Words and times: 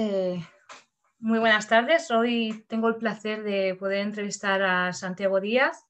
Eh, 0.00 0.40
muy 1.18 1.40
buenas 1.40 1.66
tardes. 1.66 2.08
Hoy 2.12 2.64
tengo 2.68 2.86
el 2.86 2.98
placer 2.98 3.42
de 3.42 3.74
poder 3.74 3.98
entrevistar 3.98 4.62
a 4.62 4.92
Santiago 4.92 5.40
Díaz, 5.40 5.88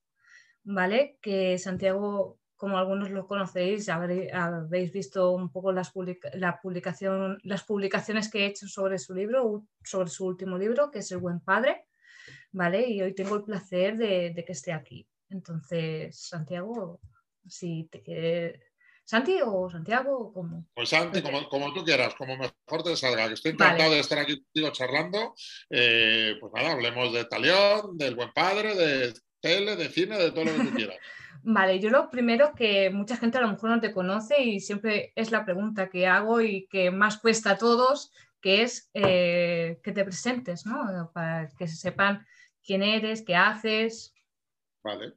¿vale? 0.65 1.19
Que 1.21 1.58
Santiago, 1.58 2.41
como 2.57 2.79
algunos 2.79 3.10
lo 3.10 3.26
conocéis, 3.26 3.91
habréis 3.91 4.92
visto 4.94 5.33
un 5.33 5.52
poco 5.52 5.73
las, 5.73 5.92
la 6.33 6.58
publicación, 6.58 7.39
las 7.42 7.65
publicaciones 7.65 8.30
que 8.30 8.45
he 8.45 8.46
hecho 8.46 8.66
sobre 8.66 8.98
su 8.98 9.12
libro, 9.12 9.66
sobre 9.84 10.09
su 10.09 10.25
último 10.25 10.56
libro, 10.56 10.90
que 10.90 11.00
es 11.00 11.12
El 11.12 11.18
Buen 11.18 11.40
Padre, 11.40 11.84
¿vale? 12.50 12.88
Y 12.88 13.02
hoy 13.02 13.14
tengo 13.14 13.36
el 13.36 13.45
placer 13.45 13.98
de, 13.98 14.32
de 14.34 14.43
que 14.43 14.52
esté 14.52 14.72
aquí. 14.72 15.06
Entonces, 15.29 16.18
Santiago, 16.18 16.98
si 17.46 17.90
te 17.93 18.02
quieres 18.02 18.68
¿Santi 19.09 19.38
o 19.43 19.70
Santiago? 19.70 20.30
¿cómo? 20.34 20.66
Pues 20.75 20.90
Santi, 20.90 21.22
como, 21.22 21.72
tú 21.72 21.82
quieras, 21.82 22.14
como 22.14 22.36
mejor 22.36 22.82
te 22.84 22.95
salga. 22.95 23.27
Que 23.27 23.34
estoy 23.34 23.52
encantado 23.52 23.93
de 23.93 24.00
estar 24.00 24.18
aquí 24.18 24.38
contigo 24.43 24.70
charlando. 24.70 25.34
Eh, 25.71 26.35
pues 26.39 26.53
nada, 26.54 26.72
hablemos 26.72 27.14
de 27.14 27.25
Talión, 27.25 27.96
del 27.96 28.14
buen 28.14 28.30
padre, 28.35 28.75
de 28.75 29.14
tele, 29.40 29.76
de 29.76 29.89
cine, 29.89 30.18
de 30.18 30.30
todo 30.30 30.44
lo 30.44 30.52
que 30.52 30.64
tú 30.64 30.75
quieras. 30.76 30.99
Vale, 31.43 31.80
yo 31.80 31.89
lo 31.89 32.10
primero 32.10 32.52
que 32.54 32.90
mucha 32.90 33.16
gente 33.16 33.38
a 33.38 33.40
lo 33.40 33.48
mejor 33.48 33.70
no 33.70 33.80
te 33.80 33.94
conoce 33.94 34.42
y 34.42 34.60
siempre 34.60 35.14
es 35.16 35.30
la 35.30 35.46
pregunta 35.46 35.88
que 35.88 36.06
hago 36.06 36.42
y 36.42 36.66
que 36.66 36.90
más 36.90 37.16
cuesta 37.16 37.52
a 37.52 37.58
todos, 37.58 38.12
que 38.42 38.60
es 38.60 38.90
eh, 38.92 39.80
que 39.82 39.92
te 39.92 40.04
presentes, 40.04 40.66
¿no? 40.66 41.10
Para 41.14 41.48
que 41.56 41.66
se 41.66 41.77
sepan 41.77 42.27
quién 42.62 42.82
eres, 42.82 43.22
qué 43.22 43.36
haces. 43.36 44.12
Vale. 44.82 45.14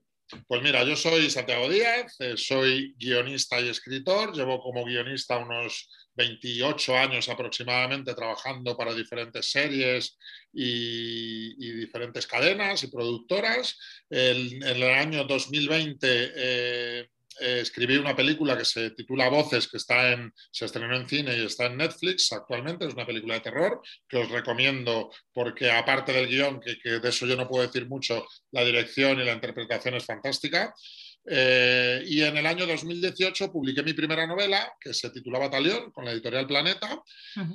Pues 0.47 0.61
mira, 0.61 0.83
yo 0.83 0.95
soy 0.95 1.29
Santiago 1.29 1.67
Díaz, 1.69 2.15
eh, 2.19 2.35
soy 2.37 2.95
guionista 2.97 3.59
y 3.59 3.69
escritor, 3.69 4.33
llevo 4.35 4.61
como 4.61 4.85
guionista 4.85 5.37
unos 5.37 5.89
28 6.15 6.97
años 6.97 7.29
aproximadamente 7.29 8.13
trabajando 8.13 8.77
para 8.77 8.93
diferentes 8.93 9.51
series 9.51 10.17
y, 10.53 11.75
diferentes 11.75 12.27
cadenas 12.27 12.83
y 12.83 12.87
productoras. 12.87 13.77
en 14.09 14.63
el 14.63 14.83
año 14.83 15.23
2020 15.25 16.07
eh, 16.35 17.09
escribí 17.39 17.97
una 17.97 18.15
película 18.15 18.57
que 18.57 18.65
se 18.65 18.91
titula 18.91 19.29
Voces, 19.29 19.67
que 19.67 19.77
está 19.77 20.11
en, 20.11 20.33
se 20.51 20.65
estrenó 20.65 20.95
en 20.95 21.07
cine 21.07 21.37
y 21.37 21.45
está 21.45 21.65
en 21.65 21.77
Netflix 21.77 22.31
actualmente. 22.33 22.85
Es 22.85 22.93
una 22.93 23.05
película 23.05 23.35
de 23.35 23.41
terror 23.41 23.81
que 24.07 24.17
os 24.17 24.29
recomiendo 24.29 25.11
porque 25.33 25.71
aparte 25.71 26.11
del 26.11 26.27
guion, 26.27 26.59
que 26.59 26.99
de 26.99 27.09
eso 27.09 27.25
yo 27.25 27.35
no 27.35 27.47
puedo 27.47 27.65
decir 27.65 27.87
mucho, 27.87 28.25
la 28.51 28.63
dirección 28.63 29.19
y 29.19 29.25
la 29.25 29.33
interpretación 29.33 29.95
es 29.95 30.05
fantástica. 30.05 30.73
Eh, 31.25 32.03
y 32.07 32.21
en 32.23 32.35
el 32.35 32.45
año 32.47 32.65
2018 32.65 33.51
publiqué 33.51 33.83
mi 33.83 33.93
primera 33.93 34.25
novela, 34.25 34.73
que 34.79 34.93
se 34.93 35.09
titulaba 35.11 35.49
Talión, 35.49 35.91
con 35.91 36.05
la 36.05 36.11
editorial 36.11 36.47
Planeta. 36.47 37.01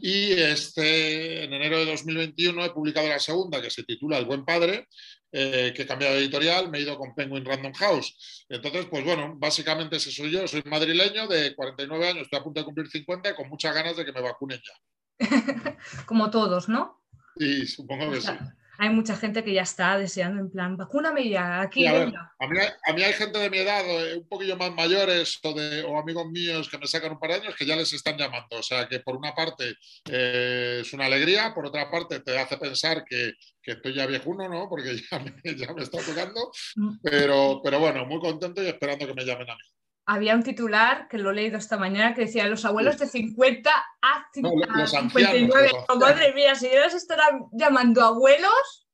Y 0.01 0.33
este, 0.33 1.45
en 1.45 1.53
enero 1.53 1.79
de 1.79 1.87
2021 1.87 2.65
he 2.65 2.71
publicado 2.71 3.09
la 3.09 3.19
segunda, 3.19 3.61
que 3.61 3.71
se 3.71 3.83
titula 3.83 4.19
El 4.19 4.27
Buen 4.27 4.45
Padre, 4.45 4.87
eh, 5.33 5.73
que 5.75 5.83
he 5.83 5.87
cambiado 5.87 6.15
de 6.15 6.21
editorial, 6.21 6.71
me 6.71 6.79
he 6.79 6.83
ido 6.83 6.97
con 6.97 7.15
Penguin 7.15 7.45
Random 7.45 7.73
House. 7.75 8.45
Entonces, 8.49 8.87
pues 8.87 9.05
bueno, 9.05 9.35
básicamente 9.37 9.97
ese 9.97 10.11
soy 10.11 10.31
yo. 10.31 10.47
Soy 10.47 10.63
madrileño 10.65 11.27
de 11.27 11.55
49 11.55 12.09
años, 12.09 12.23
estoy 12.23 12.39
a 12.39 12.45
punto 12.45 12.61
de 12.61 12.65
cumplir 12.65 12.89
50 12.89 13.31
y 13.31 13.35
con 13.35 13.49
muchas 13.49 13.75
ganas 13.75 13.97
de 13.97 14.05
que 14.05 14.13
me 14.13 14.21
vacunen 14.21 14.61
ya. 14.61 15.19
Como 16.07 16.31
todos, 16.31 16.69
¿no? 16.69 17.03
Sí, 17.37 17.67
supongo 17.67 18.11
que 18.13 18.21
sí 18.21 18.33
hay 18.79 18.91
mucha 18.91 19.17
gente 19.17 19.43
que 19.45 19.53
ya 19.53 19.63
está 19.63 19.99
deseando 19.99 20.41
en 20.41 20.51
plan, 20.51 20.77
vacúname 20.77 21.29
ya, 21.29 21.61
aquí. 21.61 21.87
a, 21.87 22.07
mí, 22.07 23.03
hay 23.03 23.13
gente 23.13 23.39
de 23.39 23.51
mi 23.51 23.59
edad, 23.59 23.85
eh, 23.87 24.19
un 24.19 24.29
poquillo 24.29 24.57
más 24.57 24.73
mayores 24.75 25.39
o, 25.43 25.53
de, 25.55 25.87
amigos 25.99 26.27
míos 26.31 26.69
que 26.69 26.79
me 26.79 26.87
sacan 26.87 27.13
un 27.13 27.19
par 27.19 27.31
de 27.31 27.37
años 27.37 27.55
que 27.57 27.67
ya 27.67 27.77
les 27.77 27.93
están 27.93 28.17
llamando. 28.17 28.57
O 28.57 28.63
sea 28.63 28.89
que 28.89 29.01
por 29.01 29.17
una 29.17 29.35
parte 29.35 29.77
eh, 30.11 30.79
es 30.83 30.93
una 30.93 31.07
alegría, 31.07 31.55
por 31.55 31.67
otra 31.67 31.91
parte 31.91 32.21
te 32.21 32.39
hace 32.39 32.57
pensar 32.59 33.05
que, 33.05 33.35
estoy 33.63 33.95
ya 33.95 34.07
viejuno, 34.07 34.49
¿no? 34.49 34.69
Porque 34.69 34.97
ya 35.11 35.19
me, 35.19 35.57
ya 35.57 35.73
me 35.73 35.83
está 35.83 35.99
tocando. 35.99 36.51
Mm. 36.77 36.99
Pero, 37.03 37.61
pero 37.65 37.81
bueno, 37.81 38.07
muy 38.07 38.21
contento 38.21 38.63
y 38.63 38.67
esperando 38.69 39.07
que 39.07 39.15
me 39.15 39.25
llamen 39.25 39.51
a 39.51 39.55
mí 39.55 39.76
había 40.07 40.37
un 40.37 40.45
titular 40.45 41.09
que 41.09 41.19
lo 41.19 41.31
he 41.31 41.35
leído 41.35 41.59
esta 41.59 41.77
mañana 41.77 42.15
que 42.15 42.23
decía 42.23 42.47
los 42.47 42.65
abuelos 42.65 42.99
de 42.99 43.09
50 43.09 43.71
a, 44.01 44.31
59. 44.33 45.73
madre 45.99 46.33
mía, 46.33 46.55
si 46.55 46.69
ellos 46.69 46.95
estarán 46.95 47.47
llamando 47.53 48.03
abuelos, 48.03 48.89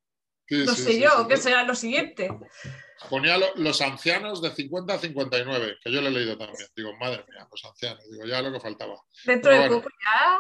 no 0.49 0.75
sé 0.75 0.99
yo, 0.99 1.29
¿qué 1.29 1.37
será 1.37 1.65
lo 1.65 1.75
siguiente? 1.75 2.31
Ponía 3.11 3.37
los 3.57 3.83
ancianos 3.83 4.41
de 4.41 4.51
50 4.53 4.95
a 4.95 4.99
59, 4.99 5.77
que 5.83 5.93
yo 5.93 6.01
lo 6.01 6.09
he 6.09 6.13
leído 6.13 6.39
también. 6.39 6.67
Digo, 6.75 6.97
madre 6.97 7.25
mía, 7.29 7.47
los 7.51 7.65
ancianos, 7.65 8.11
digo, 8.11 8.25
ya 8.25 8.41
lo 8.41 8.53
que 8.53 8.61
faltaba. 8.61 8.95
Dentro 9.25 9.53
de 9.53 9.69
poco 9.69 9.89
ya. 9.91 10.39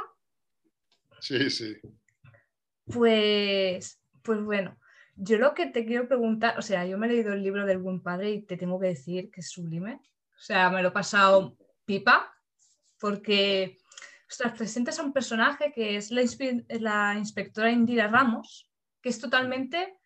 Sí, 1.20 1.50
sí. 1.50 1.76
Pues, 2.86 4.00
pues 4.22 4.42
bueno, 4.42 4.78
yo 5.16 5.36
lo 5.36 5.52
que 5.54 5.66
te 5.66 5.84
quiero 5.84 6.08
preguntar, 6.08 6.58
o 6.58 6.62
sea, 6.62 6.86
yo 6.86 6.96
me 6.96 7.08
he 7.08 7.10
leído 7.10 7.34
el 7.34 7.42
libro 7.42 7.66
del 7.66 7.78
buen 7.78 8.02
padre 8.02 8.30
y 8.30 8.42
te 8.42 8.56
tengo 8.56 8.80
que 8.80 8.88
decir 8.88 9.30
que 9.30 9.40
es 9.40 9.50
sublime. 9.50 10.00
O 10.42 10.44
sea, 10.44 10.70
me 10.70 10.82
lo 10.82 10.88
he 10.88 10.92
pasado 10.92 11.56
pipa 11.84 12.34
porque 12.98 13.78
ostras, 14.28 14.58
presentas 14.58 14.98
a 14.98 15.04
un 15.04 15.12
personaje 15.12 15.72
que 15.72 15.96
es 15.96 16.10
la, 16.10 17.14
inspectora 17.16 17.70
Indira 17.70 18.08
Ramos, 18.08 18.68
que 19.00 19.10
es 19.10 19.20
totalmente 19.20 19.98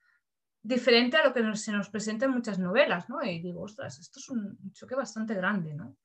diferente 0.62 1.16
a 1.16 1.24
lo 1.24 1.32
que 1.32 1.56
se 1.56 1.72
nos 1.72 1.88
presenta 1.88 2.26
en 2.26 2.32
muchas 2.32 2.58
novelas, 2.58 3.08
¿no? 3.08 3.22
Y 3.22 3.40
digo, 3.40 3.62
ostras, 3.62 3.98
esto 3.98 4.20
es 4.20 4.28
un 4.28 4.58
choque 4.74 4.94
bastante 4.94 5.32
grande, 5.32 5.72
¿no? 5.74 5.96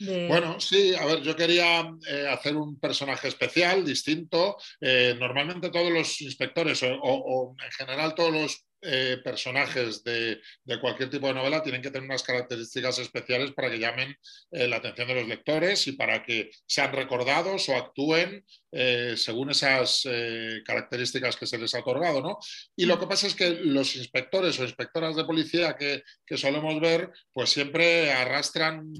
Bueno, 0.00 0.60
sí, 0.60 0.94
a 0.94 1.06
ver, 1.06 1.22
yo 1.22 1.34
quería 1.34 1.90
eh, 2.06 2.28
hacer 2.28 2.54
un 2.54 2.78
personaje 2.78 3.28
especial, 3.28 3.84
distinto. 3.84 4.56
Eh, 4.80 5.16
normalmente 5.18 5.70
todos 5.70 5.90
los 5.90 6.20
inspectores 6.20 6.84
o, 6.84 7.56
en 7.64 7.72
general 7.72 8.14
todos 8.14 8.32
los 8.32 8.67
eh, 8.80 9.18
personajes 9.24 10.04
de, 10.04 10.40
cualquier 10.80 11.10
tipo 11.10 11.26
de 11.26 11.34
novela 11.34 11.62
tienen 11.62 11.82
que 11.82 11.90
tener 11.90 12.08
unas 12.08 12.22
características 12.22 12.98
especiales 12.98 13.52
para 13.52 13.70
que 13.70 13.78
llamen 13.78 14.14
la 14.50 14.76
atención 14.76 15.08
de 15.08 15.14
los 15.14 15.28
lectores 15.28 15.86
y 15.88 15.92
para 15.92 16.22
que 16.22 16.50
sean 16.66 16.92
recordados 16.92 17.68
o 17.68 17.76
actúen 17.76 18.44
eh, 18.70 19.14
según 19.16 19.50
esas 19.50 20.02
eh, 20.04 20.60
características 20.62 21.36
que 21.36 21.46
se 21.46 21.56
les 21.56 21.74
ha 21.74 21.80
otorgado. 21.80 22.20
¿no? 22.20 22.38
Y 22.76 22.84
lo 22.84 22.98
que 22.98 23.06
pasa 23.06 23.26
es 23.26 23.34
que 23.34 23.50
los 23.50 23.96
inspectores 23.96 24.58
o 24.58 24.64
inspectoras 24.64 25.16
de 25.16 25.24
policía 25.24 25.74
que, 25.76 26.02
solemos 26.36 26.78
ver, 26.78 27.10
pues 27.32 27.50
siempre 27.50 28.12
arrastran 28.12 28.92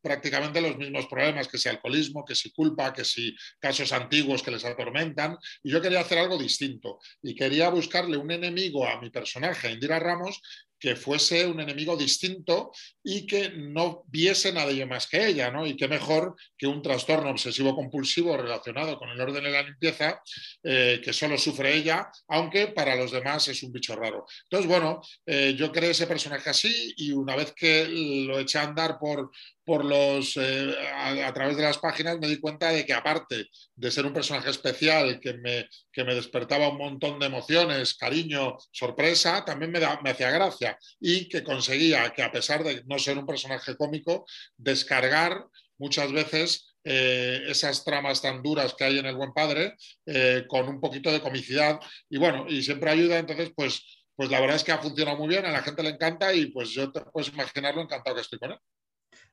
prácticamente 0.00 0.62
los 0.62 0.78
mismos 0.78 1.06
problemas, 1.06 1.48
que 1.48 1.58
si 1.58 1.68
alcoholismo, 1.68 2.24
que 2.24 2.34
si 2.34 2.50
culpa, 2.50 2.92
que 2.94 3.04
si 3.04 3.36
casos 3.58 3.92
antiguos 3.92 4.42
que 4.42 4.50
les 4.50 4.64
atormentan. 4.64 5.36
Y 5.62 5.70
yo 5.70 5.82
quería 5.82 6.00
hacer 6.00 6.18
algo 6.18 6.38
distinto 6.38 6.98
y 7.22 7.34
quería 7.34 7.68
buscarle 7.68 8.16
un 8.16 8.30
enemigo 8.30 8.86
a 8.86 9.00
mi 9.04 9.10
personaje, 9.10 9.70
Indira 9.70 9.98
Ramos, 9.98 10.40
que 10.78 10.96
fuese 10.96 11.46
un 11.46 11.60
enemigo 11.60 11.96
distinto 11.96 12.72
y 13.02 13.26
que 13.26 13.50
no 13.50 14.04
viese 14.08 14.52
nadie 14.52 14.86
más 14.86 15.06
que 15.06 15.26
ella, 15.26 15.50
¿no? 15.50 15.66
Y 15.66 15.76
qué 15.76 15.88
mejor 15.88 16.34
que 16.56 16.66
un 16.66 16.82
trastorno 16.82 17.30
obsesivo-compulsivo 17.30 18.36
relacionado 18.36 18.98
con 18.98 19.10
el 19.10 19.20
orden 19.20 19.44
de 19.44 19.50
la 19.50 19.62
limpieza, 19.62 20.22
eh, 20.62 21.00
que 21.02 21.12
solo 21.12 21.36
sufre 21.38 21.74
ella, 21.74 22.10
aunque 22.28 22.68
para 22.68 22.96
los 22.96 23.12
demás 23.12 23.48
es 23.48 23.62
un 23.62 23.72
bicho 23.72 23.94
raro. 23.94 24.26
Entonces, 24.44 24.68
bueno, 24.68 25.00
eh, 25.26 25.54
yo 25.56 25.70
creé 25.70 25.90
ese 25.90 26.06
personaje 26.06 26.50
así 26.50 26.94
y 26.96 27.12
una 27.12 27.36
vez 27.36 27.52
que 27.52 27.86
lo 28.26 28.38
eché 28.38 28.58
a 28.58 28.64
andar 28.64 28.98
por, 28.98 29.30
por 29.64 29.84
los, 29.84 30.36
eh, 30.36 30.74
a, 30.94 31.32
través 31.32 31.56
de 31.56 31.62
las 31.62 31.78
páginas 31.78 32.18
me 32.18 32.28
di 32.28 32.38
cuenta 32.38 32.70
de 32.70 32.84
que 32.86 32.92
aparte 32.92 33.48
de 33.74 33.90
ser 33.90 34.06
un 34.06 34.12
personaje 34.12 34.50
especial 34.50 35.20
que 35.20 35.34
me, 35.34 35.68
que 35.92 36.04
me 36.04 36.14
despertaba 36.14 36.68
un 36.68 36.78
montón 36.78 37.18
de 37.18 37.26
emociones, 37.26 37.94
cariño, 37.94 38.56
sorpresa, 38.70 39.44
también 39.44 39.70
me, 39.70 39.80
me 40.02 40.10
hacía 40.10 40.30
gracia 40.30 40.63
y 41.00 41.28
que 41.28 41.42
conseguía 41.42 42.12
que 42.12 42.22
a 42.22 42.32
pesar 42.32 42.62
de 42.64 42.82
no 42.86 42.98
ser 42.98 43.18
un 43.18 43.26
personaje 43.26 43.76
cómico, 43.76 44.24
descargar 44.56 45.46
muchas 45.78 46.12
veces 46.12 46.76
eh, 46.84 47.42
esas 47.46 47.84
tramas 47.84 48.20
tan 48.20 48.42
duras 48.42 48.74
que 48.74 48.84
hay 48.84 48.98
en 48.98 49.06
El 49.06 49.16
Buen 49.16 49.32
Padre 49.32 49.76
eh, 50.06 50.44
con 50.48 50.68
un 50.68 50.80
poquito 50.80 51.10
de 51.10 51.20
comicidad 51.20 51.80
y 52.08 52.18
bueno, 52.18 52.46
y 52.48 52.62
siempre 52.62 52.90
ayuda, 52.90 53.18
entonces 53.18 53.52
pues, 53.54 54.04
pues 54.14 54.30
la 54.30 54.40
verdad 54.40 54.56
es 54.56 54.64
que 54.64 54.72
ha 54.72 54.78
funcionado 54.78 55.16
muy 55.18 55.28
bien, 55.28 55.46
a 55.46 55.52
la 55.52 55.62
gente 55.62 55.82
le 55.82 55.90
encanta 55.90 56.32
y 56.32 56.46
pues 56.46 56.70
yo 56.70 56.92
te 56.92 57.00
puedes 57.00 57.32
imaginar 57.32 57.74
lo 57.74 57.82
encantado 57.82 58.16
que 58.16 58.22
estoy 58.22 58.38
con 58.38 58.52
él. 58.52 58.58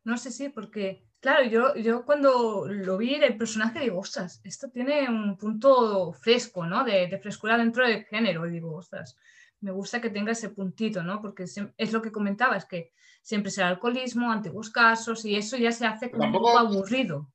No 0.03 0.17
sé 0.17 0.31
si, 0.31 0.49
porque, 0.49 1.05
claro, 1.19 1.45
yo, 1.45 1.75
yo 1.75 2.05
cuando 2.05 2.65
lo 2.67 2.97
vi 2.97 3.15
el 3.15 3.37
personaje 3.37 3.81
digo, 3.81 3.99
ostras, 3.99 4.41
esto 4.43 4.69
tiene 4.71 5.07
un 5.07 5.37
punto 5.37 6.11
fresco, 6.13 6.65
¿no? 6.65 6.83
De, 6.83 7.07
de, 7.07 7.19
frescura 7.19 7.57
dentro 7.57 7.87
del 7.87 8.05
género. 8.05 8.47
Y 8.47 8.51
digo, 8.51 8.75
ostras, 8.75 9.15
me 9.61 9.71
gusta 9.71 10.01
que 10.01 10.09
tenga 10.09 10.31
ese 10.31 10.49
puntito, 10.49 11.03
¿no? 11.03 11.21
Porque 11.21 11.45
es 11.77 11.93
lo 11.93 12.01
que 12.01 12.11
comentaba, 12.11 12.57
es 12.57 12.65
que 12.65 12.91
siempre 13.21 13.51
será 13.51 13.69
alcoholismo, 13.69 14.31
antiguos 14.31 14.69
casos, 14.69 15.23
y 15.25 15.35
eso 15.35 15.55
ya 15.57 15.71
se 15.71 15.85
hace 15.85 16.11
como 16.11 16.25
un 16.25 16.31
poco 16.31 16.57
aburrido. 16.57 17.31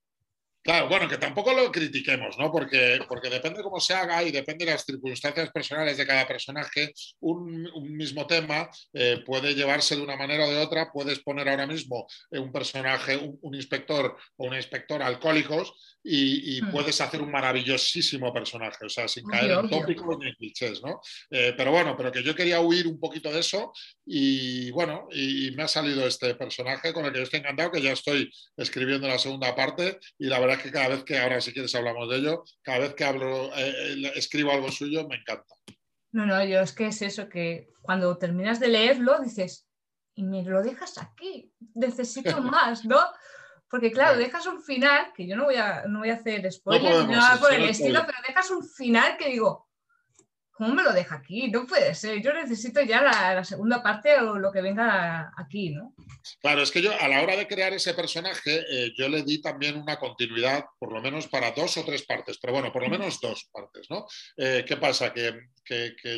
Claro, 0.67 0.89
bueno, 0.89 1.09
que 1.09 1.17
tampoco 1.17 1.55
lo 1.55 1.71
critiquemos, 1.71 2.37
¿no? 2.39 2.51
Porque, 2.51 2.99
porque 3.09 3.31
depende 3.31 3.63
cómo 3.63 3.79
se 3.79 3.95
haga 3.95 4.25
y 4.25 4.33
depende 4.33 4.65
de 4.65 4.73
las 4.73 4.85
circunstancias 4.85 5.53
personales 5.53 5.97
de 5.97 6.05
cada 6.05 6.27
personaje. 6.27 6.93
Un, 7.21 7.71
mismo 7.97 8.27
tema 8.27 8.69
eh, 8.93 9.23
puede 9.25 9.55
llevarse 9.55 9.95
de 9.95 10.03
una 10.03 10.17
manera 10.17 10.45
o 10.45 10.51
de 10.51 10.59
otra. 10.59 10.91
Puedes 10.93 11.21
poner 11.21 11.49
ahora 11.49 11.69
mismo 11.69 12.09
eh, 12.33 12.41
un 12.41 12.51
personaje, 12.51 13.17
un, 13.17 13.55
inspector 13.55 14.17
o 14.37 14.47
una 14.47 14.57
inspectora 14.57 15.07
alcohólicos 15.07 15.73
y, 16.03 16.61
hmm. 16.61 16.71
puedes 16.73 17.01
hacer 17.01 17.23
un 17.23 17.31
maravillosísimo 17.31 18.33
personaje, 18.33 18.87
o 18.87 18.89
sea, 18.89 19.07
sin 19.07 19.25
caer 19.25 19.53
en 19.53 19.71
tópicos 19.71 20.19
ni 20.19 20.29
en 20.29 20.35
clichés, 20.35 20.83
¿no? 20.83 21.01
Eh, 21.31 21.55
pero 21.57 21.71
bueno, 21.71 21.97
pero 21.97 22.11
que 22.11 22.23
yo 22.23 22.35
quería 22.35 22.61
huir 22.61 22.87
un 22.87 22.99
poquito 22.99 23.33
de 23.33 23.41
eso 23.41 23.73
y 24.05 24.71
bueno, 24.73 25.09
y, 25.13 25.51
me 25.57 25.63
ha 25.63 25.69
salido 25.69 26.07
este 26.07 26.35
personaje 26.35 26.93
con 26.93 27.05
el 27.07 27.13
que 27.13 27.23
estoy 27.23 27.41
encantado, 27.41 27.71
que 27.71 27.83
ya 27.83 27.93
estoy 27.93 28.31
escribiendo 28.57 29.09
la 29.09 29.19
segunda 29.19 29.55
parte 29.55 29.99
y 30.19 30.27
la 30.27 30.39
verdad 30.39 30.56
que 30.59 30.71
cada 30.71 30.89
vez 30.89 31.05
que, 31.05 31.19
ahora 31.19 31.41
si 31.41 31.53
quieres 31.53 31.75
hablamos 31.75 32.09
de 32.09 32.17
ello, 32.17 32.45
cada 32.63 32.81
vez 32.81 32.95
que 32.95 33.05
hablo, 33.05 33.55
eh, 33.57 33.95
eh, 33.95 34.13
escribo 34.15 34.53
algo 34.53 34.71
suyo, 34.71 35.07
me 35.09 35.17
encanta. 35.17 35.55
No, 36.13 36.27
no, 36.27 36.45
yo 36.45 36.61
es 36.61 36.73
que 36.73 36.87
es 36.87 37.03
eso, 37.03 37.29
que 37.29 37.69
cuando 37.83 38.17
terminas 38.19 38.61
de 38.61 38.69
leerlo 38.69 39.19
dices, 39.21 39.69
y 40.15 40.25
me 40.25 40.43
lo 40.43 40.63
dejas 40.63 40.99
aquí, 40.99 41.53
necesito 41.75 42.41
más, 42.43 42.85
¿no? 42.85 43.01
Porque 43.69 43.91
claro, 43.91 44.17
dejas 44.17 44.47
un 44.47 44.63
final, 44.63 45.13
que 45.15 45.27
yo 45.27 45.37
no 45.37 45.45
voy 45.45 45.57
a, 45.57 45.85
no 45.89 46.01
voy 46.01 46.11
a 46.11 46.15
hacer 46.15 46.51
spoilers, 46.51 47.09
nada 47.09 47.39
por 47.39 47.53
el 47.53 47.65
estilo, 47.65 48.03
pero 48.07 48.19
dejas 48.27 48.51
un 48.51 48.65
final 48.65 49.17
que 49.17 49.29
digo, 49.29 49.66
¿cómo 50.57 50.75
me 50.75 50.83
lo 50.83 50.93
deja 50.93 51.17
aquí? 51.17 51.49
No 51.51 51.67
puede 51.67 51.95
ser, 51.95 52.23
yo 52.23 52.33
necesito 52.33 52.81
ya 52.83 53.03
la, 53.03 53.45
segunda 53.45 53.83
parte 53.83 54.17
o 54.19 54.39
lo 54.39 54.51
que 54.51 54.63
venga 54.63 55.33
aquí, 55.37 55.71
¿no? 55.71 55.95
Claro, 56.41 56.63
es 56.63 56.71
que 56.71 56.83
yo 56.83 56.93
a 56.99 57.09
la 57.09 57.23
hora 57.23 57.37
de 57.37 57.47
crear 57.47 57.73
ese 57.73 57.95
personaje, 57.95 58.65
eh, 58.71 58.93
yo 58.97 59.09
le 59.09 59.23
di 59.23 59.41
también 59.41 59.77
una 59.77 59.99
continuidad, 59.99 60.65
por 60.79 60.93
lo 60.93 61.03
menos 61.03 61.29
para 61.29 61.53
dos 61.53 61.77
o 61.77 61.85
tres 61.85 62.05
partes, 62.05 62.39
pero 62.39 62.55
bueno, 62.55 62.73
por 62.73 62.83
lo 62.83 62.89
menos 62.89 63.21
dos 63.21 63.49
partes, 63.53 63.87
¿no? 63.91 64.07
Eh, 64.37 64.65
¿Qué 64.67 64.77
pasa? 64.77 65.13
Que, 65.13 65.35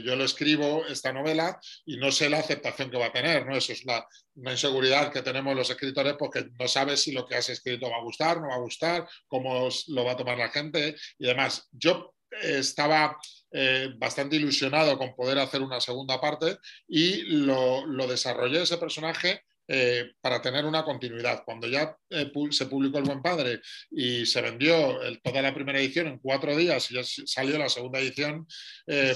yo 0.04 0.14
lo 0.14 0.24
escribo, 0.24 0.84
esta 0.86 1.12
novela, 1.12 1.58
y 1.86 1.96
no 1.96 2.12
sé 2.12 2.28
la 2.28 2.38
aceptación 2.38 2.90
que 2.90 2.98
va 2.98 3.06
a 3.06 3.12
tener, 3.12 3.46
¿no? 3.46 3.56
Eso 3.56 3.72
es 3.72 3.84
la, 3.86 4.06
una 4.34 4.52
inseguridad 4.52 5.10
que 5.10 5.22
tenemos 5.22 5.56
los 5.56 5.70
escritores 5.70 6.14
porque 6.18 6.46
no 6.58 6.68
sabes 6.68 7.02
si 7.02 7.12
lo 7.12 7.26
que 7.26 7.34
has 7.34 7.48
escrito 7.48 7.90
va 7.90 7.96
a 7.96 8.02
gustar, 8.02 8.40
no 8.40 8.48
va 8.48 8.56
a 8.56 8.60
gustar, 8.60 9.08
cómo 9.26 9.68
lo 9.88 10.04
va 10.04 10.12
a 10.12 10.16
tomar 10.16 10.36
la 10.36 10.50
gente 10.50 10.94
y 11.18 11.26
demás. 11.26 11.66
Yo 11.72 12.14
estaba 12.30 13.16
eh, 13.50 13.94
bastante 13.96 14.36
ilusionado 14.36 14.98
con 14.98 15.14
poder 15.14 15.38
hacer 15.38 15.62
una 15.62 15.80
segunda 15.80 16.20
parte 16.20 16.58
y 16.86 17.22
lo, 17.22 17.86
desarrollé 18.06 18.62
ese 18.62 18.76
personaje 18.76 19.42
eh, 19.66 20.12
para 20.20 20.42
tener 20.42 20.66
una 20.66 20.84
continuidad. 20.84 21.44
Cuando 21.44 21.66
ya 21.66 21.96
eh, 22.10 22.30
se 22.50 22.66
publicó 22.66 22.98
El 22.98 23.04
Buen 23.04 23.22
Padre 23.22 23.60
y 23.90 24.26
se 24.26 24.42
vendió 24.42 24.98
toda 25.22 25.40
la 25.40 25.54
primera 25.54 25.78
edición 25.78 26.08
en 26.08 26.18
cuatro 26.18 26.54
días 26.56 26.90
y 26.90 26.94
ya 26.94 27.02
salió 27.04 27.58
la 27.58 27.70
segunda 27.70 27.98
edición, 28.00 28.46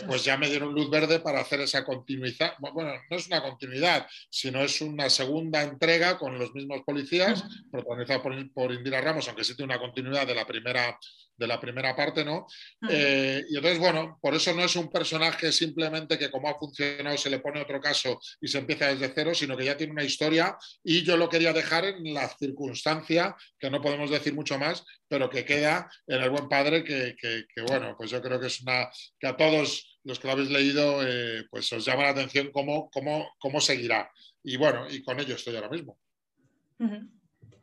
pues 0.07 0.25
ya 0.25 0.37
me 0.37 0.49
dieron 0.49 0.75
luz 0.75 0.91
verde 0.91 1.21
para 1.21 1.41
hacer 1.41 1.61
esa 1.61 1.85
continuidad. 1.85 2.55
Bueno, 2.59 2.93
no 3.11 3.17
es 3.17 3.27
una 3.27 3.43
continuidad, 3.43 4.07
sino 4.31 4.63
es 4.63 4.81
una 4.81 5.11
segunda 5.11 5.63
entrega 5.63 6.19
con 6.19 6.39
los 6.39 6.55
mismos 6.55 6.83
policías, 6.87 7.45
protagonizada 7.71 8.23
por, 8.23 8.53
por 8.53 8.73
Indira 8.73 9.01
Ramos, 9.01 9.29
aunque 9.29 9.45
sí 9.45 9.55
tiene 9.55 9.75
una 9.75 9.81
continuidad 9.81 10.27
de 10.27 10.35
la 10.35 10.47
primera 10.47 10.99
de 11.43 11.49
la 11.49 11.61
primera 11.61 11.95
parte, 11.95 12.25
¿no? 12.25 12.47
Eh, 12.89 13.45
y 13.51 13.57
entonces, 13.57 13.81
bueno, 13.81 14.19
por 14.23 14.35
eso 14.35 14.55
no 14.55 14.65
es 14.65 14.77
un 14.77 14.89
personaje 14.89 15.51
simplemente 15.51 16.17
que 16.17 16.31
como 16.31 16.49
ha 16.49 16.59
funcionado 16.59 17.19
se 17.19 17.31
le 17.31 17.41
pone 17.41 17.61
otro 17.61 17.81
caso 17.81 18.21
y 18.41 18.47
se 18.47 18.59
empieza 18.59 18.87
desde 18.87 19.13
cero, 19.13 19.35
sino 19.35 19.57
que 19.57 19.65
ya 19.65 19.77
tiene 19.77 19.93
una 19.93 20.05
historia 20.05 20.57
y 20.85 21.03
yo 21.03 21.17
lo 21.17 21.29
quería 21.29 21.53
dejar 21.53 21.85
en 21.85 22.15
la 22.15 22.29
circunstancia, 22.29 23.35
que 23.59 23.71
no 23.71 23.83
podemos 23.83 24.09
decir 24.09 24.35
mucho 24.35 24.57
más, 24.57 24.85
pero 25.09 25.29
que 25.29 25.45
queda 25.45 25.91
en 26.07 26.23
el 26.23 26.31
buen 26.31 26.49
padre, 26.49 26.85
que, 26.85 27.45
bueno, 27.67 27.97
pues 27.99 28.11
yo 28.11 28.23
creo 28.23 28.39
que 28.39 28.47
es 28.47 28.61
una, 28.63 28.89
que 29.19 29.27
a 29.27 29.37
todos 29.37 29.99
los 30.05 30.19
que 30.19 30.29
lo 30.29 30.35
habéis 30.35 30.51
leído, 30.51 31.03
eh, 31.07 31.45
pues 31.51 31.73
os 31.73 31.85
llama 31.85 32.05
la 32.05 32.11
atención 32.11 32.51
cómo, 32.53 32.89
cómo, 32.91 33.35
cómo 33.39 33.61
seguirá. 33.61 34.11
Y 34.45 34.57
bueno, 34.57 34.87
y 34.89 35.03
con 35.03 35.19
ello 35.19 35.35
estoy 35.35 35.57
ahora 35.57 35.69
mismo. 35.69 35.99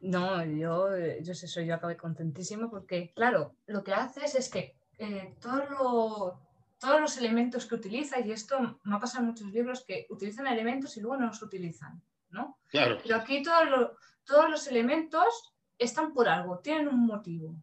No, 0.01 0.45
yo, 0.45 0.95
eh, 0.95 1.19
yo 1.21 1.33
sé, 1.33 1.47
soy 1.47 1.67
yo 1.67 1.75
acabé 1.75 1.97
contentísimo 1.97 2.69
porque, 2.69 3.11
claro, 3.13 3.55
lo 3.67 3.83
que 3.83 3.93
haces 3.93 4.35
es 4.35 4.49
que 4.49 4.75
eh, 4.97 5.35
todo 5.41 6.39
todos 6.79 7.01
los 7.01 7.17
elementos 7.17 7.65
que 7.65 7.75
utiliza, 7.75 8.21
y 8.21 8.31
esto 8.31 8.79
no 8.83 8.99
pasa 8.99 9.19
en 9.19 9.25
muchos 9.25 9.47
libros 9.47 9.83
que 9.85 10.07
utilizan 10.09 10.47
elementos 10.47 10.95
y 10.95 11.01
luego 11.01 11.17
no 11.17 11.27
los 11.27 11.41
utilizan, 11.41 12.01
¿no? 12.29 12.57
Claro. 12.67 12.99
Pero 13.03 13.17
aquí 13.17 13.43
todos 13.43 13.91
todos 14.23 14.49
los 14.49 14.67
elementos 14.67 15.53
están 15.77 16.13
por 16.13 16.29
algo, 16.29 16.59
tienen 16.59 16.87
un 16.87 17.05
motivo. 17.05 17.55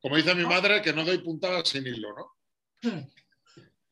Como 0.00 0.16
dice 0.16 0.34
mi 0.34 0.44
madre, 0.44 0.82
que 0.82 0.92
no 0.92 1.04
doy 1.04 1.18
puntadas 1.18 1.68
sin 1.68 1.86
hilo, 1.86 2.14
¿no? 2.14 3.08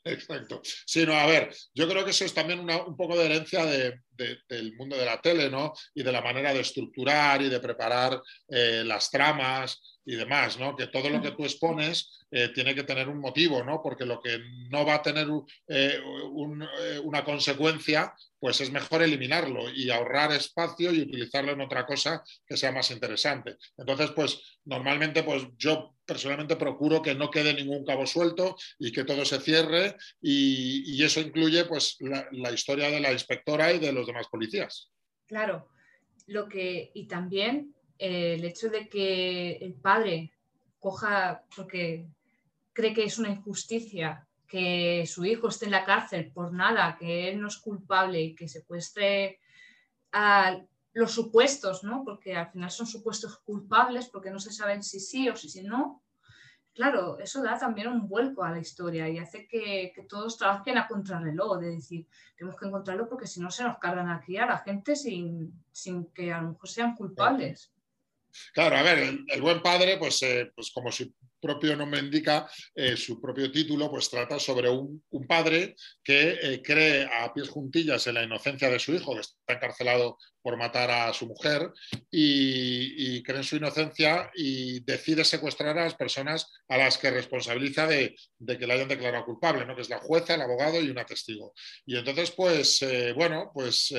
Exacto. 0.04 0.60
Sí, 0.64 1.06
no, 1.06 1.14
a 1.14 1.26
ver, 1.26 1.54
yo 1.74 1.88
creo 1.88 2.04
que 2.04 2.10
eso 2.10 2.24
es 2.24 2.34
también 2.34 2.60
un 2.60 2.96
poco 2.96 3.16
de 3.16 3.26
herencia 3.26 3.64
del 3.64 4.74
mundo 4.76 4.96
de 4.96 5.04
la 5.04 5.20
tele, 5.20 5.48
¿no? 5.48 5.72
Y 5.94 6.02
de 6.02 6.12
la 6.12 6.20
manera 6.20 6.52
de 6.52 6.60
estructurar 6.60 7.40
y 7.42 7.48
de 7.48 7.60
preparar 7.60 8.20
eh, 8.48 8.82
las 8.84 9.10
tramas 9.10 9.80
y 10.04 10.16
demás, 10.16 10.58
¿no? 10.58 10.74
Que 10.74 10.88
todo 10.88 11.08
lo 11.08 11.22
que 11.22 11.30
tú 11.30 11.44
expones 11.44 12.26
eh, 12.32 12.48
tiene 12.48 12.74
que 12.74 12.82
tener 12.82 13.08
un 13.08 13.20
motivo, 13.20 13.62
¿no? 13.62 13.80
Porque 13.80 14.04
lo 14.04 14.20
que 14.20 14.40
no 14.70 14.84
va 14.84 14.94
a 14.94 15.02
tener 15.02 15.28
eh, 15.68 16.00
una 17.04 17.24
consecuencia, 17.24 18.12
pues 18.40 18.60
es 18.60 18.72
mejor 18.72 19.02
eliminarlo 19.02 19.70
y 19.70 19.90
ahorrar 19.90 20.32
espacio 20.32 20.92
y 20.92 21.02
utilizarlo 21.02 21.52
en 21.52 21.60
otra 21.60 21.86
cosa 21.86 22.24
que 22.44 22.56
sea 22.56 22.72
más 22.72 22.90
interesante. 22.90 23.56
Entonces, 23.76 24.10
pues 24.10 24.58
normalmente, 24.64 25.22
pues 25.22 25.44
yo 25.56 25.94
personalmente 26.12 26.56
procuro 26.56 27.00
que 27.00 27.14
no 27.14 27.30
quede 27.30 27.54
ningún 27.54 27.86
cabo 27.86 28.06
suelto 28.06 28.56
y 28.78 28.92
que 28.92 29.04
todo 29.04 29.24
se 29.24 29.40
cierre 29.40 29.96
y, 30.20 31.02
eso 31.02 31.20
incluye, 31.20 31.64
pues, 31.64 31.96
la, 32.00 32.52
historia 32.52 32.90
de 32.90 33.00
la 33.00 33.12
inspectora 33.12 33.72
y 33.72 33.78
de 33.78 33.92
los 33.92 34.06
demás 34.06 34.28
policías. 34.28 34.90
Claro, 35.26 35.68
lo 36.26 36.48
que 36.48 36.90
y 36.94 37.06
también 37.06 37.74
eh, 37.98 38.34
el 38.34 38.44
hecho 38.44 38.68
de 38.68 38.88
que 38.88 39.52
el 39.52 39.72
padre 39.72 40.32
coja, 40.78 41.44
porque 41.56 42.06
cree 42.74 42.92
que 42.92 43.04
es 43.04 43.18
una 43.18 43.30
injusticia 43.30 44.26
que 44.46 45.06
su 45.06 45.24
hijo 45.24 45.48
esté 45.48 45.64
en 45.64 45.70
la 45.70 45.86
cárcel 45.86 46.30
por 46.30 46.52
nada, 46.52 46.96
que 47.00 47.30
él 47.30 47.40
no 47.40 47.48
es 47.48 47.56
culpable 47.56 48.20
y 48.20 48.34
que 48.34 48.48
secuestre 48.48 49.40
a 50.12 50.60
los 50.92 51.12
supuestos, 51.12 51.84
¿no? 51.84 52.04
Porque 52.04 52.36
al 52.36 52.50
final 52.50 52.70
son 52.70 52.86
supuestos 52.86 53.38
culpables 53.38 54.08
porque 54.08 54.30
no 54.30 54.38
se 54.38 54.52
saben 54.52 54.82
si 54.82 55.00
sí 55.00 55.28
o 55.28 55.36
si, 55.36 55.48
si 55.48 55.62
no. 55.62 56.01
Claro, 56.74 57.18
eso 57.18 57.42
da 57.42 57.58
también 57.58 57.88
un 57.88 58.08
vuelco 58.08 58.42
a 58.42 58.50
la 58.50 58.58
historia 58.58 59.08
y 59.08 59.18
hace 59.18 59.46
que, 59.46 59.92
todos 60.08 60.38
trabajen 60.38 60.78
a 60.78 60.88
contrarreloj, 60.88 61.58
de 61.58 61.70
decir, 61.70 62.06
tenemos 62.34 62.58
que 62.58 62.66
encontrarlo 62.66 63.08
porque 63.08 63.26
si 63.26 63.40
no 63.40 63.50
se 63.50 63.62
nos 63.62 63.78
cargan 63.78 64.10
aquí 64.10 64.38
a 64.38 64.46
la 64.46 64.58
gente 64.58 64.96
sin, 64.96 65.52
sin 65.70 66.06
que 66.06 66.32
a 66.32 66.40
lo 66.40 66.50
mejor 66.50 66.68
sean 66.68 66.94
culpables. 66.94 67.72
Claro, 68.54 68.76
a 68.76 68.82
ver, 68.82 69.18
el, 69.28 69.42
buen 69.42 69.60
padre, 69.60 69.98
pues, 69.98 70.22
eh, 70.22 70.50
pues 70.54 70.70
como 70.70 70.90
su 70.90 71.12
propio 71.42 71.76
nombre 71.76 72.00
indica, 72.00 72.48
eh, 72.74 72.96
su 72.96 73.20
propio 73.20 73.50
título, 73.50 73.90
pues 73.90 74.08
trata 74.08 74.38
sobre 74.38 74.70
un, 74.70 75.02
padre 75.26 75.74
que 76.02 76.38
eh, 76.40 76.62
cree 76.62 77.04
a 77.04 77.32
pies 77.34 77.48
juntillas 77.48 78.06
en 78.06 78.14
la 78.14 78.22
inocencia 78.22 78.70
de 78.70 78.78
su 78.78 78.94
hijo, 78.94 79.14
que 79.14 79.20
está 79.20 79.52
encarcelado 79.52 80.18
por 80.40 80.56
matar 80.56 80.90
a 80.90 81.12
su 81.12 81.26
mujer, 81.26 81.70
y, 82.10 83.22
cree 83.22 83.38
en 83.38 83.44
su 83.44 83.56
inocencia 83.56 84.30
y 84.34 84.80
decide 84.80 85.24
secuestrar 85.24 85.78
a 85.78 85.84
las 85.84 85.94
personas 85.94 86.50
a 86.68 86.76
las 86.76 86.98
que 86.98 87.10
responsabiliza 87.10 87.86
de, 87.86 88.16
que 88.46 88.66
le 88.66 88.72
hayan 88.72 88.88
declarado 88.88 89.24
culpable, 89.24 89.64
¿no? 89.66 89.74
que 89.74 89.82
es 89.82 89.90
la 89.90 89.98
jueza, 89.98 90.34
el 90.34 90.42
abogado 90.42 90.80
y 90.80 90.90
una 90.90 91.04
testigo. 91.04 91.54
Y 91.86 91.96
entonces, 91.96 92.30
pues, 92.32 92.84
bueno, 93.14 93.50
pues 93.54 93.94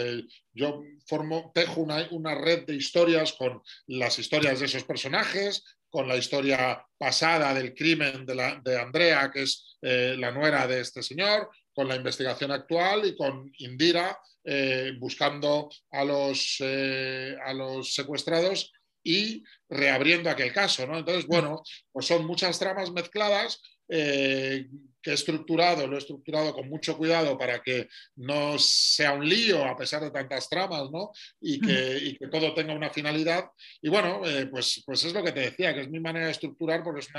yo 0.53 0.81
formo, 1.07 1.51
tejo 1.53 1.81
una, 1.81 2.07
una, 2.11 2.35
red 2.35 2.65
de 2.65 2.75
historias 2.75 3.33
con 3.33 3.61
las 3.87 4.19
historias 4.19 4.59
de 4.59 4.65
esos 4.65 4.83
personajes, 4.83 5.63
con 5.93 6.07
la 6.07 6.17
historia 6.17 6.83
pasada 6.97 7.53
del 7.53 7.75
crimen 7.75 8.25
de, 8.25 8.79
Andrea, 8.79 9.29
que 9.31 9.43
es 9.43 9.77
eh, 9.79 10.15
la 10.17 10.31
nuera 10.31 10.65
de 10.65 10.79
este 10.79 11.03
señor, 11.03 11.51
con 11.71 11.87
la 11.87 11.95
investigación 11.95 12.49
actual 12.49 13.05
y 13.05 13.15
con 13.15 13.51
Indira 13.59 14.17
eh, 14.43 14.93
buscando 14.97 15.69
a 15.91 16.03
los, 16.03 16.57
eh, 16.61 17.37
a 17.45 17.53
los 17.53 17.93
secuestrados 17.93 18.73
y 19.03 19.43
reabriendo 19.69 20.31
aquel 20.31 20.51
caso. 20.51 20.87
¿no? 20.87 20.97
Entonces, 20.97 21.27
bueno, 21.27 21.61
pues 21.91 22.07
son 22.07 22.25
muchas 22.25 22.57
tramas 22.57 22.91
mezcladas 22.91 23.61
que 25.03 25.11
he 25.11 25.13
estructurado, 25.13 25.85
lo 25.85 25.95
he 25.95 25.99
estructurado 25.99 26.53
con 26.53 26.69
mucho 26.69 26.97
cuidado 26.97 27.37
para 27.37 27.61
que 27.61 27.89
no 28.15 28.57
sea 28.57 29.11
un 29.11 29.27
lío 29.27 29.65
a 29.65 29.75
pesar 29.75 30.01
de 30.01 30.11
tantas 30.11 30.49
tramas, 30.49 30.89
¿no? 30.89 31.11
Y 31.41 31.59
que, 31.59 32.17
todo 32.31 32.53
tenga 32.53 32.73
una 32.73 32.89
finalidad. 32.89 33.43
Y 33.81 33.89
bueno, 33.89 34.25
eh, 34.25 34.47
pues, 34.47 34.81
pues 34.85 35.03
es 35.03 35.13
lo 35.13 35.21
que 35.21 35.33
te 35.33 35.41
decía, 35.41 35.73
que 35.73 35.81
es 35.81 35.89
mi 35.89 35.99
manera 35.99 36.25
de 36.25 36.31
estructurar 36.31 36.83
porque 36.83 37.01
es 37.01 37.09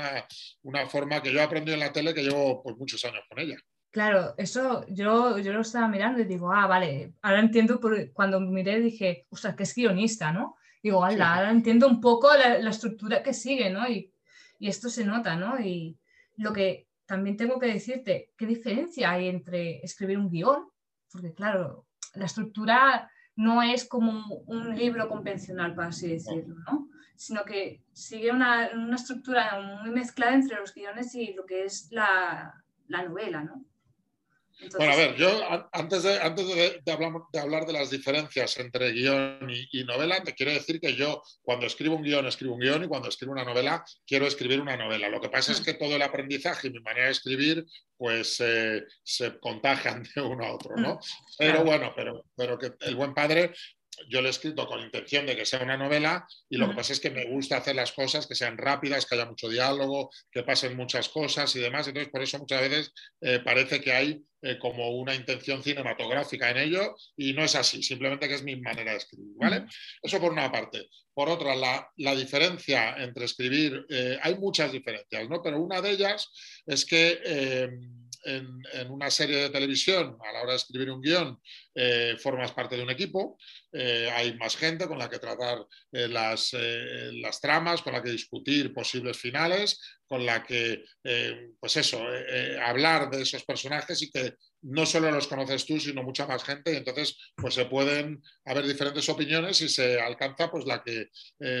una, 0.63 0.87
forma 0.87 1.21
que 1.21 1.31
yo 1.31 1.39
he 1.39 1.43
aprendido 1.43 1.75
en 1.75 1.81
la 1.81 1.93
tele 1.93 2.13
que 2.13 2.23
llevo 2.23 2.63
pues, 2.63 2.75
muchos 2.75 3.05
años 3.05 3.23
con 3.29 3.39
ella. 3.39 3.55
Claro, 3.91 4.33
eso 4.37 4.85
yo, 4.89 5.37
yo 5.37 5.53
lo 5.53 5.61
estaba 5.61 5.87
mirando 5.87 6.21
y 6.21 6.25
digo, 6.25 6.51
ah, 6.51 6.67
vale, 6.67 7.13
ahora 7.21 7.39
entiendo, 7.39 7.79
por, 7.79 8.11
cuando 8.11 8.41
miré 8.41 8.81
dije, 8.81 9.25
ostras, 9.29 9.55
que 9.55 9.63
es 9.63 9.73
guionista, 9.75 10.33
¿no? 10.33 10.57
Digo, 10.81 11.03
ahora 11.05 11.49
entiendo 11.49 11.87
un 11.87 12.01
poco 12.01 12.35
la, 12.35 12.59
la, 12.59 12.69
estructura 12.71 13.23
que 13.23 13.33
sigue, 13.33 13.69
¿no? 13.69 13.87
Y 13.87 14.11
Y 14.59 14.67
esto 14.67 14.89
se 14.89 15.05
nota, 15.05 15.35
¿no? 15.35 15.59
Y 15.59 15.97
lo 16.37 16.51
que 16.51 16.87
también 17.05 17.37
tengo 17.37 17.59
que 17.59 17.67
decirte, 17.67 18.31
¿qué 18.37 18.45
diferencia 18.45 19.11
hay 19.11 19.27
entre 19.27 19.79
escribir 19.79 20.17
un 20.17 20.29
guion? 20.29 20.67
Porque 21.11 21.33
claro, 21.33 21.85
la 22.15 22.25
estructura 22.25 23.09
no 23.35 23.61
es 23.61 23.87
como 23.87 24.39
un 24.47 24.75
libro 24.75 25.07
convencional, 25.07 25.75
por 25.75 25.85
así 25.85 26.07
decirlo, 26.07 26.55
¿no? 26.69 26.89
Sino 27.15 27.43
que 27.43 27.83
sigue 27.93 28.31
una, 28.31 28.65
estructura 28.93 29.79
muy 29.81 29.91
mezclada 29.91 30.35
entre 30.35 30.57
los 30.57 30.73
guiones 30.73 31.13
y 31.15 31.33
lo 31.33 31.45
que 31.45 31.65
es 31.65 31.91
la, 31.91 32.63
la 32.87 33.03
novela, 33.03 33.43
¿no? 33.43 33.63
Bueno, 34.77 34.93
a 34.93 34.95
ver, 34.95 35.15
yo 35.15 35.29
antes, 35.71 36.03
de, 36.03 36.19
antes 36.19 36.47
de, 36.47 36.91
hablar, 37.41 37.65
de, 37.65 37.73
las 37.73 37.89
diferencias 37.89 38.57
entre 38.57 38.91
guion 38.91 39.49
y, 39.49 39.83
novela, 39.83 40.23
te 40.23 40.33
quiero 40.33 40.51
decir 40.51 40.79
que 40.79 40.95
yo 40.95 41.21
cuando 41.41 41.65
escribo 41.65 41.95
un 41.95 42.03
guion, 42.03 42.25
escribo 42.25 42.53
un 42.53 42.59
guion 42.59 42.83
y 42.83 42.87
cuando 42.87 43.09
escribo 43.09 43.33
una 43.33 43.43
novela, 43.43 43.83
quiero 44.05 44.25
escribir 44.25 44.61
una 44.61 44.77
novela. 44.77 45.09
Lo 45.09 45.21
que 45.21 45.29
pasa 45.29 45.51
es 45.51 45.61
mm. 45.61 45.63
que 45.63 45.73
todo 45.73 45.95
el 45.95 46.01
aprendizaje 46.01 46.67
y 46.67 46.71
mi 46.71 46.79
manera 46.79 47.05
de 47.05 47.11
escribir, 47.11 47.65
pues 47.97 48.35
se 48.35 49.39
contagian 49.39 50.03
de 50.15 50.21
uno 50.21 50.45
a 50.45 50.53
otro, 50.53 50.75
¿no? 50.75 50.95
Mm, 50.95 50.99
pero 51.37 51.63
bueno, 51.63 51.93
pero, 51.95 52.25
pero 52.35 52.57
que 52.57 52.73
el 52.81 52.95
buen 52.95 53.13
padre 53.13 53.53
yo 54.09 54.21
lo 54.21 54.27
he 54.27 54.31
escrito 54.31 54.67
con 54.67 54.81
intención 54.81 55.25
de 55.25 55.35
que 55.35 55.45
sea 55.45 55.61
una 55.61 55.77
novela 55.77 56.27
y 56.49 56.57
lo 56.57 56.69
que 56.69 56.75
pasa 56.75 56.93
es 56.93 56.99
que 56.99 57.09
me 57.09 57.25
gusta 57.25 57.57
hacer 57.57 57.75
las 57.75 57.91
cosas 57.91 58.27
que 58.27 58.35
sean 58.35 58.57
rápidas, 58.57 59.05
que 59.05 59.15
haya 59.15 59.25
mucho 59.25 59.49
diálogo, 59.49 60.09
que 60.31 60.43
pasen 60.43 60.75
muchas 60.75 61.09
cosas 61.09 61.55
y 61.55 61.59
demás. 61.59 61.87
Entonces, 61.87 62.11
por 62.11 62.21
eso 62.21 62.39
muchas 62.39 62.61
veces 62.61 62.93
eh, 63.21 63.39
parece 63.43 63.81
que 63.81 63.91
hay 63.91 64.23
eh, 64.41 64.57
como 64.59 64.89
una 64.91 65.15
intención 65.15 65.63
cinematográfica 65.63 66.51
en 66.51 66.57
ello 66.57 66.95
y 67.15 67.33
no 67.33 67.43
es 67.43 67.55
así, 67.55 67.81
simplemente 67.81 68.27
que 68.27 68.35
es 68.35 68.43
mi 68.43 68.55
manera 68.55 68.91
de 68.91 68.97
escribir. 68.97 69.33
¿vale? 69.37 69.65
Eso 70.01 70.19
por 70.19 70.31
una 70.31 70.51
parte. 70.51 70.89
Por 71.13 71.29
otra, 71.29 71.55
la, 71.55 72.15
diferencia 72.15 72.95
entre 72.97 73.25
escribir, 73.25 73.85
eh, 73.89 74.19
hay 74.21 74.35
muchas 74.35 74.71
diferencias, 74.71 75.29
¿no? 75.29 75.41
pero 75.41 75.61
una 75.61 75.81
de 75.81 75.91
ellas 75.91 76.29
es 76.65 76.85
que 76.85 77.21
en, 78.25 78.91
una 78.91 79.09
serie 79.09 79.37
de 79.37 79.49
televisión, 79.49 80.17
a 80.19 80.31
la 80.33 80.41
hora 80.41 80.51
de 80.51 80.57
escribir 80.57 80.91
un 80.91 81.01
guion, 81.01 81.39
eh, 81.77 82.15
formas 82.17 82.53
parte 82.53 82.77
de 82.77 82.83
un 82.83 82.89
equipo, 82.89 83.37
eh, 83.73 84.09
hay 84.09 84.37
más 84.37 84.55
gente 84.55 84.87
con 84.87 84.97
la 84.97 85.09
que 85.09 85.19
tratar 85.19 85.65
eh, 85.91 86.07
las, 86.07 86.55
las, 86.55 87.41
tramas, 87.41 87.81
con 87.81 87.91
la 87.91 88.01
que 88.01 88.11
discutir 88.11 88.73
posibles 88.73 89.17
finales, 89.17 89.81
con 90.07 90.25
la 90.25 90.43
que, 90.43 90.85
pues 91.59 91.77
eso, 91.77 91.99
hablar 92.63 93.09
de 93.09 93.23
esos 93.23 93.43
personajes 93.43 94.03
y 94.03 94.11
que 94.11 94.35
no 94.61 94.85
solo 94.85 95.09
los 95.09 95.27
conoces 95.27 95.65
tú, 95.65 95.79
sino 95.79 96.03
mucha 96.03 96.27
más 96.27 96.43
gente, 96.43 96.71
y 96.71 96.75
entonces 96.75 97.17
pues 97.35 97.55
se 97.55 97.65
pueden 97.65 98.21
haber 98.45 98.67
diferentes 98.67 99.09
opiniones 99.09 99.61
y 99.61 99.67
se 99.67 99.99
alcanza 99.99 100.51
pues 100.51 100.65
la 100.67 100.83
que 100.83 101.09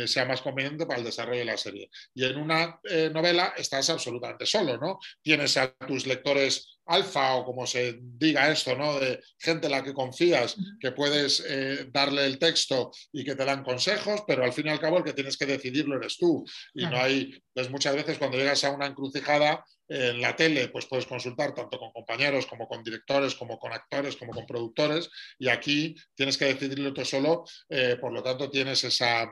sea 0.05 0.25
más 0.25 0.43
conveniente 0.43 0.85
para 0.85 0.99
el 0.99 1.05
desarrollo 1.05 1.39
de 1.39 1.45
la 1.45 1.57
serie. 1.57 1.89
Y 2.13 2.23
en 2.23 2.37
una 2.37 2.79
novela 3.11 3.55
estás 3.57 3.89
absolutamente 3.89 4.45
solo, 4.45 4.77
¿no? 4.77 4.99
Tienes 5.23 5.57
a 5.57 5.73
tus 5.73 6.05
lectores 6.05 6.74
alfa 6.85 7.35
o 7.35 7.45
como 7.45 7.65
se 7.65 7.99
diga 7.99 8.51
esto, 8.51 8.75
¿no? 8.75 8.99
De 8.99 9.21
gente 9.39 9.67
a 9.67 9.69
la 9.69 9.83
que 9.83 9.93
confías, 9.93 10.55
que 10.79 10.91
puedes 10.91 11.43
eh, 11.47 11.87
darle 11.91 12.25
el 12.25 12.37
texto 12.37 12.91
y 13.11 13.23
que 13.23 13.35
te 13.35 13.45
dan 13.45 13.63
consejos, 13.63 14.23
pero 14.27 14.43
al 14.43 14.53
fin 14.53 14.67
y 14.67 14.69
al 14.69 14.79
cabo 14.79 14.97
el 14.97 15.03
que 15.03 15.13
tienes 15.13 15.37
que 15.37 15.45
decidirlo 15.45 15.97
eres 15.97 16.17
tú. 16.17 16.45
Y 16.73 16.85
no 16.85 16.97
hay, 16.97 17.41
pues 17.53 17.69
muchas 17.69 17.95
veces 17.95 18.17
cuando 18.17 18.37
llegas 18.37 18.63
a 18.63 18.71
una 18.71 18.87
encrucijada 18.87 19.63
en 19.87 20.19
la 20.19 20.35
tele, 20.35 20.69
pues 20.69 20.87
puedes 20.87 21.05
consultar 21.05 21.53
tanto 21.53 21.77
con 21.77 21.91
compañeros 21.91 22.47
como 22.47 22.67
con 22.67 22.83
directores, 22.83 23.35
como 23.35 23.59
con 23.59 23.71
actores, 23.71 24.15
como 24.15 24.31
con 24.31 24.45
productores, 24.45 25.09
y 25.37 25.47
aquí 25.47 25.95
tienes 26.15 26.37
que 26.37 26.45
decidirlo 26.45 26.93
tú 26.93 27.05
solo, 27.05 27.45
eh, 27.69 27.97
por 27.99 28.11
lo 28.11 28.23
tanto 28.23 28.49
tienes 28.49 28.83
esa, 28.83 29.31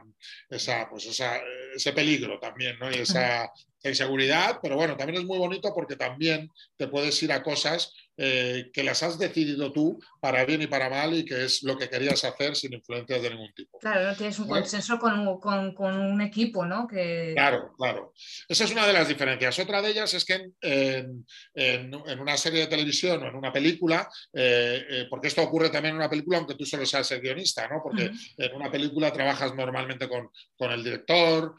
esa, 0.49 0.87
pues 0.89 1.07
esa, 1.07 1.41
ese 1.75 1.93
peligro 1.93 2.39
también, 2.39 2.77
¿no? 2.77 2.91
Y 2.91 2.99
esa, 2.99 3.51
inseguridad, 3.89 4.59
pero 4.61 4.75
bueno, 4.75 4.95
también 4.95 5.21
es 5.21 5.25
muy 5.25 5.37
bonito 5.37 5.73
porque 5.73 5.95
también 5.95 6.49
te 6.77 6.87
puedes 6.87 7.21
ir 7.23 7.31
a 7.31 7.43
cosas 7.43 7.93
eh, 8.15 8.69
que 8.71 8.83
las 8.83 9.01
has 9.01 9.17
decidido 9.17 9.71
tú 9.71 9.99
para 10.19 10.45
bien 10.45 10.61
y 10.61 10.67
para 10.67 10.87
mal 10.87 11.15
y 11.15 11.25
que 11.25 11.45
es 11.45 11.63
lo 11.63 11.75
que 11.75 11.89
querías 11.89 12.23
hacer 12.23 12.55
sin 12.55 12.71
influencias 12.73 13.23
de 13.23 13.29
ningún 13.31 13.51
tipo. 13.55 13.79
Claro, 13.79 14.07
no 14.07 14.15
tienes 14.15 14.37
un 14.37 14.47
consenso 14.47 14.99
con, 14.99 15.39
con, 15.39 15.73
con, 15.73 15.97
un 15.97 16.21
equipo, 16.21 16.63
¿no? 16.63 16.87
Que... 16.87 17.31
Claro, 17.33 17.73
claro. 17.75 18.13
Esa 18.47 18.65
es 18.65 18.71
una 18.71 18.85
de 18.85 18.93
las 18.93 19.07
diferencias. 19.07 19.57
Otra 19.57 19.81
de 19.81 19.89
ellas 19.89 20.13
es 20.13 20.25
que 20.25 20.51
en, 20.61 21.25
en, 21.55 22.19
una 22.19 22.37
serie 22.37 22.61
de 22.61 22.67
televisión 22.67 23.23
o 23.23 23.27
en 23.27 23.35
una 23.35 23.51
película, 23.51 24.07
eh, 24.31 24.85
eh, 24.87 25.07
porque 25.09 25.29
esto 25.29 25.41
ocurre 25.41 25.71
también 25.71 25.93
en 25.93 26.01
una 26.01 26.09
película 26.09 26.37
aunque 26.37 26.53
tú 26.53 26.65
solo 26.65 26.85
seas 26.85 27.09
el 27.13 27.21
guionista, 27.21 27.67
¿no? 27.67 27.81
Porque 27.81 28.11
en 28.37 28.55
una 28.55 28.71
película 28.71 29.11
trabajas 29.11 29.55
normalmente 29.55 30.07
con, 30.07 30.29
con 30.55 30.71
el 30.71 30.83
director, 30.83 31.55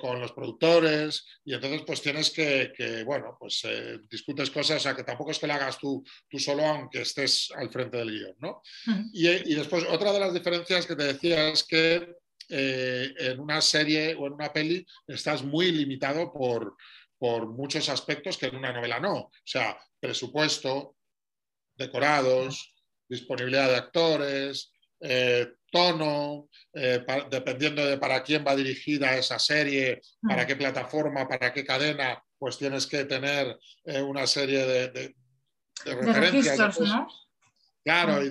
con 0.00 0.20
los 0.20 0.32
productores 0.32 1.24
y 1.44 1.54
entonces 1.54 1.82
pues 1.86 2.02
tienes 2.02 2.30
que, 2.30 2.72
que 2.76 3.04
bueno, 3.04 3.36
pues 3.38 3.62
discutes 4.10 4.50
cosas, 4.50 4.78
o 4.78 4.80
sea, 4.80 4.96
que 4.96 5.04
tampoco 5.04 5.30
es 5.30 5.38
que 5.38 5.46
lo 5.46 5.54
hagas 5.54 5.78
tú 5.78 5.91
tú, 6.28 6.38
solo, 6.38 6.64
aunque 6.64 7.02
estés 7.02 7.50
al 7.56 7.70
frente 7.70 7.98
del 7.98 8.10
guion. 8.10 8.36
¿no? 8.38 8.62
y, 9.12 9.54
después, 9.54 9.84
otra 9.90 10.12
de 10.12 10.20
las 10.20 10.34
diferencias 10.34 10.86
que 10.86 10.96
te 10.96 11.04
decía 11.04 11.48
es 11.48 11.64
que 11.64 12.16
eh, 12.54 13.14
en 13.16 13.40
una 13.40 13.62
serie 13.62 14.14
o 14.14 14.26
en 14.26 14.34
una 14.34 14.52
peli 14.52 14.84
estás 15.06 15.42
muy 15.42 15.72
limitado 15.72 16.32
por, 16.32 16.76
por 17.16 17.46
muchos 17.46 17.88
aspectos 17.88 18.36
que 18.36 18.46
en 18.46 18.56
una 18.56 18.72
novela 18.72 19.00
no. 19.00 19.14
O 19.14 19.32
sea, 19.42 19.78
presupuesto, 19.98 20.96
decorados, 21.74 22.74
disponibilidad 23.08 23.68
de 23.68 23.76
actores, 23.76 24.72
eh, 25.00 25.52
tono, 25.70 26.50
eh, 26.74 27.04
dependiendo 27.30 27.86
de 27.86 27.96
para 27.96 28.22
quién 28.22 28.44
va 28.46 28.54
dirigida 28.54 29.16
esa 29.16 29.38
serie, 29.38 30.02
para 30.20 30.46
qué 30.46 30.54
plataforma, 30.54 31.26
para 31.26 31.52
qué 31.54 31.64
cadena, 31.64 32.22
pues 32.38 32.58
tienes 32.58 32.86
que 32.86 33.04
tener 33.04 33.58
una 34.04 34.26
serie 34.26 34.66
de, 34.66 34.88
de 34.88 35.14
referencias. 35.84 36.78
Claro, 37.84 38.20
mm. 38.20 38.26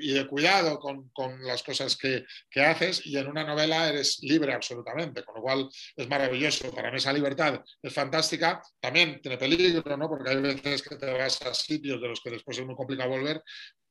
y 0.00 0.12
de, 0.12 0.26
cuidado 0.28 0.78
con, 0.78 1.10
las 1.42 1.62
cosas 1.62 1.96
que, 1.96 2.24
haces 2.60 3.04
y 3.04 3.16
en 3.16 3.26
una 3.26 3.44
novela 3.44 3.88
eres 3.88 4.18
libre 4.22 4.52
absolutamente, 4.52 5.24
con 5.24 5.36
lo 5.36 5.42
cual 5.42 5.68
es 5.96 6.08
maravilloso. 6.08 6.72
Para 6.72 6.90
mí 6.90 6.98
esa 6.98 7.12
libertad 7.12 7.62
es 7.82 7.92
fantástica, 7.92 8.62
también 8.80 9.20
tiene 9.20 9.38
peligro, 9.38 9.96
¿no? 9.96 10.08
porque 10.08 10.30
hay 10.30 10.40
veces 10.40 10.82
que 10.82 10.96
te 10.96 11.12
vas 11.12 11.42
a 11.42 11.52
sitios 11.52 12.00
de 12.00 12.08
los 12.08 12.20
que 12.20 12.30
después 12.30 12.58
es 12.58 12.64
muy 12.64 12.76
complicado 12.76 13.10
volver, 13.10 13.42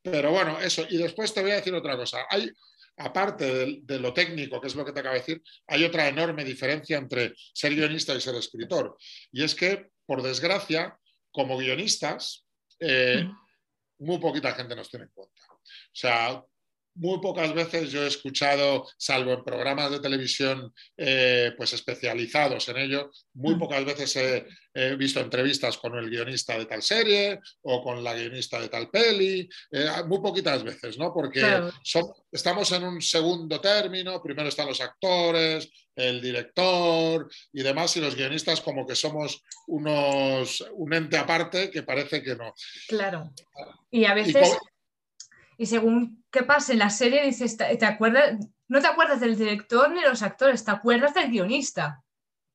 pero 0.02 0.32
bueno, 0.32 0.60
eso. 0.60 0.86
Y 0.90 0.98
después 0.98 1.34
te 1.34 1.42
voy 1.42 1.52
a 1.52 1.56
decir 1.56 1.74
otra 1.74 1.98
cosa. 1.98 2.26
Hay, 2.30 2.50
aparte 2.98 3.54
de, 3.54 3.80
de, 3.82 4.00
lo 4.00 4.14
técnico, 4.14 4.62
que 4.62 4.68
es 4.68 4.76
lo 4.76 4.86
que 4.86 4.94
te 4.94 5.02
acabo 5.02 5.14
de 5.14 5.20
decir, 5.20 5.44
hay 5.68 5.84
otra 5.84 6.08
enorme 6.08 6.46
diferencia 6.46 6.98
entre 6.98 7.34
ser 7.54 7.76
guionista 7.76 8.14
y 8.14 8.22
ser 8.22 8.36
escritor. 8.36 8.96
Y 9.32 9.44
es 9.44 9.56
que, 9.56 9.90
por 10.06 10.22
desgracia, 10.22 10.98
como 11.32 11.58
guionistas, 11.58 12.45
eh, 12.80 13.30
muy 14.00 14.20
poquita 14.20 14.54
gente 14.54 14.76
nos 14.76 14.90
tiene 14.90 15.06
en 15.06 15.12
cuenta. 15.12 15.42
O 15.52 15.60
sea, 15.92 16.44
muy 16.96 17.20
pocas 17.20 17.54
veces 17.54 17.92
yo 17.92 18.04
he 18.04 18.08
escuchado, 18.08 18.88
salvo 18.98 19.34
en 19.34 19.44
programas 19.44 19.92
de 19.92 20.00
televisión 20.00 20.74
eh, 20.98 21.54
pues 21.58 21.74
especializados 21.74 22.68
en 22.70 22.78
ello, 22.78 23.12
muy 23.34 23.56
pocas 23.56 23.84
veces 23.86 24.16
he, 24.16 24.46
visto 24.98 25.22
entrevistas 25.22 25.78
con 25.78 25.96
el 25.98 26.10
guionista 26.10 26.58
de 26.58 26.66
tal 26.66 26.82
serie 26.82 27.40
o 27.62 27.82
con 27.82 28.04
la 28.04 28.14
guionista 28.14 28.60
de 28.60 28.68
tal 28.68 28.90
peli, 28.90 29.48
eh, 29.72 29.88
muy 30.06 30.20
poquitas 30.20 30.64
veces, 30.64 30.98
¿no? 30.98 31.14
Porque 31.14 31.72
estamos 32.30 32.72
en 32.74 32.84
un 32.84 33.02
segundo 33.02 33.62
término, 33.62 34.22
primero 34.22 34.50
están 34.50 34.68
los 34.68 34.82
actores, 34.82 35.70
el 35.96 36.22
director 36.22 37.30
y 37.54 37.64
demás, 37.64 37.96
y 37.96 38.02
los 38.02 38.16
guionistas 38.16 38.60
como 38.60 38.86
que 38.86 38.96
somos 38.96 39.42
unos, 39.68 40.66
un 40.74 40.94
ente 40.94 41.18
aparte 41.18 41.72
que 41.72 41.84
parece 41.84 42.22
que 42.22 42.36
no. 42.36 42.54
Claro. 42.90 43.32
Y 43.92 44.04
a 44.04 44.14
veces, 44.14 44.36
y, 44.36 44.75
según 45.64 46.24
qué 46.32 46.44
pase 46.44 46.74
en 46.74 46.80
la 46.80 46.90
serie, 46.90 47.24
dices, 47.24 47.58
¿te 47.58 47.86
acuerdas? 47.86 48.38
No 48.68 48.82
te 48.82 48.88
acuerdas 48.88 49.20
del 49.20 49.38
director 49.38 49.92
ni 49.92 50.02
de 50.02 50.10
los 50.10 50.22
actores, 50.22 50.66
te 50.66 50.72
acuerdas 50.72 51.14
del 51.14 51.30
guionista. 51.30 52.02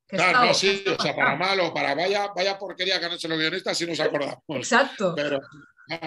Claro, 0.07 0.47
no, 0.47 0.55
sí, 0.55 0.85
o 0.87 1.01
sea, 1.01 1.15
para 1.15 1.37
mal 1.37 1.61
o 1.61 1.73
para 1.73 1.95
vaya, 1.95 2.33
vaya 2.35 2.59
porquería 2.59 2.99
que 2.99 3.07
han 3.07 3.13
hecho 3.13 3.29
los 3.29 3.39
guionistas, 3.39 3.79
sí 3.79 3.87
nos 3.87 4.01
acordamos. 4.01 4.43
Exacto. 4.49 5.15
Pero, 5.15 5.41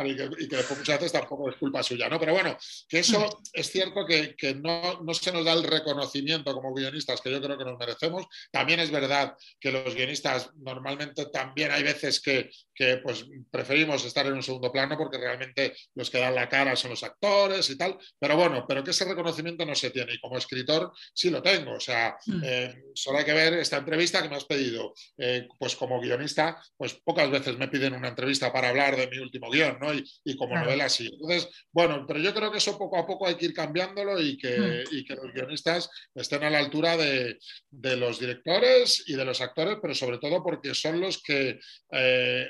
y, 0.05 0.15
que, 0.15 0.55
después 0.55 0.79
muchas 0.79 0.99
veces 0.99 1.11
tampoco 1.11 1.49
es 1.49 1.57
culpa 1.57 1.83
suya, 1.83 2.07
¿no? 2.09 2.19
Pero 2.19 2.33
bueno, 2.33 2.57
que 2.87 2.99
eso 2.99 3.19
mm. 3.19 3.43
es 3.53 3.71
cierto 3.71 4.05
que, 4.05 4.55
no, 4.55 5.01
no, 5.01 5.13
se 5.13 5.31
nos 5.31 5.45
da 5.45 5.53
el 5.53 5.63
reconocimiento 5.63 6.53
como 6.53 6.73
guionistas 6.73 7.21
que 7.21 7.31
yo 7.31 7.41
creo 7.41 7.57
que 7.57 7.65
nos 7.65 7.77
merecemos. 7.77 8.25
También 8.51 8.79
es 8.79 8.91
verdad 8.91 9.35
que 9.59 9.71
los 9.71 9.93
guionistas 9.93 10.51
normalmente 10.55 11.25
también 11.27 11.71
hay 11.71 11.83
veces 11.83 12.21
que, 12.21 12.49
que 12.73 12.97
pues 12.97 13.25
preferimos 13.51 14.05
estar 14.05 14.25
en 14.25 14.33
un 14.33 14.43
segundo 14.43 14.71
plano 14.71 14.97
porque 14.97 15.17
realmente 15.17 15.75
los 15.95 16.09
que 16.09 16.19
dan 16.19 16.35
la 16.35 16.49
cara 16.49 16.75
son 16.75 16.91
los 16.91 17.03
actores 17.03 17.69
y 17.69 17.77
tal, 17.77 17.97
pero 18.19 18.35
bueno, 18.35 18.65
pero 18.67 18.83
que 18.83 18.91
ese 18.91 19.05
reconocimiento 19.05 19.65
no 19.65 19.75
se 19.75 19.91
tiene 19.91 20.13
y 20.13 20.19
como 20.19 20.37
escritor 20.37 20.91
sí 21.13 21.29
lo 21.29 21.41
tengo, 21.41 21.73
o 21.73 21.79
sea, 21.79 22.15
mm. 22.25 22.41
eh, 22.43 22.83
solo 22.93 23.19
hay 23.19 23.25
que 23.25 23.33
ver 23.33 23.53
esta 23.53 23.77
entrevista 23.77 24.21
que 24.21 24.29
me 24.29 24.35
has 24.35 24.45
pedido, 24.45 24.93
eh, 25.17 25.47
pues 25.57 25.75
como 25.75 25.99
guionista, 25.99 26.61
pues 26.77 26.93
pocas 27.03 27.29
veces 27.29 27.57
me 27.57 27.67
piden 27.67 27.93
una 27.93 28.09
entrevista 28.09 28.51
para 28.51 28.69
hablar 28.69 28.95
de 28.95 29.07
mi 29.07 29.17
último 29.17 29.49
guion, 29.49 29.77
¿no? 29.79 29.93
Y, 29.93 30.35
como 30.35 30.57
novela 30.57 30.89
sí. 30.89 31.09
Entonces, 31.13 31.47
bueno, 31.71 32.05
pero 32.07 32.19
yo 32.19 32.33
creo 32.33 32.51
que 32.51 32.57
eso 32.57 32.77
poco 32.77 32.97
a 32.97 33.05
poco 33.05 33.27
hay 33.27 33.35
que 33.35 33.45
ir 33.45 33.53
cambiándolo 33.53 34.19
y 34.19 34.37
que, 34.37 34.57
hmm. 34.57 35.05
que 35.05 35.15
los 35.15 35.31
guionistas 35.33 35.89
estén 36.15 36.43
a 36.43 36.49
la 36.49 36.59
altura 36.59 36.97
de, 36.97 37.37
los 37.71 38.19
directores 38.19 39.03
y 39.07 39.15
de 39.15 39.25
los 39.25 39.41
actores, 39.41 39.77
pero 39.81 39.93
sobre 39.93 40.17
todo 40.17 40.43
porque 40.43 40.73
son 40.73 40.99
los 40.99 41.21
que 41.21 41.59
eh, 41.91 42.47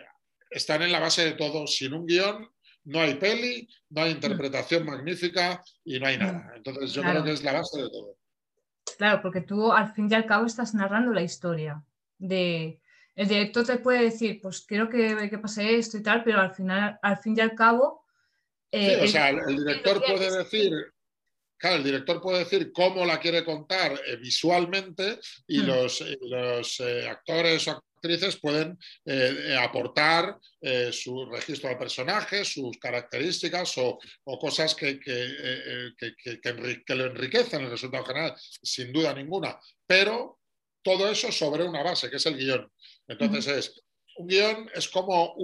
están 0.54 0.82
en 0.82 0.92
la 0.92 1.00
base 1.00 1.26
de 1.26 1.34
todo. 1.34 1.68
Sin 1.68 1.94
un 1.94 2.06
guion 2.06 2.50
no 2.86 3.00
hay 3.00 3.16
peli, 3.16 3.68
no 3.90 4.04
hay 4.04 4.12
interpretación 4.12 4.86
magnífica 4.86 5.64
y 5.84 6.00
no 6.00 6.08
hay 6.08 6.18
nada. 6.18 6.50
Hmm. 6.52 6.58
Entonces 6.58 6.94
yo 6.94 7.02
creo 7.02 7.24
que 7.24 7.32
es 7.32 7.44
la 7.44 7.54
base 7.54 7.82
de 7.82 7.90
todo. 7.90 8.18
Claro, 8.98 9.22
porque 9.22 9.42
tú 9.42 9.72
al 9.72 9.94
fin 9.94 10.08
y 10.10 10.14
al 10.14 10.26
cabo 10.26 10.46
estás 10.46 10.74
narrando 10.74 11.12
la 11.12 11.22
historia 11.22 11.84
de, 12.18 12.80
el 13.16 13.28
director 13.28 13.66
te 13.66 13.78
puede 13.78 14.04
decir, 14.04 14.40
pues 14.42 14.62
quiero 14.62 14.90
que, 14.90 15.30
que 15.30 15.38
pase 15.38 15.78
esto 15.78 15.98
y 15.98 16.04
tal, 16.04 16.24
pero 16.24 16.42
al 16.42 16.54
final, 16.54 17.00
al 17.02 17.18
fin 17.18 17.36
y 17.38 17.42
al 17.42 17.56
cabo. 17.56 18.06
Eh, 18.72 19.02
o 19.04 19.08
sea, 19.08 19.30
el, 19.30 19.58
director 19.58 20.04
puede 20.06 20.38
decir, 20.38 20.72
claro, 21.58 21.78
el 21.78 21.84
director 21.84 22.22
puede 22.22 22.40
decir 22.40 22.72
cómo 22.74 23.06
la 23.06 23.20
quiere 23.20 23.44
contar 23.44 23.94
eh, 24.06 24.18
visualmente 24.18 25.20
y 25.48 25.62
hmm. 25.62 25.66
los, 25.66 26.04
los 26.22 26.80
eh, 26.80 27.08
actores 27.08 27.68
o 27.68 27.84
actrices 28.04 28.40
pueden 28.40 28.78
aportar 29.60 30.38
su 30.92 31.26
registro 31.26 31.70
de 31.70 31.78
personaje, 31.78 32.44
sus 32.44 32.78
características 32.78 33.78
o, 33.78 34.00
cosas 34.40 34.76
que, 34.76 35.00
que, 35.00 35.96
que, 35.98 36.96
lo 36.96 37.06
enriquecen 37.06 37.62
el 37.62 37.72
resultado 37.72 38.06
general, 38.06 38.36
sin 38.62 38.92
duda 38.92 39.14
ninguna. 39.14 39.58
Pero 39.88 40.40
todo 40.84 41.10
eso 41.10 41.32
sobre 41.32 41.64
una 41.64 41.82
base, 41.82 42.10
que 42.10 42.18
es 42.18 42.26
el 42.26 42.38
guion. 42.38 42.70
Entonces 43.08 43.48
es, 43.48 43.84
un 44.18 44.28
guion 44.28 44.70
es 44.74 44.88
como 44.90 45.36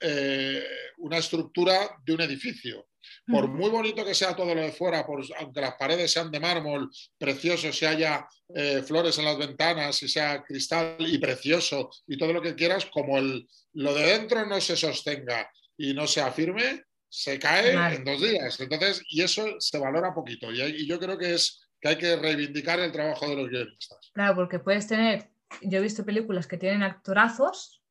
eh, 0.00 0.64
una 0.98 1.18
estructura 1.18 1.96
de 2.04 2.14
un 2.14 2.20
edificio. 2.20 2.88
Por 3.26 3.48
muy 3.48 3.70
bonito 3.70 4.04
que 4.04 4.14
sea 4.14 4.34
todo 4.34 4.54
lo 4.54 4.60
de 4.60 4.72
fuera, 4.72 5.04
por, 5.04 5.22
aunque 5.38 5.60
las 5.60 5.74
paredes 5.74 6.10
sean 6.10 6.30
de 6.30 6.40
mármol, 6.40 6.90
precioso, 7.18 7.72
si 7.72 7.86
haya 7.86 8.26
eh, 8.54 8.82
flores 8.82 9.18
en 9.18 9.24
las 9.24 9.38
ventanas, 9.38 10.02
y 10.02 10.08
sea 10.08 10.42
cristal 10.42 10.96
y 10.98 11.18
precioso 11.18 11.90
y 12.06 12.16
todo 12.16 12.32
lo 12.32 12.42
que 12.42 12.54
quieras, 12.54 12.86
como 12.86 13.18
el, 13.18 13.48
lo 13.74 13.94
de 13.94 14.06
dentro 14.06 14.46
no 14.46 14.60
se 14.60 14.76
sostenga 14.76 15.50
y 15.76 15.94
no 15.94 16.06
se 16.06 16.20
afirme, 16.20 16.84
se 17.08 17.38
cae 17.38 17.72
en 17.94 18.04
dos 18.04 18.20
días. 18.20 18.58
Entonces, 18.60 19.02
y 19.08 19.22
eso 19.22 19.46
se 19.58 19.78
valora 19.78 20.14
poquito. 20.14 20.52
y 20.52 20.86
yo 20.86 20.98
creo 20.98 21.16
que 21.16 21.34
es 21.34 21.68
que 21.80 21.88
hay 21.88 21.98
que 21.98 22.16
reivindicar 22.16 22.80
el 22.80 22.92
trabajo 22.92 23.28
de 23.28 23.36
los 23.36 23.48
guionistas. 23.48 24.10
Claro, 24.12 24.34
porque 24.34 24.58
puedes 24.58 24.86
tener, 24.86 25.30
yo 25.62 25.78
he 25.78 25.82
visto 25.82 26.04
películas 26.04 26.46
que 26.46 26.58
tienen 26.58 26.82
actorazos 26.82 27.82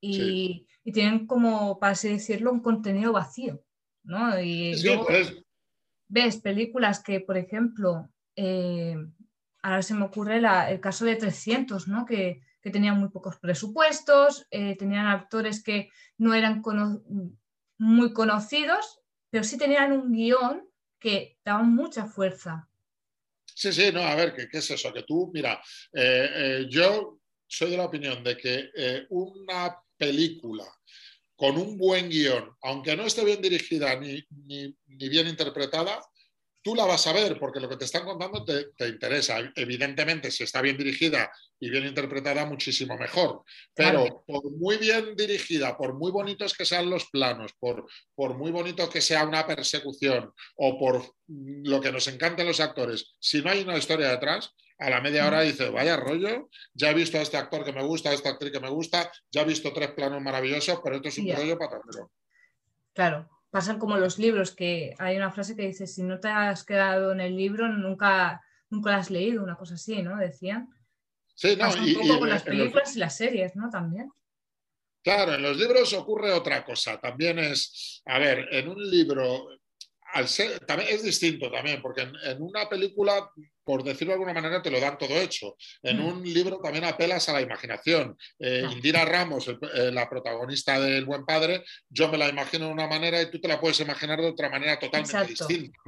y, 0.00 0.66
tienen 0.92 1.26
como, 1.26 1.78
para 1.78 1.92
así 1.92 2.10
decirlo, 2.10 2.52
un 2.52 2.60
contenido 2.60 3.12
vacío, 3.12 3.63
¿no? 4.04 4.40
Y 4.40 4.74
pues. 5.06 5.34
ves 6.08 6.36
películas 6.38 7.02
que, 7.02 7.20
por 7.20 7.36
ejemplo, 7.36 8.08
eh, 8.36 8.96
ahora 9.62 9.82
se 9.82 9.94
me 9.94 10.04
ocurre 10.04 10.36
el 10.36 10.80
caso 10.80 11.04
de 11.04 11.16
300, 11.16 11.88
¿no? 11.88 12.04
Que, 12.04 12.40
tenían 12.72 12.98
muy 12.98 13.10
pocos 13.10 13.36
presupuestos, 13.36 14.46
eh, 14.50 14.74
tenían 14.76 15.06
actores 15.06 15.62
que 15.62 15.90
no 16.16 16.32
eran 16.32 16.62
muy 17.76 18.14
conocidos, 18.14 19.02
pero 19.28 19.44
sí 19.44 19.58
tenían 19.58 19.92
un 19.92 20.10
guion 20.10 20.66
que 20.98 21.36
daba 21.44 21.62
mucha 21.62 22.06
fuerza 22.06 22.66
Sí, 23.54 23.72
sí, 23.72 23.92
no, 23.92 24.00
a 24.00 24.16
ver, 24.16 24.34
¿qué, 24.34 24.58
es 24.58 24.70
eso? 24.70 24.92
Que 24.92 25.04
tú, 25.04 25.30
mira, 25.32 25.62
eh, 25.92 26.28
eh, 26.34 26.66
yo 26.68 27.20
soy 27.46 27.70
de 27.70 27.76
la 27.76 27.84
opinión 27.84 28.24
de 28.24 28.36
que 28.36 29.06
una 29.10 29.76
película 29.96 30.64
con 31.36 31.56
un 31.56 31.76
buen 31.76 32.08
guion, 32.08 32.50
aunque 32.62 32.96
no 32.96 33.04
esté 33.04 33.24
bien 33.24 33.42
dirigida 33.42 33.98
ni, 33.98 34.24
ni 34.46 35.08
bien 35.08 35.26
interpretada, 35.26 36.00
tú 36.64 36.74
la 36.74 36.86
vas 36.86 37.06
a 37.06 37.12
ver 37.12 37.38
porque 37.38 37.60
lo 37.60 37.68
que 37.68 37.76
te 37.76 37.84
están 37.84 38.04
contando 38.06 38.42
te, 38.42 38.88
interesa. 38.88 39.38
Evidentemente, 39.54 40.30
si 40.30 40.44
está 40.44 40.62
bien 40.62 40.78
dirigida 40.78 41.30
y 41.60 41.68
bien 41.68 41.84
interpretada, 41.84 42.46
muchísimo 42.46 42.96
mejor. 42.96 43.42
Pero 43.74 44.24
por 44.26 44.50
muy 44.50 44.78
bien 44.78 45.14
dirigida, 45.14 45.76
por 45.76 45.92
muy 45.92 46.10
bonitos 46.10 46.54
que 46.54 46.64
sean 46.64 46.88
los 46.88 47.04
planos, 47.10 47.52
por, 47.60 47.86
por 48.14 48.34
muy 48.34 48.50
bonito 48.50 48.88
que 48.88 49.02
sea 49.02 49.26
una 49.26 49.46
persecución 49.46 50.32
o 50.56 50.78
por 50.78 51.14
lo 51.28 51.80
que 51.82 51.92
nos 51.92 52.08
encanten 52.08 52.46
los 52.46 52.60
actores, 52.60 53.14
si 53.20 53.42
no 53.42 53.50
hay 53.50 53.60
una 53.60 53.76
historia 53.76 54.08
detrás, 54.08 54.54
a 54.84 54.90
la 54.90 55.00
media 55.00 55.26
hora 55.26 55.40
dice, 55.40 55.70
vaya 55.70 55.96
rollo, 55.96 56.50
ya 56.74 56.90
he 56.90 56.94
visto 56.94 57.16
a 57.16 57.22
este 57.22 57.38
actor 57.38 57.64
que 57.64 57.72
me 57.72 57.82
gusta, 57.82 58.10
a 58.10 58.12
esta 58.12 58.28
actriz 58.28 58.52
que 58.52 58.60
me 58.60 58.68
gusta, 58.68 59.10
ya 59.30 59.40
he 59.40 59.46
visto 59.46 59.72
tres 59.72 59.92
planos 59.92 60.20
maravillosos, 60.20 60.80
pero 60.84 60.96
esto 60.96 61.08
es 61.08 61.18
un 61.18 61.34
rollo 61.34 61.58
para 61.58 61.80
Claro, 62.92 63.30
pasan 63.50 63.78
como 63.78 63.96
los 63.96 64.18
libros, 64.18 64.54
que 64.54 64.94
hay 64.98 65.16
una 65.16 65.32
frase 65.32 65.56
que 65.56 65.66
dice, 65.66 65.86
si 65.86 66.02
no 66.02 66.20
te 66.20 66.28
has 66.28 66.64
quedado 66.64 67.12
en 67.12 67.22
el 67.22 67.34
libro, 67.34 67.66
nunca, 67.66 68.42
nunca 68.68 68.92
lo 68.92 68.96
has 68.98 69.10
leído, 69.10 69.42
una 69.42 69.56
cosa 69.56 69.74
así, 69.74 70.02
¿no? 70.02 70.18
Decían. 70.18 70.68
Sí, 71.34 71.56
no, 71.56 71.74
y, 71.82 71.96
un 71.96 72.06
poco 72.06 72.18
con 72.20 72.28
las 72.28 72.42
películas 72.42 72.94
y 72.94 72.98
las 72.98 73.16
series, 73.16 73.56
¿no? 73.56 73.70
También. 73.70 74.12
Claro, 75.02 75.34
en 75.34 75.42
los 75.42 75.56
libros 75.56 75.94
ocurre 75.94 76.30
otra 76.32 76.62
cosa. 76.62 77.00
También 77.00 77.38
es, 77.38 78.02
a 78.04 78.18
ver, 78.18 78.48
en 78.52 78.68
un 78.68 78.90
libro, 78.90 79.48
al 80.12 80.28
ser, 80.28 80.60
también 80.66 80.90
es 80.92 81.02
distinto 81.02 81.50
también, 81.50 81.80
porque 81.80 82.02
en 82.02 82.42
una 82.42 82.68
película 82.68 83.30
por 83.64 83.82
decirlo 83.82 84.12
de 84.12 84.14
alguna 84.14 84.34
manera, 84.34 84.62
te 84.62 84.70
lo 84.70 84.78
dan 84.78 84.98
todo 84.98 85.18
hecho. 85.18 85.56
En 85.82 85.98
mm. 85.98 86.06
un 86.06 86.22
libro 86.22 86.60
también 86.62 86.84
apelas 86.84 87.28
a 87.28 87.32
la 87.32 87.40
imaginación. 87.40 88.16
Eh, 88.38 88.64
Indira 88.70 89.04
Ramos, 89.04 89.48
eh, 89.48 89.90
la 89.90 90.08
protagonista 90.08 90.78
del 90.78 91.06
Buen 91.06 91.24
Padre, 91.24 91.64
yo 91.88 92.08
me 92.08 92.18
la 92.18 92.28
imagino 92.28 92.66
de 92.66 92.72
una 92.72 92.86
manera 92.86 93.20
y 93.22 93.30
tú 93.30 93.40
te 93.40 93.48
la 93.48 93.60
puedes 93.60 93.80
imaginar 93.80 94.20
de 94.20 94.28
otra 94.28 94.50
manera 94.50 94.78
totalmente 94.78 95.26
distinta. 95.26 95.78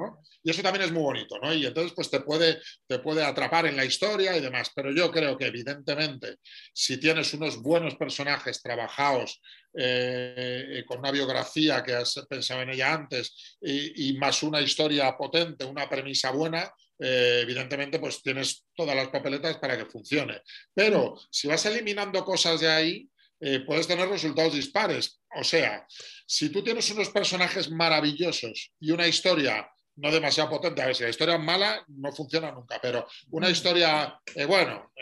Y 0.42 0.50
eso 0.50 0.62
también 0.62 0.86
es 0.86 0.92
muy 0.92 1.02
bonito, 1.02 1.38
¿no? 1.38 1.52
Y 1.52 1.66
entonces, 1.66 1.92
pues 1.94 2.10
te 2.10 2.20
puede, 2.20 2.60
te 2.86 2.98
puede 2.98 3.22
atrapar 3.22 3.66
en 3.66 3.76
la 3.76 3.84
historia 3.84 4.36
y 4.36 4.40
demás. 4.40 4.70
Pero 4.74 4.92
yo 4.92 5.10
creo 5.10 5.36
que, 5.36 5.46
evidentemente, 5.46 6.36
si 6.72 6.98
tienes 6.98 7.34
unos 7.34 7.60
buenos 7.60 7.96
personajes 7.96 8.62
trabajados, 8.62 9.40
eh, 9.78 10.84
con 10.86 11.00
una 11.00 11.10
biografía 11.10 11.82
que 11.82 11.94
has 11.94 12.14
pensado 12.30 12.62
en 12.62 12.70
ella 12.70 12.94
antes 12.94 13.58
y 13.60 14.16
más 14.16 14.42
una 14.42 14.62
historia 14.62 15.14
potente, 15.18 15.66
una 15.66 15.86
premisa 15.86 16.30
buena, 16.30 16.72
eh, 16.98 17.40
evidentemente 17.42 17.98
pues 17.98 18.22
tienes 18.22 18.64
todas 18.74 18.96
las 18.96 19.08
papeletas 19.08 19.58
para 19.58 19.76
que 19.76 19.86
funcione. 19.86 20.42
Pero 20.74 21.16
si 21.30 21.48
vas 21.48 21.64
eliminando 21.66 22.24
cosas 22.24 22.60
de 22.60 22.68
ahí, 22.68 23.08
eh, 23.40 23.60
puedes 23.60 23.86
tener 23.86 24.08
resultados 24.08 24.54
dispares. 24.54 25.20
O 25.34 25.44
sea, 25.44 25.86
si 26.26 26.48
tú 26.50 26.62
tienes 26.62 26.90
unos 26.90 27.10
personajes 27.10 27.70
maravillosos 27.70 28.72
y 28.80 28.90
una 28.90 29.06
historia 29.06 29.68
no 29.96 30.10
demasiado 30.10 30.50
potente. 30.50 30.82
A 30.82 30.86
ver, 30.86 30.94
si 30.94 31.02
la 31.04 31.08
historia 31.08 31.36
es 31.36 31.40
mala, 31.40 31.84
no 31.88 32.12
funciona 32.12 32.52
nunca, 32.52 32.78
pero 32.80 33.06
una 33.30 33.48
mm. 33.48 33.50
historia, 33.50 34.20
eh, 34.34 34.44
bueno, 34.44 34.92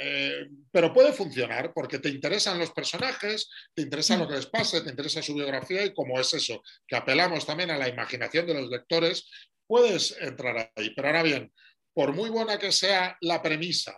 pero 0.71 0.93
puede 0.93 1.13
funcionar 1.13 1.73
porque 1.75 1.99
te 1.99 2.09
interesan 2.09 2.59
los 2.59 2.71
personajes, 2.71 3.51
te 3.75 3.83
interesa 3.83 4.17
lo 4.17 4.25
mm. 4.25 4.29
que 4.29 4.35
les 4.37 4.47
pase, 4.47 4.81
te 4.83 4.91
interesa 4.91 5.21
su 5.21 5.35
biografía 5.35 5.85
y 5.85 5.93
como 5.93 6.19
es 6.21 6.33
eso, 6.35 6.63
que 6.87 6.97
apelamos 6.97 7.45
también 7.45 7.71
a 7.71 7.79
la 7.79 7.89
imaginación 7.89 8.47
de 8.47 8.55
los 8.55 8.71
lectores, 8.71 9.29
puedes 9.67 10.17
entrar 10.21 10.73
ahí. 10.77 10.91
Pero 10.95 11.09
ahora 11.09 11.23
bien, 11.23 11.53
por 11.95 12.13
muy 12.13 12.29
buena 12.29 12.59
que 12.59 12.73
sea 12.73 13.17
la 13.21 13.41
premisa, 13.41 13.97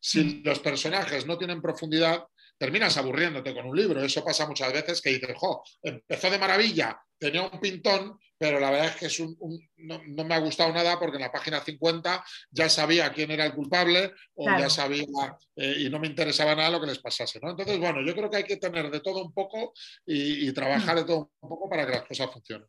si 0.00 0.22
mm. 0.22 0.42
los 0.44 0.58
personajes 0.58 1.24
no 1.26 1.38
tienen 1.38 1.62
profundidad, 1.62 2.24
terminas 2.58 2.96
aburriéndote 2.96 3.54
con 3.54 3.66
un 3.66 3.76
libro. 3.76 4.02
Eso 4.02 4.24
pasa 4.24 4.46
muchas 4.46 4.72
veces 4.72 5.00
que 5.00 5.10
dices, 5.10 5.36
jo, 5.36 5.64
empezó 5.82 6.30
de 6.30 6.38
maravilla, 6.38 7.00
tenía 7.18 7.42
un 7.42 7.60
pintón, 7.60 8.18
pero 8.36 8.58
la 8.58 8.70
verdad 8.70 8.88
es 8.88 8.96
que 8.96 9.06
es 9.06 9.20
un, 9.20 9.36
no, 9.76 10.24
me 10.24 10.34
ha 10.34 10.38
gustado 10.38 10.72
nada 10.72 10.98
porque 10.98 11.16
en 11.16 11.22
la 11.22 11.30
página 11.30 11.60
50 11.60 12.24
ya 12.50 12.68
sabía 12.68 13.12
quién 13.12 13.30
era 13.30 13.46
el 13.46 13.54
culpable 13.54 14.12
o 14.34 14.46
ya 14.46 14.68
sabía 14.68 15.06
eh, 15.54 15.76
y 15.78 15.90
no 15.90 16.00
me 16.00 16.08
interesaba 16.08 16.54
nada 16.54 16.70
lo 16.70 16.80
que 16.80 16.88
les 16.88 16.98
pasase. 16.98 17.38
¿no? 17.40 17.50
Entonces, 17.50 17.78
bueno, 17.78 18.00
yo 18.04 18.14
creo 18.14 18.28
que 18.28 18.38
hay 18.38 18.44
que 18.44 18.56
tener 18.56 18.90
de 18.90 19.00
todo 19.00 19.24
un 19.24 19.32
poco 19.32 19.72
y, 20.04 20.52
trabajar 20.52 20.96
de 20.96 21.04
todo 21.04 21.30
un 21.40 21.48
poco 21.48 21.70
para 21.70 21.86
que 21.86 21.92
las 21.92 22.02
cosas 22.02 22.30
funcionen. 22.32 22.68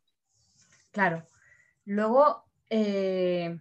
Claro. 0.92 1.28
Luego, 1.84 2.44
eh, 2.70 3.58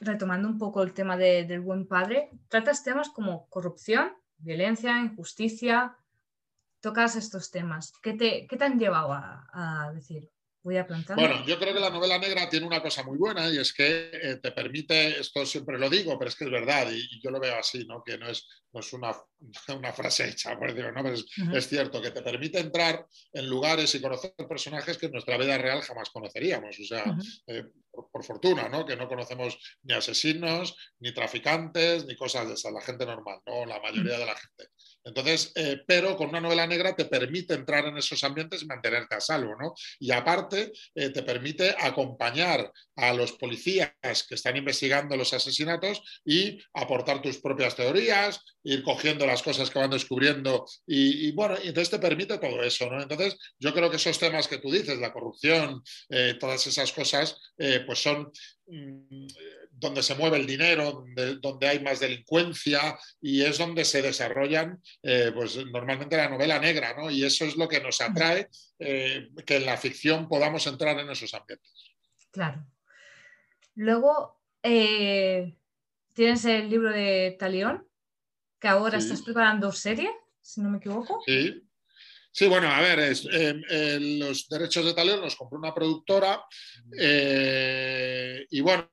retomando 0.00 0.48
un 0.48 0.58
poco 0.58 0.82
el 0.82 0.92
tema 0.92 1.16
del 1.16 1.60
buen 1.60 1.86
padre, 1.86 2.30
tratas 2.48 2.84
temas 2.84 3.10
como 3.10 3.48
corrupción, 3.48 4.12
violencia, 4.38 4.98
injusticia, 5.00 5.96
tocas 6.80 7.16
estos 7.16 7.50
temas. 7.50 7.92
¿Qué 8.02 8.14
te, 8.14 8.46
qué 8.46 8.56
te 8.56 8.64
han 8.64 8.78
llevado 8.78 9.12
a 9.12 9.90
decir? 9.94 10.30
Bueno, 11.16 11.44
yo 11.46 11.58
creo 11.58 11.74
que 11.74 11.80
la 11.80 11.90
novela 11.90 12.18
negra 12.18 12.48
tiene 12.48 12.66
una 12.66 12.82
cosa 12.82 13.02
muy 13.02 13.16
buena 13.16 13.48
y 13.48 13.58
es 13.58 13.72
que 13.72 14.10
eh, 14.12 14.36
te 14.42 14.52
permite, 14.52 15.20
esto 15.20 15.44
siempre 15.46 15.78
lo 15.78 15.88
digo, 15.88 16.18
pero 16.18 16.28
es 16.28 16.36
que 16.36 16.44
es 16.44 16.50
verdad 16.50 16.90
y, 16.90 17.20
yo 17.22 17.30
lo 17.30 17.40
veo 17.40 17.58
así, 17.58 17.84
¿no? 17.84 18.02
que 18.04 18.18
no 18.18 18.28
es, 18.28 18.46
es 18.72 18.92
una, 18.92 19.12
una, 19.76 19.92
frase 19.92 20.28
hecha, 20.28 20.58
por 20.58 20.68
decirlo, 20.68 20.92
¿no? 20.92 21.02
Pero 21.02 21.16
es, 21.56 21.68
cierto, 21.68 22.00
que 22.00 22.10
te 22.10 22.22
permite 22.22 22.58
entrar 22.58 23.06
en 23.32 23.48
lugares 23.48 23.94
y 23.94 24.00
conocer 24.00 24.34
personajes 24.48 24.98
que 24.98 25.06
en 25.06 25.12
nuestra 25.12 25.36
vida 25.36 25.58
real 25.58 25.82
jamás 25.82 26.10
conoceríamos. 26.10 26.78
O 26.78 26.84
sea, 26.84 27.16
eh, 27.46 27.64
por, 27.90 28.24
fortuna, 28.24 28.68
¿no? 28.68 28.84
que 28.84 28.96
no 28.96 29.08
conocemos 29.08 29.58
ni 29.82 29.94
asesinos, 29.94 30.76
ni 31.00 31.12
traficantes, 31.12 32.06
ni 32.06 32.16
cosas 32.16 32.48
de 32.48 32.54
esas, 32.54 32.72
la 32.72 32.80
gente 32.80 33.06
normal, 33.06 33.40
¿no? 33.46 33.66
la 33.66 33.80
mayoría 33.80 34.18
de 34.18 34.26
la 34.26 34.36
gente. 34.36 34.68
Entonces, 35.04 35.52
eh, 35.54 35.82
pero 35.86 36.16
con 36.16 36.28
una 36.28 36.40
novela 36.40 36.66
negra 36.66 36.94
te 36.94 37.06
permite 37.06 37.54
entrar 37.54 37.86
en 37.86 37.96
esos 37.96 38.22
ambientes 38.24 38.62
y 38.62 38.66
mantenerte 38.66 39.14
a 39.14 39.20
salvo, 39.20 39.54
¿no? 39.58 39.74
Y 39.98 40.10
aparte, 40.12 40.72
eh, 40.94 41.10
te 41.10 41.22
permite 41.22 41.74
acompañar 41.78 42.70
a 42.96 43.12
los 43.14 43.32
policías 43.32 43.92
que 44.28 44.34
están 44.34 44.56
investigando 44.56 45.16
los 45.16 45.32
asesinatos 45.32 46.02
y 46.24 46.58
aportar 46.74 47.22
tus 47.22 47.38
propias 47.38 47.76
teorías, 47.76 48.40
ir 48.64 48.82
cogiendo 48.82 49.26
las 49.26 49.42
cosas 49.42 49.70
que 49.70 49.78
van 49.78 49.90
descubriendo 49.90 50.66
y, 50.86 51.32
bueno, 51.32 51.56
entonces 51.56 51.90
te 51.90 51.98
permite 51.98 52.38
todo 52.38 52.62
eso, 52.62 52.90
¿no? 52.90 53.00
Entonces, 53.00 53.36
yo 53.58 53.72
creo 53.72 53.90
que 53.90 53.96
esos 53.96 54.18
temas 54.18 54.48
que 54.48 54.58
tú 54.58 54.70
dices, 54.70 54.98
la 54.98 55.12
corrupción, 55.12 55.82
eh, 56.10 56.36
todas 56.38 56.66
esas 56.66 56.92
cosas, 56.92 57.36
pues 57.86 57.98
son 57.98 58.30
mm, 58.66 59.26
donde 59.78 60.02
se 60.02 60.14
mueve 60.14 60.38
el 60.38 60.46
dinero, 60.46 61.04
donde, 61.40 61.68
hay 61.68 61.80
más 61.80 62.00
delincuencia 62.00 62.98
y 63.20 63.42
es 63.42 63.58
donde 63.58 63.84
se 63.84 64.02
desarrollan 64.02 64.80
eh, 65.02 65.30
pues 65.34 65.56
normalmente 65.66 66.16
la 66.16 66.28
novela 66.28 66.58
negra, 66.58 66.94
¿no? 66.96 67.10
Y 67.10 67.24
eso 67.24 67.44
es 67.44 67.56
lo 67.56 67.68
que 67.68 67.80
nos 67.80 68.00
atrae, 68.00 68.48
eh, 68.78 69.28
que 69.46 69.56
en 69.56 69.66
la 69.66 69.76
ficción 69.76 70.28
podamos 70.28 70.66
entrar 70.66 70.98
en 70.98 71.10
esos 71.10 71.32
ambientes. 71.34 71.94
Claro. 72.30 72.66
Luego, 73.74 74.40
eh, 74.62 75.56
tienes 76.12 76.44
el 76.44 76.68
libro 76.68 76.90
de 76.90 77.36
Talión, 77.38 77.86
que 78.58 78.68
ahora 78.68 78.98
estás 78.98 79.22
preparando 79.22 79.70
serie, 79.70 80.10
si 80.40 80.60
no 80.60 80.70
me 80.70 80.78
equivoco. 80.78 81.22
Sí. 81.24 81.67
Sí, 82.30 82.46
bueno, 82.46 82.68
a 82.68 82.80
ver, 82.80 83.00
eh, 83.00 83.98
los 84.00 84.48
derechos 84.48 84.84
de 84.84 84.94
Talión 84.94 85.20
los 85.20 85.34
compró 85.34 85.58
una 85.58 85.74
productora 85.74 86.40
eh, 86.96 88.46
y 88.50 88.60
bueno, 88.60 88.88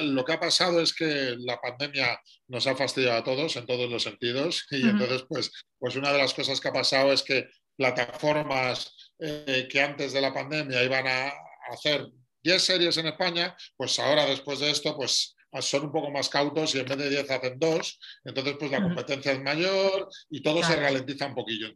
lo 0.00 0.24
que, 0.24 0.32
ha 0.32 0.40
pasado 0.40 0.80
es 0.80 0.94
que 0.94 1.36
la 1.40 1.60
pandemia 1.60 2.18
nos 2.48 2.66
ha 2.66 2.76
fastidiado 2.76 3.18
a 3.18 3.24
todos 3.24 3.56
en 3.56 3.66
todos 3.66 3.90
los 3.90 4.04
sentidos 4.04 4.66
y 4.70 4.88
entonces 4.88 5.24
pues, 5.28 5.52
pues 5.78 5.96
una 5.96 6.12
de 6.12 6.18
las 6.18 6.32
cosas 6.32 6.60
que 6.60 6.68
ha 6.68 6.72
pasado 6.72 7.12
es 7.12 7.22
que 7.22 7.50
plataformas 7.76 8.94
eh, 9.18 9.68
que 9.70 9.80
antes 9.82 10.12
de 10.12 10.20
la 10.20 10.32
pandemia 10.32 10.82
iban 10.82 11.06
a 11.06 11.32
hacer 11.72 12.06
10 12.42 12.62
series 12.62 12.96
en 12.96 13.08
España, 13.08 13.54
pues 13.76 13.98
ahora 13.98 14.24
después 14.24 14.60
de 14.60 14.70
esto 14.70 14.96
pues 14.96 15.36
son 15.60 15.86
un 15.86 15.92
poco 15.92 16.10
más 16.10 16.28
cautos 16.28 16.74
y 16.74 16.78
en 16.78 16.86
vez 16.86 16.96
de 16.96 17.10
10 17.10 17.30
hacen 17.30 17.58
2, 17.58 18.00
entonces 18.24 18.56
pues 18.58 18.70
la 18.70 18.82
competencia 18.82 19.32
es 19.32 19.42
mayor 19.42 20.08
y 20.30 20.42
todo 20.42 20.62
se 20.62 20.76
ralentiza 20.76 21.26
un 21.26 21.34
poquillo. 21.34 21.68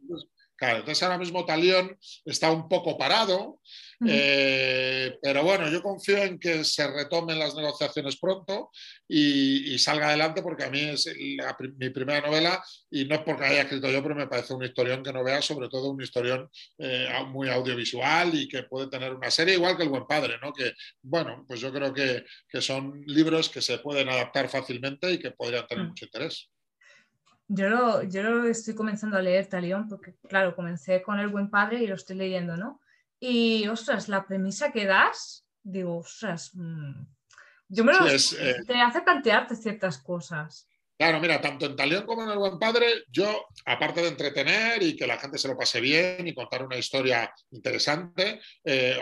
Claro, 0.57 0.79
entonces 0.79 1.03
ahora 1.03 1.17
mismo 1.17 1.43
Talión 1.43 1.97
está 2.23 2.49
un 2.49 2.69
poco 2.69 2.97
parado, 2.97 3.59
eh, 4.07 5.17
pero 5.21 5.43
bueno, 5.43 5.69
yo 5.69 5.81
confío 5.81 6.17
en 6.17 6.39
que 6.39 6.63
se 6.63 6.87
retomen 6.87 7.37
las 7.37 7.55
negociaciones 7.55 8.17
pronto 8.17 8.71
y, 9.05 9.77
salga 9.79 10.07
adelante 10.07 10.41
porque 10.41 10.63
a 10.63 10.69
mí 10.69 10.79
es 10.79 11.13
mi 11.77 11.89
primera 11.89 12.25
novela 12.25 12.63
y 12.89 13.03
no 13.03 13.15
es 13.15 13.21
porque 13.21 13.43
haya 13.43 13.61
escrito 13.63 13.91
yo, 13.91 14.01
pero 14.01 14.15
me 14.15 14.27
parece 14.27 14.53
un 14.53 14.63
historión 14.63 15.03
que 15.03 15.11
no 15.11 15.23
vea, 15.25 15.41
sobre 15.41 15.67
todo 15.67 15.91
un 15.91 16.01
historión 16.01 16.49
eh, 16.77 17.09
muy 17.27 17.49
audiovisual 17.49 18.33
y 18.33 18.47
que 18.47 18.63
puede 18.63 18.87
tener 18.87 19.13
una 19.13 19.29
serie 19.29 19.55
igual 19.55 19.75
que 19.75 19.83
El 19.83 19.89
Buen 19.89 20.07
Padre, 20.07 20.37
¿no? 20.41 20.53
Que 20.53 20.73
bueno, 21.01 21.43
pues 21.45 21.59
yo 21.59 21.71
creo 21.73 21.93
que, 21.93 22.23
que 22.47 22.61
son 22.61 23.03
libros 23.05 23.49
que 23.49 23.61
se 23.61 23.79
pueden 23.79 24.07
adaptar 24.07 24.49
fácilmente 24.49 25.11
y 25.11 25.19
que 25.19 25.31
podrían 25.31 25.67
tener 25.67 25.85
mucho 25.85 26.05
interés. 26.05 26.49
Yo 27.47 27.69
lo, 27.69 28.03
yo 28.03 28.45
estoy 28.45 28.73
comenzando 28.73 29.17
a 29.17 29.21
leer 29.21 29.47
Talión 29.47 29.87
porque, 29.87 30.15
claro, 30.27 30.55
comencé 30.55 31.01
con 31.01 31.19
El 31.19 31.27
Buen 31.27 31.49
Padre 31.49 31.83
y 31.83 31.87
lo 31.87 31.95
estoy 31.95 32.15
leyendo, 32.15 32.57
¿no? 32.57 32.81
Y, 33.19 33.67
ostras, 33.67 34.09
la 34.09 34.25
premisa 34.25 34.71
que 34.71 34.85
das, 34.85 35.45
digo, 35.61 35.97
ostras, 35.97 36.51
mm, 36.53 37.05
yo 37.67 37.83
me 37.83 37.93
lo... 37.93 38.07
Eh, 38.07 38.55
te 38.65 38.81
hace 38.81 39.01
plantearte 39.01 39.55
ciertas 39.55 39.97
cosas. 39.99 40.67
Claro, 40.97 41.19
mira, 41.19 41.41
tanto 41.41 41.65
en 41.65 41.75
Talión 41.75 42.05
como 42.05 42.23
en 42.23 42.29
El 42.29 42.37
Buen 42.37 42.57
Padre, 42.57 42.87
yo, 43.09 43.47
aparte 43.65 44.01
de 44.01 44.07
entretener 44.07 44.81
y 44.81 44.95
que 44.95 45.05
la 45.05 45.17
gente 45.17 45.37
se 45.37 45.47
lo 45.47 45.57
pase 45.57 45.81
bien 45.81 46.27
y 46.27 46.33
contar 46.33 46.63
una 46.63 46.77
historia 46.77 47.33
interesante, 47.51 48.39
eh, 48.63 48.97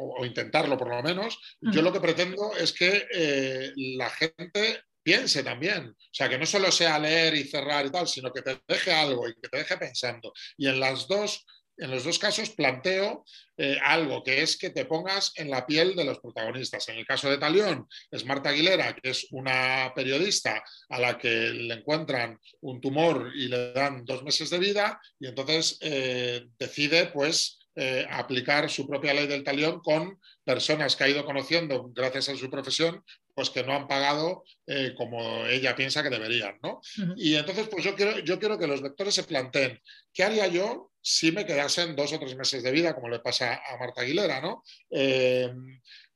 o, 0.00 0.24
intentarlo 0.24 0.76
por 0.78 0.88
lo 0.88 1.02
menos, 1.02 1.38
yo 1.60 1.82
lo 1.82 1.92
que 1.92 2.00
pretendo 2.00 2.52
es 2.58 2.72
que 2.72 3.06
eh, 3.12 3.72
la 3.76 4.08
gente 4.10 4.82
piense 5.04 5.44
también. 5.44 5.90
O 5.90 6.14
sea, 6.14 6.28
que 6.28 6.38
no 6.38 6.46
solo 6.46 6.72
sea 6.72 6.98
leer 6.98 7.34
y 7.34 7.44
cerrar 7.44 7.86
y 7.86 7.90
tal, 7.90 8.08
sino 8.08 8.32
que 8.32 8.42
te 8.42 8.60
deje 8.66 8.92
algo 8.92 9.28
y 9.28 9.34
que 9.34 9.48
te 9.48 9.58
deje 9.58 9.76
pensando. 9.76 10.32
Y 10.56 10.66
en 10.66 10.80
las 10.80 11.06
dos 11.06 11.44
en 11.76 11.90
los 11.90 12.04
dos 12.04 12.18
casos 12.18 12.50
planteo 12.50 13.24
eh, 13.56 13.78
algo, 13.82 14.22
que 14.22 14.42
es 14.42 14.56
que 14.56 14.70
te 14.70 14.84
pongas 14.84 15.32
en 15.36 15.50
la 15.50 15.66
piel 15.66 15.96
de 15.96 16.04
los 16.04 16.20
protagonistas. 16.20 16.88
En 16.88 16.96
el 16.96 17.06
caso 17.06 17.28
de 17.28 17.38
Talión 17.38 17.88
es 18.10 18.24
Marta 18.24 18.50
Aguilera, 18.50 18.94
que 18.94 19.10
es 19.10 19.26
una 19.30 19.92
periodista 19.94 20.62
a 20.88 21.00
la 21.00 21.18
que 21.18 21.28
le 21.28 21.74
encuentran 21.74 22.38
un 22.60 22.80
tumor 22.80 23.32
y 23.34 23.48
le 23.48 23.72
dan 23.72 24.04
dos 24.04 24.22
meses 24.22 24.50
de 24.50 24.58
vida 24.58 25.00
y 25.18 25.26
entonces 25.26 25.78
eh, 25.80 26.46
decide 26.58 27.06
pues 27.06 27.58
eh, 27.76 28.06
aplicar 28.08 28.70
su 28.70 28.86
propia 28.86 29.14
ley 29.14 29.26
del 29.26 29.42
talión 29.42 29.80
con 29.80 30.20
personas 30.44 30.94
que 30.94 31.04
ha 31.04 31.08
ido 31.08 31.24
conociendo 31.24 31.90
gracias 31.92 32.28
a 32.28 32.36
su 32.36 32.48
profesión, 32.48 33.02
pues 33.34 33.50
que 33.50 33.64
no 33.64 33.74
han 33.74 33.88
pagado 33.88 34.44
eh, 34.66 34.94
como 34.96 35.46
ella 35.46 35.74
piensa 35.74 36.02
que 36.02 36.10
deberían, 36.10 36.58
¿no? 36.62 36.80
Y 37.16 37.34
entonces, 37.34 37.68
pues 37.68 37.84
yo 37.84 37.94
quiero, 37.94 38.18
yo 38.20 38.38
quiero 38.38 38.58
que 38.58 38.66
los 38.66 38.80
lectores 38.80 39.14
se 39.14 39.24
planteen, 39.24 39.80
¿qué 40.12 40.24
haría 40.24 40.46
yo 40.46 40.92
si 41.06 41.32
me 41.32 41.44
quedasen 41.44 41.94
dos 41.94 42.12
o 42.14 42.18
tres 42.18 42.34
meses 42.34 42.62
de 42.62 42.72
vida, 42.72 42.94
como 42.94 43.10
le 43.10 43.20
pasa 43.20 43.60
a 43.68 43.76
Marta 43.76 44.00
Aguilera, 44.00 44.40
¿no? 44.40 44.62
Eh, 44.90 45.52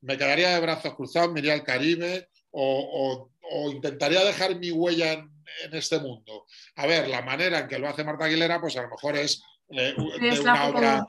me 0.01 0.17
quedaría 0.17 0.55
de 0.55 0.61
brazos 0.61 0.95
cruzados, 0.95 1.31
me 1.31 1.41
iría 1.41 1.53
al 1.53 1.63
Caribe 1.63 2.31
o, 2.51 3.31
intentaría 3.71 4.25
dejar 4.25 4.57
mi 4.57 4.71
huella 4.71 5.13
en, 5.13 5.31
este 5.73 5.99
mundo. 5.99 6.47
A 6.77 6.87
ver, 6.87 7.09
la 7.09 7.23
manera 7.23 7.61
en 7.61 7.69
que 7.69 7.79
lo 7.79 7.89
hace 7.89 8.05
Marta 8.05 8.25
Aguilera, 8.25 8.61
pues 8.61 8.77
a 8.77 8.83
lo 8.83 8.91
mejor 8.91 9.17
es 9.17 9.43
eh, 9.71 9.95
de 10.21 10.41
una 10.41 10.69
obra... 10.69 11.07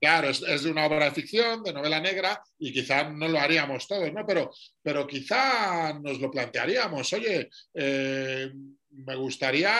Claro, 0.00 0.30
es, 0.30 0.40
de 0.40 0.70
una 0.70 0.86
obra 0.86 1.06
de 1.06 1.12
ficción, 1.12 1.62
de 1.62 1.72
novela 1.72 2.00
negra, 2.00 2.40
y 2.58 2.72
quizá 2.72 3.10
no 3.10 3.28
lo 3.28 3.38
haríamos 3.38 3.86
todos, 3.86 4.12
¿no? 4.12 4.24
Pero, 4.26 4.52
pero 4.82 5.06
quizá 5.06 5.92
nos 5.94 6.20
lo 6.20 6.30
plantearíamos, 6.30 7.12
oye, 7.12 7.48
eh, 7.74 8.50
me 8.90 9.16
gustaría 9.16 9.74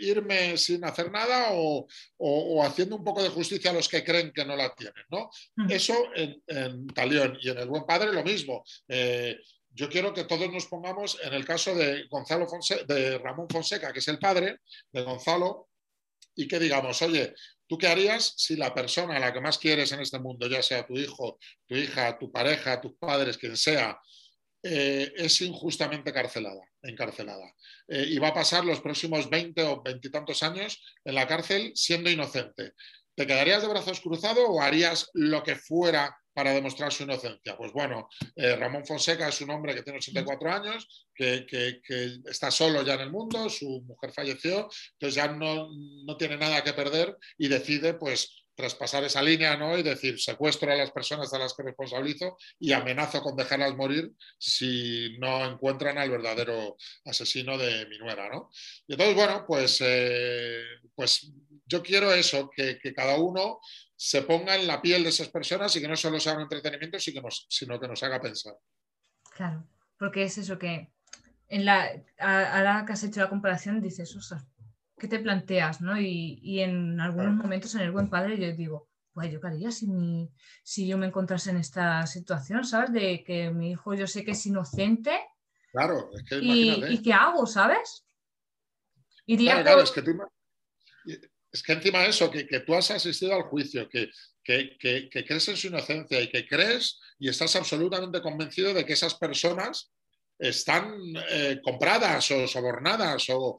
irme 0.00 0.56
sin 0.56 0.84
hacer 0.84 1.10
nada 1.10 1.50
o, 1.52 1.86
haciendo 2.64 2.96
un 2.96 3.04
poco 3.04 3.22
de 3.22 3.28
justicia 3.28 3.70
a 3.70 3.74
los 3.74 3.88
que 3.88 4.02
creen 4.02 4.32
que 4.32 4.44
no 4.44 4.56
la 4.56 4.74
tienen, 4.74 5.04
¿no? 5.10 5.30
Eso 5.68 6.10
en, 6.14 6.86
Talión 6.88 7.38
y 7.40 7.50
en 7.50 7.58
El 7.58 7.68
Buen 7.68 7.84
Padre 7.84 8.12
lo 8.12 8.24
mismo. 8.24 8.64
Eh, 8.88 9.38
yo 9.70 9.88
quiero 9.88 10.14
que 10.14 10.24
todos 10.24 10.50
nos 10.52 10.66
pongamos 10.66 11.18
en 11.22 11.34
el 11.34 11.44
caso 11.44 11.74
de 11.74 12.06
Gonzalo 12.08 12.46
de 12.86 13.18
Ramón 13.18 13.48
Fonseca, 13.48 13.92
que 13.92 13.98
es 13.98 14.08
el 14.08 14.18
padre 14.18 14.60
de 14.92 15.02
Gonzalo, 15.02 15.68
y 16.36 16.46
que 16.48 16.58
digamos, 16.58 17.00
oye, 17.02 17.34
¿tú 17.66 17.78
qué 17.78 17.88
harías 17.88 18.34
si 18.36 18.56
la 18.56 18.74
persona 18.74 19.16
a 19.16 19.20
la 19.20 19.32
que 19.32 19.40
más 19.40 19.58
quieres 19.58 19.92
en 19.92 20.00
este 20.00 20.18
mundo, 20.18 20.46
ya 20.46 20.62
sea 20.62 20.86
tu 20.86 20.96
hijo, 20.96 21.38
tu 21.66 21.74
hija, 21.74 22.18
tu 22.18 22.30
pareja, 22.30 22.80
tus 22.80 22.94
padres, 22.96 23.38
quien 23.38 23.56
sea, 23.56 23.98
eh, 24.62 25.12
es 25.16 25.40
injustamente 25.40 26.12
carcelada, 26.12 26.62
encarcelada? 26.82 27.52
Eh, 27.88 28.06
y 28.08 28.18
va 28.18 28.28
a 28.28 28.34
pasar 28.34 28.64
los 28.64 28.80
próximos 28.80 29.28
20 29.28 29.62
o 29.62 29.82
veintitantos 29.82 30.42
años 30.42 30.82
en 31.04 31.14
la 31.14 31.26
cárcel 31.26 31.72
siendo 31.74 32.10
inocente. 32.10 32.72
¿Te 33.14 33.26
quedarías 33.26 33.62
de 33.62 33.68
brazos 33.68 34.00
cruzados 34.00 34.44
o 34.48 34.60
harías 34.60 35.10
lo 35.12 35.42
que 35.42 35.56
fuera 35.56 36.16
para 36.34 36.52
demostrar 36.52 36.92
su 36.92 37.04
inocencia? 37.04 37.56
Pues 37.56 37.72
bueno, 37.72 38.08
eh, 38.36 38.56
Ramón 38.56 38.84
Fonseca 38.84 39.28
es 39.28 39.40
un 39.40 39.50
hombre 39.50 39.74
que 39.74 39.82
tiene 39.82 39.98
84 39.98 40.52
años, 40.52 41.06
que, 41.14 41.46
está 42.26 42.50
solo 42.50 42.82
ya 42.82 42.94
en 42.94 43.00
el 43.00 43.10
mundo, 43.10 43.48
su 43.48 43.82
mujer 43.82 44.12
falleció, 44.12 44.68
entonces 44.92 45.14
ya 45.14 45.28
no, 45.28 45.68
no 46.04 46.16
tiene 46.16 46.36
nada 46.36 46.62
que 46.62 46.72
perder 46.72 47.16
y 47.38 47.48
decide 47.48 47.94
pues 47.94 48.44
traspasar 48.54 49.04
esa 49.04 49.22
línea 49.22 49.56
¿no? 49.56 49.76
y 49.76 49.82
decir 49.82 50.20
secuestro 50.20 50.70
a 50.70 50.76
las 50.76 50.90
personas 50.90 51.32
a 51.32 51.38
las 51.38 51.54
que 51.54 51.64
responsabilizo 51.64 52.36
y 52.58 52.72
amenazo 52.72 53.20
con 53.20 53.36
dejarlas 53.36 53.74
morir 53.74 54.12
si 54.38 55.16
no 55.18 55.44
encuentran 55.44 55.98
al 55.98 56.10
verdadero 56.10 56.76
asesino 57.04 57.58
de 57.58 57.86
mi 57.86 57.98
nuera. 57.98 58.28
¿no? 58.28 58.50
Y 58.86 58.92
entonces, 58.92 59.16
bueno, 59.16 59.44
pues, 59.46 59.78
eh, 59.80 60.62
pues 60.94 61.32
yo 61.66 61.82
quiero 61.82 62.12
eso, 62.12 62.50
que, 62.54 62.78
que, 62.78 62.92
cada 62.92 63.16
uno 63.16 63.58
se 63.96 64.22
ponga 64.22 64.56
en 64.56 64.66
la 64.66 64.82
piel 64.82 65.02
de 65.02 65.10
esas 65.10 65.28
personas 65.28 65.74
y 65.76 65.80
que 65.80 65.88
no 65.88 65.96
solo 65.96 66.18
sea 66.18 66.34
un 66.34 66.42
entretenimiento, 66.42 66.98
sino 66.98 67.80
que 67.80 67.88
nos, 67.88 68.02
haga 68.02 68.20
pensar. 68.20 68.54
Claro, 69.34 69.66
porque 69.98 70.24
es 70.24 70.38
eso 70.38 70.58
que 70.58 70.92
en 71.48 71.64
la, 71.64 71.90
ahora 72.18 72.84
que 72.86 72.92
has 72.92 73.04
hecho 73.04 73.20
la 73.20 73.28
comparación 73.28 73.80
dices, 73.80 74.10
sea, 74.10 74.44
¿qué 74.98 75.08
te 75.08 75.18
planteas? 75.18 75.80
¿no? 75.80 76.00
Y, 76.00 76.60
en 76.60 77.00
algunos 77.00 77.34
momentos 77.34 77.74
en 77.74 77.82
el 77.82 77.92
buen 77.92 78.08
padre 78.08 78.38
yo 78.38 78.56
digo, 78.56 78.88
pues 79.12 79.30
yo 79.30 79.40
qué 79.40 79.46
haría 79.46 79.70
si, 79.70 79.86
si 80.64 80.88
yo 80.88 80.98
me 80.98 81.06
encontrase 81.06 81.50
en 81.50 81.58
esta 81.58 82.04
situación, 82.06 82.64
¿sabes? 82.64 82.92
De 82.92 83.22
que 83.22 83.50
mi 83.50 83.70
hijo 83.70 83.94
yo 83.94 84.08
sé 84.08 84.24
que 84.24 84.32
es 84.32 84.46
inocente. 84.46 85.12
Claro, 85.70 86.10
es 86.14 86.24
que 86.24 86.36
imagínate. 86.36 86.92
¿Y, 86.92 87.02
qué 87.02 87.12
hago, 87.12 87.46
sabes? 87.46 88.04
Iría 89.26 89.62
claro, 89.62 89.82
es 89.82 89.92
que 89.92 90.02
tú, 90.02 90.18
es 91.54 91.62
que 91.62 91.72
encima 91.72 92.00
de 92.00 92.08
eso, 92.08 92.32
que, 92.32 92.44
tú 92.66 92.74
has 92.74 92.90
asistido 92.90 93.32
al 93.32 93.44
juicio, 93.44 93.88
que, 93.88 94.10
crees 94.42 95.48
en 95.48 95.56
su 95.56 95.68
inocencia 95.68 96.20
y 96.20 96.28
que 96.28 96.48
crees 96.48 96.98
y 97.16 97.28
estás 97.28 97.54
absolutamente 97.54 98.20
convencido 98.20 98.74
de 98.74 98.84
que 98.84 98.94
esas 98.94 99.14
personas 99.14 99.92
están 100.36 100.96
eh, 101.30 101.60
compradas 101.62 102.28
o 102.32 102.48
sobornadas 102.48 103.26
o, 103.28 103.56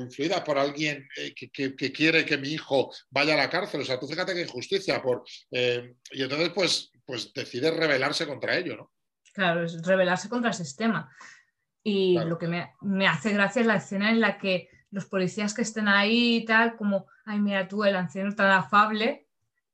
influidas 0.00 0.40
por 0.40 0.58
alguien 0.58 1.08
eh, 1.16 1.32
que, 1.32 1.92
quiere 1.92 2.24
que 2.24 2.36
mi 2.36 2.48
hijo 2.48 2.92
vaya 3.08 3.34
a 3.34 3.36
la 3.36 3.48
cárcel. 3.48 3.82
O 3.82 3.84
sea, 3.84 4.00
tú 4.00 4.08
fíjate 4.08 4.34
qué 4.34 4.42
injusticia. 4.42 5.00
Por, 5.00 5.22
eh, 5.52 5.94
y 6.10 6.24
entonces, 6.24 6.50
pues, 6.52 6.90
pues 7.06 7.32
decide 7.32 7.70
rebelarse 7.70 8.26
contra 8.26 8.56
ello, 8.56 8.76
¿no? 8.76 8.92
Claro, 9.32 9.64
es 9.64 9.80
rebelarse 9.86 10.28
contra 10.28 10.50
el 10.50 10.56
sistema. 10.56 11.08
Y 11.84 12.18
lo 12.18 12.36
que 12.36 12.48
me, 12.48 12.72
me, 12.80 13.06
hace 13.06 13.32
gracia 13.32 13.60
es 13.60 13.66
la 13.66 13.76
escena 13.76 14.10
en 14.10 14.20
la 14.20 14.38
que 14.38 14.68
los 14.90 15.06
policías 15.06 15.54
que 15.54 15.62
estén 15.62 15.88
ahí 15.88 16.36
y 16.36 16.44
tal, 16.44 16.76
como, 16.76 17.06
ay, 17.24 17.38
mira 17.38 17.68
tú, 17.68 17.84
el 17.84 17.96
anciano 17.96 18.34
tan 18.34 18.50
afable, 18.50 19.26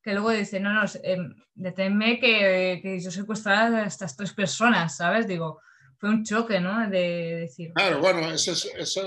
que 0.03 0.13
luego 0.13 0.31
dice, 0.31 0.61
no, 0.61 0.73
no, 0.73 0.85
eh, 1.03 1.19
deténme 1.55 2.21
que, 2.21 2.81
que 2.83 3.01
yo 3.01 3.11
secuestrado 3.11 3.77
a 3.77 3.85
estas 3.85 4.17
tres 4.17 4.33
personas, 4.33 4.97
¿sabes? 4.97 5.27
Digo, 5.27 5.61
fue 5.99 6.11
un 6.11 6.25
choque, 6.25 6.61
¿no? 6.61 6.89
De 6.89 7.37
decir. 7.41 7.73
Claro, 7.75 8.01
bueno, 8.01 8.31
eso, 8.31 8.53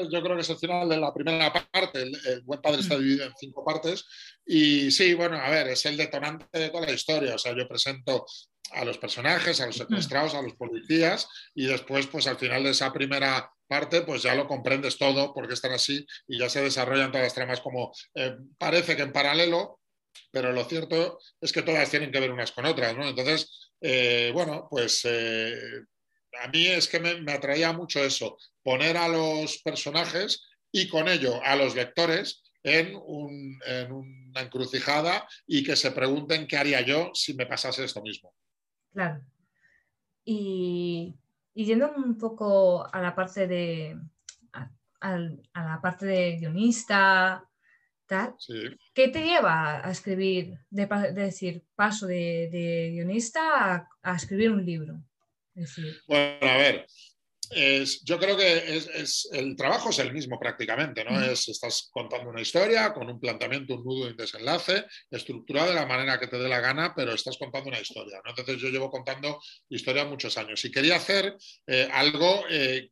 yo 0.10 0.22
creo 0.22 0.36
que 0.36 0.41
es 0.41 0.50
el 0.50 0.58
final 0.58 0.89
de 0.89 0.98
la 0.98 1.13
primera 1.13 1.54
parte. 1.54 2.02
El, 2.02 2.41
buen 2.43 2.62
padre 2.62 2.82
está 2.82 2.98
dividido 2.98 3.26
en 3.26 3.34
cinco 3.39 3.63
partes. 3.63 4.06
Y 4.45 4.89
sí, 4.91 5.13
bueno, 5.13 5.38
a 5.38 5.50
ver, 5.50 5.67
es 5.67 5.86
el 5.86 5.98
detonante 5.98 6.45
de 6.58 6.69
toda 6.69 6.88
la 6.88 6.93
historia. 6.93 7.36
O 7.36 7.38
sea, 7.38 7.56
yo 7.56 7.67
presento 7.67 8.26
a 8.71 8.86
los 8.86 8.97
personajes, 8.97 9.62
a 9.62 9.67
los 9.67 9.77
secuestrados, 9.77 10.36
a 10.36 10.41
los 10.41 10.55
policías, 10.55 11.27
y 11.55 11.65
después, 11.65 12.08
pues 12.08 12.27
al 12.27 12.38
final 12.38 12.63
de 12.63 12.71
esa 12.71 12.91
primera 12.93 13.51
parte, 13.67 14.01
pues 14.01 14.23
ya 14.23 14.36
lo 14.36 14.47
comprendes 14.47 14.97
todo, 14.97 15.34
porque 15.34 15.53
están 15.53 15.71
así, 15.71 16.05
y 16.27 16.39
ya 16.39 16.49
se 16.49 16.62
desarrollan 16.62 17.12
todas 17.12 17.25
las 17.25 17.34
tramas 17.34 17.62
como 17.62 17.93
eh, 18.15 18.36
parece 18.58 18.95
que 18.95 19.03
en 19.03 19.13
paralelo, 19.13 19.79
pero 20.32 20.51
lo 20.51 20.65
cierto 20.65 21.19
es 21.39 21.51
que 21.51 21.62
todas 21.62 21.89
tienen 21.89 22.12
que 22.12 22.19
ver 22.19 22.32
unas 22.32 22.51
con 22.51 22.65
otras, 22.65 22.95
¿no? 22.97 23.08
Entonces, 23.08 23.71
eh, 23.82 24.32
bueno, 24.34 24.67
pues 24.69 25.01
eh, 25.05 25.84
a 26.41 26.47
mí 26.47 26.67
es 26.67 26.88
que 26.88 26.99
me, 26.99 27.32
atraía 27.32 27.73
mucho 27.73 28.03
eso, 28.03 28.38
poner 28.63 28.97
a 28.97 29.08
los 29.08 29.60
personajes 29.60 30.47
y 30.71 30.88
con 30.88 31.08
ello 31.08 31.41
a 31.43 31.55
los 31.55 31.75
lectores 31.75 32.43
en, 32.63 32.95
una 32.95 34.41
encrucijada 34.41 35.27
y 35.47 35.63
que 35.63 35.75
se 35.75 35.91
pregunten 35.91 36.47
qué 36.47 36.58
haría 36.58 36.82
yo 36.82 37.12
si 37.13 37.34
me 37.34 37.45
pasase 37.45 37.86
esto 37.86 38.01
mismo. 38.01 38.34
Claro. 38.93 39.23
Y, 40.25 41.15
yendo 41.54 41.91
un 41.95 42.17
poco 42.17 42.88
a 42.91 43.02
la 43.02 43.15
parte 43.15 43.47
de 43.47 43.97
a, 45.02 45.17
la 45.17 45.80
parte 45.82 46.06
de 46.06 46.38
guionista, 46.38 47.43
tal, 48.06 48.36
¿qué 48.93 49.08
te 49.08 49.23
lleva 49.23 49.86
a 49.86 49.91
escribir, 49.91 50.60
de, 50.69 50.86
decir, 51.13 51.63
paso 51.75 52.06
de, 52.06 52.89
guionista 52.91 53.88
a 54.02 54.15
escribir 54.15 54.52
un 54.52 54.65
libro? 54.65 55.02
Bueno, 56.08 56.38
a 56.41 56.58
ver, 56.58 56.86
yo 58.03 58.19
creo 58.19 58.38
que 58.38 58.77
es, 58.77 59.27
el 59.31 59.55
trabajo 59.55 59.89
es 59.89 59.99
el 59.99 60.13
mismo 60.13 60.39
prácticamente, 60.39 61.03
¿no? 61.03 61.19
es, 61.21 61.49
estás 61.49 61.89
contando 61.91 62.29
una 62.29 62.41
historia 62.41 62.93
con 62.93 63.09
un 63.09 63.19
planteamiento, 63.19 63.75
un 63.75 63.83
nudo 63.83 64.07
y 64.07 64.12
un 64.12 64.17
desenlace, 64.17 64.85
estructurado 65.09 65.69
de 65.69 65.75
la 65.75 65.85
manera 65.85 66.19
que 66.19 66.27
te 66.27 66.38
dé 66.38 66.47
la 66.47 66.59
gana, 66.59 66.93
pero 66.95 67.13
estás 67.13 67.38
contando 67.38 67.69
una 67.69 67.79
historia. 67.79 68.21
¿no? 68.23 68.31
Entonces 68.31 68.57
yo 68.57 68.69
llevo 68.69 68.89
contando 68.89 69.41
historia 69.69 70.05
muchos 70.05 70.38
años 70.38 70.63
y 70.65 70.71
quería 70.71 70.97
hacer 70.97 71.35
eh, 71.67 71.89
algo 71.91 72.43
eh, 72.49 72.91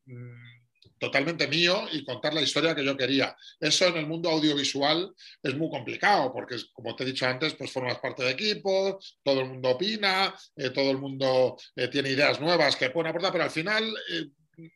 totalmente 1.00 1.48
mío 1.48 1.88
y 1.92 2.04
contar 2.04 2.34
la 2.34 2.42
historia 2.42 2.76
que 2.76 2.84
yo 2.84 2.98
quería. 2.98 3.36
Eso 3.60 3.88
en 3.88 3.98
el 3.98 4.08
mundo 4.08 4.30
audiovisual 4.30 5.14
es 5.42 5.56
muy 5.56 5.70
complicado 5.70 6.32
porque, 6.34 6.56
como 6.74 6.96
te 6.96 7.04
he 7.04 7.08
dicho 7.08 7.26
antes, 7.26 7.54
pues 7.54 7.72
formas 7.72 8.00
parte 8.00 8.24
de 8.24 8.32
equipo, 8.32 9.00
todo 9.24 9.42
el 9.42 9.50
mundo 9.50 9.70
opina, 9.70 10.34
eh, 10.56 10.70
todo 10.72 10.92
el 10.92 10.98
mundo 10.98 11.58
eh, 11.76 11.88
tiene 11.88 12.10
ideas 12.10 12.40
nuevas 12.40 12.76
que 12.76 12.90
pueden 12.90 13.10
aportar, 13.10 13.32
pero 13.32 13.44
al 13.44 13.52
final... 13.52 13.86
Eh, 14.12 14.26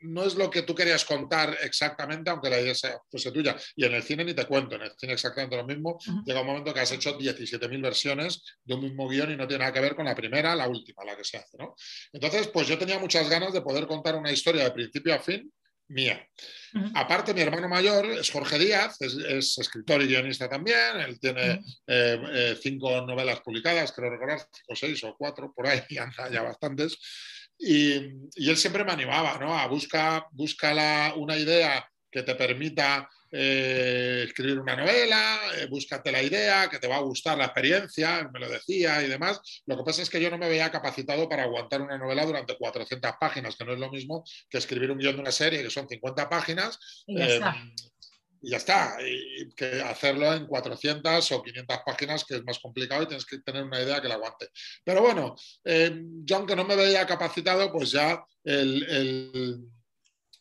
no 0.01 0.23
es 0.23 0.35
lo 0.35 0.49
que 0.49 0.61
tú 0.61 0.75
querías 0.75 1.05
contar 1.05 1.57
exactamente, 1.61 2.29
aunque 2.29 2.49
la 2.49 2.59
idea 2.59 2.73
fuese 3.09 3.31
tuya. 3.31 3.55
Y 3.75 3.85
en 3.85 3.93
el 3.93 4.03
cine 4.03 4.23
ni 4.23 4.33
te 4.33 4.45
cuento, 4.45 4.75
en 4.75 4.83
el 4.83 4.91
cine 4.97 5.13
exactamente 5.13 5.57
lo 5.57 5.65
mismo. 5.65 5.97
Llega 6.25 6.41
un 6.41 6.47
momento 6.47 6.73
que 6.73 6.81
has 6.81 6.91
hecho 6.91 7.17
17.000 7.17 7.81
versiones 7.81 8.43
de 8.63 8.75
un 8.75 8.81
mismo 8.81 9.07
guion 9.07 9.31
y 9.31 9.35
no 9.35 9.47
tiene 9.47 9.63
nada 9.63 9.73
que 9.73 9.81
ver 9.81 9.95
con 9.95 10.05
la 10.05 10.15
primera, 10.15 10.55
la 10.55 10.67
última, 10.67 11.03
la 11.03 11.15
que 11.15 11.23
se 11.23 11.37
hace. 11.37 11.57
¿no? 11.57 11.75
Entonces, 12.13 12.47
pues 12.47 12.67
yo 12.67 12.77
tenía 12.77 12.99
muchas 12.99 13.29
ganas 13.29 13.53
de 13.53 13.61
poder 13.61 13.87
contar 13.87 14.15
una 14.15 14.31
historia 14.31 14.63
de 14.63 14.71
principio 14.71 15.13
a 15.15 15.19
fin 15.19 15.51
mía. 15.91 16.25
Aparte, 16.95 17.33
mi 17.33 17.41
hermano 17.41 17.67
mayor 17.67 18.05
es 18.05 18.31
Jorge 18.31 18.57
Díaz, 18.57 18.95
es, 19.01 19.57
escritor 19.57 20.01
y 20.01 20.07
guionista 20.07 20.47
también. 20.47 20.99
Él 21.05 21.19
tiene 21.19 21.61
eh, 21.85 22.21
eh, 22.33 22.57
cinco 22.61 23.01
novelas 23.05 23.41
publicadas, 23.41 23.91
creo 23.91 24.09
recordar, 24.09 24.39
cinco, 24.39 24.75
seis 24.75 25.03
o 25.03 25.15
cuatro, 25.17 25.53
por 25.53 25.67
ahí, 25.67 25.81
anda 25.99 26.29
ya 26.31 26.41
bastantes. 26.41 26.97
Y, 27.61 28.49
él 28.49 28.57
siempre 28.57 28.83
me 28.83 28.91
animaba, 28.91 29.37
¿no? 29.39 29.57
A 29.57 29.67
buscar 29.67 30.25
busca 30.31 31.13
una 31.15 31.37
idea 31.37 31.87
que 32.09 32.23
te 32.23 32.35
permita 32.35 33.07
eh, 33.31 34.23
escribir 34.27 34.59
una 34.59 34.75
novela, 34.75 35.39
eh, 35.57 35.67
búscate 35.67 36.11
la 36.11 36.21
idea, 36.21 36.69
que 36.69 36.79
te 36.79 36.87
va 36.87 36.97
a 36.97 37.01
gustar 37.01 37.37
la 37.37 37.45
experiencia, 37.45 38.29
me 38.33 38.39
lo 38.39 38.49
decía 38.49 39.01
y 39.01 39.07
demás. 39.07 39.39
Lo 39.65 39.77
que 39.77 39.83
pasa 39.83 40.01
es 40.01 40.09
que 40.09 40.19
yo 40.19 40.29
no 40.29 40.37
me 40.37 40.49
veía 40.49 40.71
capacitado 40.71 41.29
para 41.29 41.43
aguantar 41.43 41.81
una 41.81 41.97
novela 41.97 42.25
durante 42.25 42.57
400 42.57 43.11
páginas, 43.19 43.55
que 43.55 43.63
no 43.63 43.73
es 43.73 43.79
lo 43.79 43.89
mismo 43.89 44.25
que 44.49 44.57
escribir 44.57 44.91
un 44.91 44.97
guion 44.97 45.15
de 45.15 45.21
una 45.21 45.31
serie 45.31 45.63
que 45.63 45.69
son 45.69 45.87
50 45.87 46.27
páginas. 46.29 46.77
Y 47.07 47.17
ya 47.17 47.25
está. 47.27 47.55
Y 48.41 48.49
ya 48.49 48.57
está, 48.57 48.97
y 49.05 49.49
que 49.55 49.81
hacerlo 49.81 50.33
en 50.33 50.47
400 50.47 51.31
o 51.31 51.43
500 51.43 51.77
páginas, 51.85 52.25
que 52.25 52.35
es 52.35 52.43
más 52.43 52.59
complicado 52.59 53.03
y 53.03 53.07
tienes 53.07 53.25
que 53.25 53.39
tener 53.39 53.63
una 53.63 53.81
idea 53.81 54.01
que 54.01 54.07
la 54.07 54.15
aguante. 54.15 54.49
Pero 54.83 55.01
bueno, 55.01 55.35
em, 55.63 56.25
yo 56.25 56.37
aunque 56.37 56.55
no 56.55 56.65
me 56.65 56.75
veía 56.75 57.05
capacitado, 57.05 57.71
pues 57.71 57.91
ya 57.91 58.23
el 58.43 59.71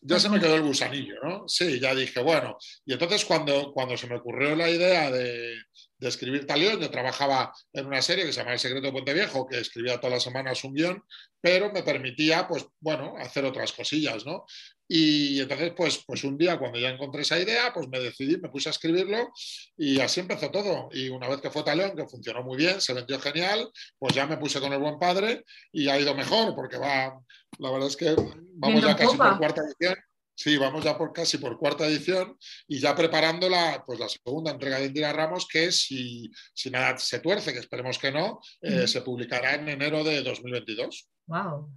ya 0.03 0.19
se 0.19 0.29
me 0.29 0.41
quedó 0.41 0.55
el 0.55 0.63
gusanillo, 0.63 1.17
¿no? 1.23 1.49
Sí, 1.49 1.79
ya 1.79 1.95
dije, 1.95 2.21
bueno. 2.21 2.57
Y 2.87 2.95
entonces 2.95 3.25
cuando, 3.25 3.73
cuando 3.73 3.97
se 3.97 4.07
me 4.07 4.17
ocurrió 4.17 4.57
la 4.57 4.71
idea 4.71 5.11
de, 5.11 5.57
de 6.01 6.09
escribir 6.09 6.47
Talión, 6.47 6.81
yo 6.81 6.91
trabajaba 6.91 7.53
en 7.73 7.87
una 7.87 8.01
serie 8.01 8.25
que 8.25 8.33
se 8.33 8.41
llama 8.41 8.55
El 8.55 8.59
secreto 8.59 8.87
de 8.87 8.93
Puente 8.93 9.13
Viejo, 9.13 9.47
que 9.47 9.61
escribía 9.61 9.99
todas 9.99 10.15
las 10.15 10.23
semanas 10.23 10.65
un 10.65 10.75
guion, 10.75 11.05
pero 11.41 11.71
me 11.73 11.83
permitía, 11.83 12.49
pues, 12.49 12.67
bueno, 12.81 13.15
hacer 13.19 13.45
otras 13.45 13.73
cosillas, 13.73 14.25
¿no? 14.25 14.47
Y 14.89 15.41
entonces, 15.41 15.73
pues, 15.77 16.03
pues 16.05 16.25
un 16.25 16.37
día 16.37 16.59
cuando 16.59 16.79
ya 16.79 16.89
encontré 16.89 17.23
esa 17.23 17.39
idea, 17.39 17.73
pues 17.73 17.87
me 17.89 18.01
decidí, 18.01 18.39
me 18.39 18.49
puse 18.49 18.71
a 18.71 18.73
escribirlo 18.73 19.31
y 19.77 20.01
así 20.01 20.19
empezó 20.19 20.51
todo. 20.51 20.89
Y 20.91 21.11
una 21.11 21.29
vez 21.29 21.41
que 21.41 21.51
fue 21.51 21.63
Talión, 21.63 21.95
que 21.95 22.09
funcionó 22.09 22.43
muy 22.43 22.57
bien, 22.57 22.81
se 22.81 22.93
vendió 22.93 23.21
genial, 23.21 23.71
pues 23.99 24.15
ya 24.15 24.27
me 24.27 24.37
puse 24.37 24.59
con 24.59 24.73
el 24.73 24.81
buen 24.81 24.99
padre 24.99 25.45
y 25.71 25.89
ha 25.89 26.01
ido 26.01 26.13
mejor, 26.17 26.57
porque 26.57 26.77
va, 26.77 27.21
la 27.59 27.71
verdad 27.71 27.89
es 27.89 27.97
que 27.97 28.17
vamos 28.55 28.83
ya 28.83 28.97
casi 28.97 29.17
por 29.17 29.39
cuarta 29.39 29.63
edición. 29.63 29.97
Sí, 30.43 30.57
vamos 30.57 30.83
ya 30.83 30.97
por 30.97 31.13
casi 31.13 31.37
por 31.37 31.59
cuarta 31.59 31.85
edición 31.87 32.35
y 32.67 32.79
ya 32.81 32.97
preparando 32.97 33.47
la, 33.47 33.85
pues 33.85 34.01
la 34.01 34.09
segunda 34.09 34.53
entrega 34.53 34.79
de 34.79 34.87
Indira 34.87 35.13
Ramos, 35.13 35.47
que 35.47 35.71
si, 35.71 36.31
si 36.55 36.71
nada 36.71 36.97
se 36.97 37.21
tuerce, 37.21 37.53
que 37.53 37.59
esperemos 37.59 37.99
que 37.99 38.11
no, 38.11 38.41
eh, 38.63 38.89
se 38.89 39.03
publicará 39.03 39.57
en 39.57 39.69
enero 39.69 40.03
de 40.03 40.23
2022. 40.23 41.11
¡Wow! 41.27 41.71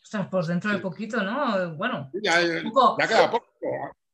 Ostras, 0.00 0.28
pues 0.30 0.46
dentro 0.46 0.70
de 0.70 0.78
poquito, 0.78 1.20
¿no? 1.24 1.74
Bueno, 1.74 2.08
ya, 2.22 2.38
queda 2.40 3.32
poco. 3.32 3.48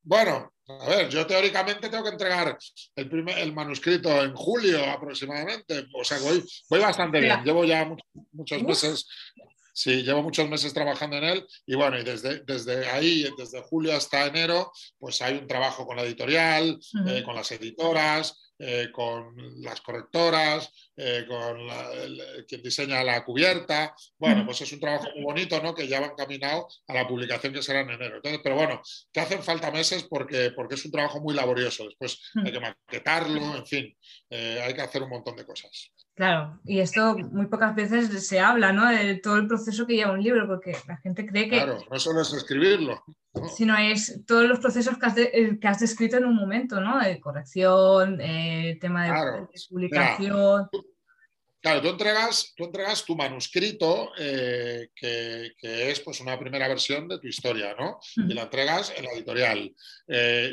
Bueno, 0.02 0.50
a 0.66 0.88
ver, 0.88 1.10
yo 1.10 1.26
teóricamente 1.26 1.90
tengo 1.90 2.04
que 2.04 2.10
entregar 2.10 2.56
el, 2.96 3.10
primer, 3.10 3.36
el 3.36 3.52
manuscrito 3.52 4.08
en 4.24 4.34
julio 4.34 4.82
aproximadamente. 4.90 5.88
O 5.94 6.02
sea, 6.04 6.18
voy, 6.20 6.42
voy 6.70 6.80
bastante 6.80 7.20
bien. 7.20 7.44
Llevo 7.44 7.66
ya 7.66 7.86
muchos 8.32 8.62
meses 8.62 9.06
Sí, 9.76 10.04
llevo 10.04 10.22
muchos 10.22 10.48
meses 10.48 10.72
trabajando 10.72 11.16
en 11.16 11.24
él 11.24 11.46
y 11.66 11.74
bueno, 11.74 11.98
y 11.98 12.04
desde, 12.04 12.44
desde 12.44 12.88
ahí, 12.90 13.26
desde 13.36 13.60
julio 13.62 13.96
hasta 13.96 14.24
enero, 14.24 14.70
pues 15.00 15.20
hay 15.20 15.34
un 15.34 15.48
trabajo 15.48 15.84
con 15.84 15.96
la 15.96 16.04
editorial, 16.04 16.78
eh, 17.08 17.24
con 17.24 17.34
las 17.34 17.50
editoras, 17.50 18.52
eh, 18.56 18.90
con 18.92 19.34
las 19.62 19.80
correctoras, 19.80 20.70
eh, 20.96 21.26
con 21.26 21.58
quien 22.46 22.62
diseña 22.62 23.02
la 23.02 23.24
cubierta. 23.24 23.92
Bueno, 24.16 24.46
pues 24.46 24.60
es 24.60 24.72
un 24.72 24.78
trabajo 24.78 25.08
muy 25.12 25.24
bonito, 25.24 25.60
¿no? 25.60 25.74
Que 25.74 25.88
ya 25.88 25.98
va 25.98 26.06
encaminado 26.06 26.68
a 26.86 26.94
la 26.94 27.08
publicación 27.08 27.52
que 27.52 27.60
será 27.60 27.80
en 27.80 27.90
enero. 27.90 28.16
Entonces, 28.16 28.40
pero 28.44 28.54
bueno, 28.54 28.80
que 29.12 29.20
hacen 29.20 29.42
falta 29.42 29.72
meses 29.72 30.04
porque, 30.04 30.52
porque 30.54 30.76
es 30.76 30.84
un 30.84 30.92
trabajo 30.92 31.20
muy 31.20 31.34
laborioso. 31.34 31.84
Después 31.84 32.30
hay 32.44 32.52
que 32.52 32.60
maquetarlo, 32.60 33.56
en 33.56 33.66
fin, 33.66 33.98
hay 34.30 34.72
que 34.72 34.82
hacer 34.82 35.02
un 35.02 35.10
montón 35.10 35.34
de 35.34 35.44
cosas. 35.44 35.90
Claro, 36.14 36.60
y 36.64 36.78
esto 36.78 37.18
muy 37.18 37.46
pocas 37.46 37.74
veces 37.74 38.26
se 38.26 38.38
habla, 38.38 38.72
¿no? 38.72 38.88
De 38.88 39.16
todo 39.16 39.36
el 39.36 39.48
proceso 39.48 39.84
que 39.84 39.96
lleva 39.96 40.12
un 40.12 40.22
libro, 40.22 40.46
porque 40.46 40.76
la 40.86 40.96
gente 40.98 41.26
cree 41.26 41.48
que... 41.48 41.56
Claro, 41.56 41.78
no 41.90 41.98
solo 41.98 42.20
es 42.20 42.32
escribirlo. 42.32 43.02
Sino 43.56 43.76
es 43.76 44.24
todos 44.24 44.44
los 44.44 44.60
procesos 44.60 44.96
que 44.96 45.06
has, 45.06 45.18
eh, 45.18 45.58
que 45.60 45.66
has, 45.66 45.80
descrito 45.80 46.16
en 46.16 46.26
un 46.26 46.36
momento, 46.36 46.80
¿no? 46.80 47.00
De 47.00 47.18
corrección, 47.18 48.20
eh, 48.20 48.78
tema 48.80 49.06
de, 49.06 49.48
publicación. 49.68 50.68
claro, 51.60 51.82
tú 51.82 51.88
entregas, 51.88 52.52
tú 52.56 52.64
entregas 52.66 53.04
tu 53.04 53.16
manuscrito, 53.16 54.12
eh, 54.16 54.90
que, 54.94 55.52
es 55.60 55.98
pues 55.98 56.20
una 56.20 56.38
primera 56.38 56.68
versión 56.68 57.08
de 57.08 57.18
tu 57.18 57.26
historia, 57.26 57.74
¿no? 57.76 57.98
Y 58.14 58.34
la 58.34 58.42
entregas 58.42 58.92
en 58.96 59.04
la 59.04 59.10
editorial. 59.14 59.74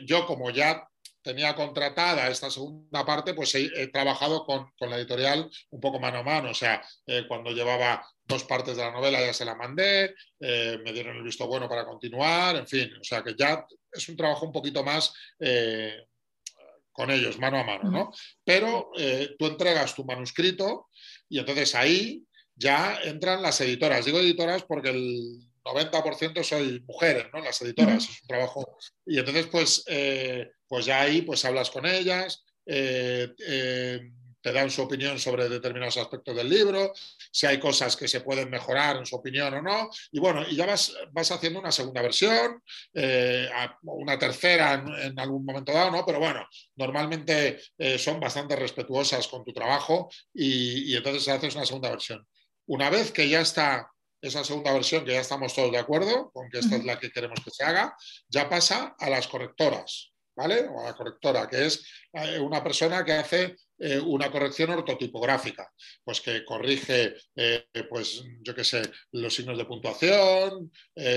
yo, 0.07 0.25
como 0.25 0.49
ya 0.49 0.87
tenía 1.21 1.55
contratada 1.55 2.29
esta 2.29 2.49
segunda 2.49 3.05
parte, 3.05 3.33
pues 3.33 3.53
he, 3.55 3.87
trabajado 3.87 4.45
con, 4.45 4.71
la 4.79 4.97
editorial 4.97 5.49
un 5.69 5.79
poco 5.79 5.99
mano 5.99 6.19
a 6.19 6.23
mano. 6.23 6.51
O 6.51 6.53
sea, 6.53 6.81
eh, 7.05 7.25
cuando 7.27 7.51
llevaba 7.51 8.05
dos 8.23 8.43
partes 8.43 8.77
de 8.77 8.83
la 8.83 8.91
novela 8.91 9.19
ya 9.19 9.33
se 9.33 9.45
la 9.45 9.55
mandé, 9.55 10.15
eh, 10.39 10.79
me 10.83 10.93
dieron 10.93 11.17
el 11.17 11.23
visto 11.23 11.47
bueno 11.47 11.69
para 11.69 11.85
continuar, 11.85 12.55
en 12.55 12.67
fin. 12.67 12.91
O 12.99 13.03
sea, 13.03 13.23
que 13.23 13.35
ya 13.37 13.65
es 13.91 14.09
un 14.09 14.17
trabajo 14.17 14.45
un 14.45 14.51
poquito 14.51 14.83
más 14.83 15.13
eh, 15.39 16.07
con 16.91 17.09
ellos, 17.11 17.37
mano 17.39 17.59
a 17.59 17.63
mano, 17.63 17.89
¿no? 17.89 18.11
Pero 18.43 18.91
tú 19.39 19.45
entregas 19.45 19.95
tu 19.95 20.03
manuscrito 20.03 20.89
y 21.29 21.39
entonces 21.39 21.73
ahí 21.73 22.25
ya 22.55 22.99
entran 23.03 23.41
las 23.41 23.61
editoras. 23.61 24.05
Digo 24.05 24.19
editoras 24.19 24.63
porque 24.63 24.89
el 24.89 25.50
90% 25.63 26.43
soy 26.43 26.81
mujeres, 26.87 27.27
¿no? 27.33 27.39
Las 27.41 27.61
editoras, 27.61 28.03
es 28.09 28.21
un 28.21 28.27
trabajo. 28.27 28.77
Y 29.05 29.19
entonces, 29.19 29.47
pues, 29.47 29.83
eh, 29.87 30.51
pues 30.67 30.85
ya 30.85 31.01
ahí 31.01 31.21
pues 31.21 31.45
hablas 31.45 31.69
con 31.69 31.85
ellas, 31.85 32.43
eh, 32.65 33.33
eh, 33.47 33.99
te 34.41 34.51
dan 34.51 34.71
su 34.71 34.81
opinión 34.81 35.19
sobre 35.19 35.47
determinados 35.49 35.97
aspectos 35.97 36.35
del 36.35 36.49
libro, 36.49 36.93
si 37.31 37.45
hay 37.45 37.59
cosas 37.59 37.95
que 37.95 38.07
se 38.07 38.21
pueden 38.21 38.49
mejorar 38.49 38.97
en 38.97 39.05
su 39.05 39.15
opinión 39.15 39.53
o 39.53 39.61
no. 39.61 39.89
Y 40.11 40.19
bueno, 40.19 40.43
y 40.49 40.55
ya 40.55 40.65
vas, 40.65 40.95
vas 41.11 41.29
haciendo 41.29 41.59
una 41.59 41.71
segunda 41.71 42.01
versión, 42.01 42.63
una 43.83 44.17
tercera 44.17 44.83
en, 45.03 45.19
algún 45.19 45.45
momento 45.45 45.71
dado, 45.71 45.91
¿no? 45.91 46.03
Pero 46.03 46.17
bueno, 46.17 46.43
normalmente 46.75 47.61
son 47.99 48.19
bastante 48.19 48.55
respetuosas 48.55 49.27
con 49.27 49.45
tu 49.45 49.53
trabajo 49.53 50.09
y, 50.33 50.91
y 50.91 50.95
entonces 50.95 51.27
haces 51.27 51.53
una 51.53 51.65
segunda 51.67 51.91
versión. 51.91 52.25
Una 52.65 52.89
vez 52.89 53.11
que 53.11 53.29
ya 53.29 53.41
está 53.41 53.91
esa 54.21 54.43
segunda 54.43 54.73
versión, 54.73 55.03
que 55.03 55.13
ya 55.13 55.21
estamos 55.21 55.53
todos 55.53 55.71
de 55.71 55.79
acuerdo 55.79 56.31
con 56.31 56.49
que 56.49 56.59
esta 56.59 56.75
es 56.75 56.85
la 56.85 56.99
que 56.99 57.11
queremos 57.11 57.39
que 57.43 57.51
se 57.51 57.63
haga, 57.63 57.95
ya 58.29 58.47
pasa 58.49 58.95
a 58.97 59.09
las 59.09 59.27
correctoras, 59.27 60.11
¿vale? 60.35 60.67
O 60.67 60.79
a 60.79 60.85
la 60.85 60.93
correctora, 60.93 61.47
que 61.47 61.65
es 61.65 61.85
eh, 62.13 62.39
una 62.39 62.63
persona 62.63 63.03
que 63.03 63.13
hace 63.13 63.55
eh, 63.79 63.99
una 63.99 64.31
corrección 64.31 64.69
ortotipográfica, 64.69 65.71
pues 66.03 66.21
que 66.21 66.45
corrige, 66.45 67.15
eh, 67.35 67.65
pues 67.89 68.23
yo 68.41 68.53
qué 68.53 68.63
sé, 68.63 68.83
los 69.11 69.33
signos 69.33 69.57
de 69.57 69.65
puntuación, 69.65 70.71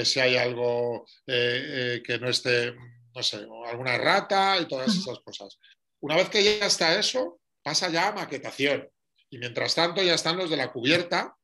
si 0.05 0.21
hay 0.21 0.37
algo 0.37 1.07
que 1.27 2.19
no 2.21 2.29
esté, 2.29 2.75
no 3.15 3.23
sé, 3.23 3.47
alguna 3.67 3.95
errata 3.95 4.59
y 4.59 4.67
todas 4.67 4.95
esas 4.95 5.19
cosas. 5.21 5.59
Una 6.01 6.17
vez 6.17 6.29
que 6.29 6.43
ya 6.43 6.67
está 6.67 6.99
eso, 6.99 7.41
pasa 7.63 7.89
ya 7.89 8.09
a 8.09 8.13
maquetación. 8.13 8.89
Y 9.31 9.39
mientras 9.39 9.75
tanto 9.75 10.03
ya 10.03 10.15
están 10.15 10.37
los 10.37 10.51
de 10.51 10.57
la 10.57 10.71
cubierta, 10.71 11.35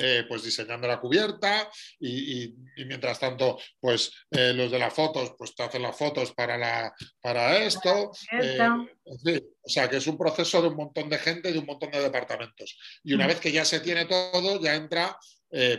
eh, 0.00 0.24
pues 0.28 0.44
diseñando 0.44 0.86
la 0.86 1.00
cubierta 1.00 1.68
y, 1.98 2.54
mientras 2.86 3.18
tanto, 3.18 3.58
pues 3.80 4.12
eh, 4.30 4.52
los 4.54 4.70
de 4.70 4.78
las 4.78 4.94
fotos, 4.94 5.34
pues 5.36 5.56
te 5.56 5.64
hacen 5.64 5.82
las 5.82 5.96
fotos 5.96 6.32
para, 6.32 6.56
la, 6.56 6.94
para 7.20 7.58
esto. 7.64 8.12
Eh, 8.40 9.40
o 9.60 9.68
sea, 9.68 9.90
que 9.90 9.96
es 9.96 10.06
un 10.06 10.16
proceso 10.16 10.62
de 10.62 10.68
un 10.68 10.76
montón 10.76 11.08
de 11.08 11.18
gente, 11.18 11.52
de 11.52 11.58
un 11.58 11.66
montón 11.66 11.90
de 11.90 12.00
departamentos. 12.00 12.78
Y 13.02 13.12
una 13.12 13.26
vez 13.26 13.40
que 13.40 13.50
ya 13.50 13.64
se 13.64 13.80
tiene 13.80 14.04
todo, 14.04 14.60
ya 14.62 14.76
entra 14.76 15.18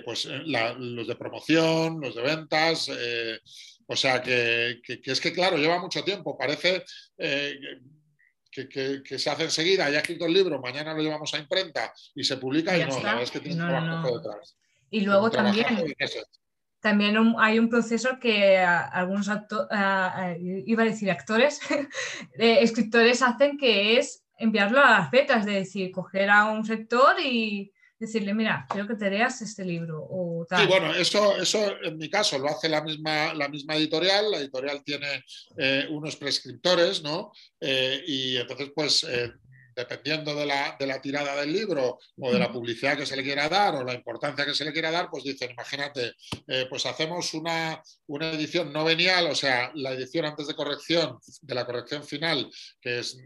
pues 0.04 0.26
los 0.26 1.08
de 1.08 1.16
promoción, 1.16 2.02
los 2.02 2.16
de 2.16 2.22
ventas. 2.22 2.90
o 3.88 3.96
sea, 3.96 4.22
que, 4.22 4.82
que, 4.84 5.00
es 5.06 5.22
que, 5.22 5.32
claro, 5.32 5.58
lleva 5.58 5.80
mucho 5.80 6.04
tiempo. 6.04 6.38
Parece 6.38 6.84
que, 8.52 9.20
se 9.20 9.30
hace 9.30 9.44
enseguida, 9.44 9.90
ya 9.90 10.00
escrito 10.00 10.26
el 10.26 10.34
libro, 10.34 10.60
mañana 10.60 10.94
lo 10.94 11.02
llevamos 11.02 11.34
a 11.34 11.40
imprenta 11.40 11.94
y 12.16 12.24
se 12.24 12.38
publica 12.38 12.78
y, 12.78 12.82
no, 12.82 12.96
la 12.96 12.96
verdad 12.96 13.24
es 13.24 13.32
que 13.32 13.40
tiene 13.40 13.62
un 13.62 13.70
trabajo 13.70 14.18
detrás. 14.18 14.58
Y 14.90 15.02
luego 15.02 15.30
también, 15.30 15.68
también 16.80 17.16
hay 17.38 17.60
un 17.60 17.70
proceso 17.70 18.20
que 18.20 18.58
algunos 18.58 19.30
actores, 19.30 19.70
iba 20.40 20.84
a 20.84 20.86
decir 20.86 21.12
actores, 21.12 21.60
escritores 22.34 23.22
hacen 23.22 23.58
que 23.58 23.98
es 23.98 24.24
enviarlo 24.38 24.80
a 24.80 24.92
las 24.92 25.12
betas, 25.12 25.46
de 25.46 25.54
decir, 25.54 25.92
coger 25.92 26.30
a 26.30 26.46
un 26.46 26.66
sector 26.66 27.20
y 27.20 27.74
decirle, 28.00 28.34
mira, 28.34 28.66
quiero 28.70 28.88
que 28.88 28.96
te 28.96 29.10
leas 29.10 29.42
este 29.42 29.66
libro. 29.66 30.02
O 30.10 30.48
Sí, 30.50 30.66
bueno, 30.68 30.94
eso, 30.96 31.38
eso 31.38 31.76
en 31.84 31.98
mi 31.98 32.10
caso 32.10 32.40
lo 32.40 32.48
hace 32.48 32.70
la 32.70 32.82
misma, 32.82 33.34
la 33.34 33.50
misma 33.50 33.76
editorial. 33.76 34.32
La 34.32 34.38
editorial 34.38 34.84
tiene 34.84 35.24
eh, 35.58 35.86
unos 35.90 36.16
prescriptores, 36.16 37.04
¿no? 37.04 37.32
Eh, 37.60 38.02
y 38.08 38.38
entonces, 38.38 38.72
pues, 38.74 39.04
eh, 39.04 39.32
dependiendo 39.76 40.34
de 40.34 40.46
la, 40.46 40.76
de 40.80 40.88
la, 40.88 41.02
tirada 41.02 41.40
del 41.40 41.54
libro 41.54 42.00
o 42.18 42.32
de 42.32 42.40
la 42.40 42.52
publicidad 42.52 42.98
que 42.98 43.06
se 43.06 43.16
le 43.16 43.24
quiera 43.24 43.48
dar 43.48 43.76
o 43.76 43.84
la 43.84 43.94
importancia 43.94 44.46
que 44.46 44.54
se 44.54 44.66
le 44.66 44.74
quiera 44.74 44.92
dar, 44.92 45.10
pues 45.10 45.24
dicen, 45.24 45.52
imagínate, 45.52 46.16
pues 46.70 46.86
hacemos 46.86 47.34
una, 47.34 47.82
una, 48.08 48.32
edición 48.32 48.74
no 48.74 48.84
venial, 48.84 49.28
o 49.28 49.36
sea, 49.36 49.72
la 49.76 49.92
edición 49.92 50.26
antes 50.26 50.48
de 50.48 50.56
corrección, 50.56 51.18
de 51.42 51.56
la 51.56 51.66
corrección 51.66 52.04
final, 52.04 52.52
que 52.82 53.00
es, 53.00 53.18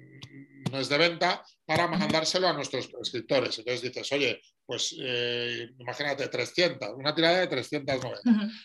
no 0.71 0.79
es 0.79 0.89
de 0.89 0.97
venta, 0.99 1.43
para 1.65 1.88
mandárselo 1.88 2.47
a 2.47 2.53
nuestros 2.53 2.88
prescriptores. 2.88 3.57
Entonces 3.57 3.81
dices, 3.81 4.12
oye, 4.12 4.39
pues 4.65 4.95
eh, 4.99 5.69
imagínate 5.78 6.28
300, 6.28 6.89
una 6.95 7.13
tirada 7.13 7.39
de 7.39 7.47
300 7.47 8.04
novelas. 8.04 8.21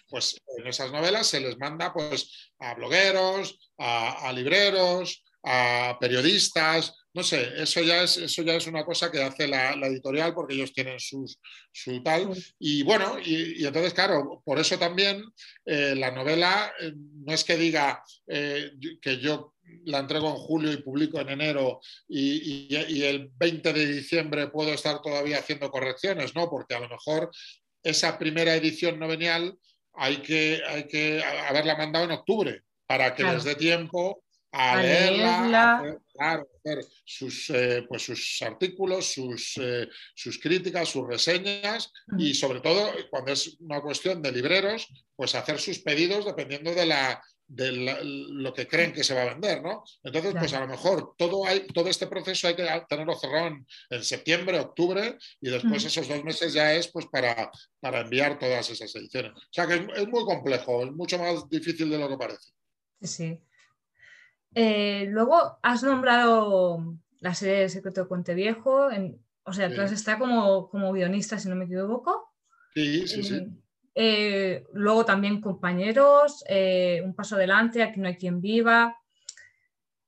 Pues 0.09 0.41
en 0.59 0.67
esas 0.67 0.93
novelas 0.93 1.27
se 1.27 1.41
les 1.41 1.59
manda 1.59 1.93
pues 1.93 2.53
a 2.59 2.75
blogueros, 2.75 3.73
a, 3.79 4.33
libreros, 4.33 5.25
a 5.45 5.97
periodistas, 6.01 6.95
no 7.15 7.23
sé, 7.23 7.53
eso 7.57 7.81
ya 7.83 8.03
es, 8.03 8.17
eso 8.17 8.43
ya 8.43 8.55
es 8.55 8.67
una 8.67 8.85
cosa 8.85 9.11
que 9.11 9.23
hace 9.23 9.49
la, 9.49 9.73
editorial 9.73 10.35
porque 10.35 10.55
ellos 10.55 10.73
tienen 10.73 11.01
sus, 11.01 11.41
su 11.73 12.03
tal. 12.03 12.33
Y 12.59 12.83
bueno, 12.83 13.19
y, 13.25 13.65
entonces, 13.65 13.93
claro, 13.95 14.43
por 14.45 14.59
eso 14.59 14.79
también 14.79 15.25
eh, 15.65 15.95
la 15.97 16.11
novela 16.13 16.73
eh, 16.81 16.93
no 16.95 17.33
es 17.33 17.45
que 17.45 17.57
diga 17.57 18.03
que 18.27 19.19
yo 19.19 19.55
la 19.85 19.99
entrego 19.99 20.29
en 20.29 20.37
julio 20.37 20.73
y 20.73 20.83
publico 20.83 21.21
en 21.21 21.31
enero 21.31 21.81
y, 22.09 22.69
el 23.05 23.31
20 23.35 23.73
de 23.73 23.87
diciembre 23.87 24.49
puedo 24.49 24.73
estar 24.73 25.01
todavía 25.01 25.39
haciendo 25.39 25.71
correcciones, 25.71 26.35
¿no? 26.35 26.49
Porque 26.51 26.75
a 26.75 26.81
lo 26.81 26.89
mejor 26.89 27.31
esa 27.83 28.19
primera 28.19 28.55
edición 28.55 28.99
novenial 28.99 29.57
hay 29.95 30.19
que, 30.19 30.61
hay 30.67 30.85
que 30.87 31.23
haberla 31.23 31.77
mandado 31.77 32.05
en 32.05 32.13
octubre 32.13 32.63
para 32.87 33.15
que 33.15 33.25
les 33.25 33.45
dé 33.45 33.55
tiempo 33.55 34.23
a, 34.53 34.81
leerla, 34.81 35.99
A 36.19 36.33
hacer, 36.35 36.85
sus, 37.05 37.51
eh, 37.51 37.85
pues 37.87 38.03
sus 38.03 38.41
artículos, 38.43 39.13
sus, 39.13 39.59
eh, 39.61 39.89
sus 40.15 40.39
críticas, 40.39 40.89
sus 40.89 41.07
reseñas 41.07 41.93
y 42.19 42.33
sobre 42.35 42.61
todo 42.61 42.91
cuando 43.11 43.33
es 43.33 43.57
una 43.61 43.81
cuestión 43.81 44.23
de 44.23 44.33
libreros, 44.33 44.89
pues 45.15 45.35
hacer 45.35 45.59
sus 45.61 45.81
pedidos 45.81 46.25
dependiendo 46.25 46.75
de 46.75 46.87
la, 46.87 47.23
de 47.49 47.73
lo 47.73 48.53
que 48.53 48.69
creen 48.69 48.93
que 48.93 49.03
se 49.03 49.15
va 49.15 49.23
a 49.23 49.33
vender, 49.33 49.63
¿no? 49.63 49.83
Entonces, 50.03 50.35
pues 50.39 50.53
a 50.53 50.61
lo 50.61 50.69
mejor 50.69 51.15
todo, 51.17 51.47
hay, 51.47 51.67
todo 51.69 51.89
este 51.89 52.07
proceso 52.07 52.47
hay 52.47 52.55
que 52.55 52.69
tenerlo 52.89 53.15
cerrado 53.19 53.57
en, 53.89 54.05
septiembre, 54.05 54.61
octubre, 54.61 55.17
y 55.41 55.49
después 55.49 55.83
esos 55.83 56.07
dos 56.07 56.23
meses 56.23 56.53
ya 56.53 56.75
es 56.75 56.89
pues 56.89 57.07
para, 57.07 57.51
para 57.81 58.03
enviar 58.03 58.39
todas 58.39 58.69
esas 58.69 58.95
ediciones. 58.95 59.33
O 59.33 59.41
sea 59.51 59.67
que 59.67 59.87
es, 59.97 60.09
muy 60.09 60.25
complejo, 60.27 60.85
es 60.85 60.93
mucho 60.93 61.19
más 61.19 61.49
difícil 61.49 61.89
de 61.89 61.99
lo 61.99 62.09
que 62.11 62.19
parece. 62.19 62.53
Sí. 63.01 63.41
Eh, 64.55 65.07
luego 65.09 65.59
has 65.63 65.83
nombrado 65.83 66.99
la 67.21 67.35
serie 67.35 67.61
de 67.61 67.69
Secreto 67.71 68.03
de 68.03 68.09
Puente 68.09 68.35
Viejo, 68.35 68.89
o 69.45 69.53
sea, 69.55 69.75
tú 69.75 69.81
has 69.81 69.93
estado 69.93 70.19
como, 70.19 70.69
como 70.69 70.93
guionista, 70.93 71.39
si 71.39 71.49
no 71.49 71.57
me 71.57 71.65
equivoco. 71.65 72.31
Sí, 72.75 73.09
sí, 73.09 73.23
sí. 73.23 73.47
Eh, 74.01 74.65
luego 74.75 75.05
también 75.05 75.41
compañeros, 75.41 76.45
eh, 76.49 77.03
un 77.05 77.17
paso 77.17 77.35
adelante, 77.35 77.83
aquí 77.83 77.99
no 77.99 78.07
hay 78.07 78.15
quien 78.15 78.41
viva. 78.41 78.97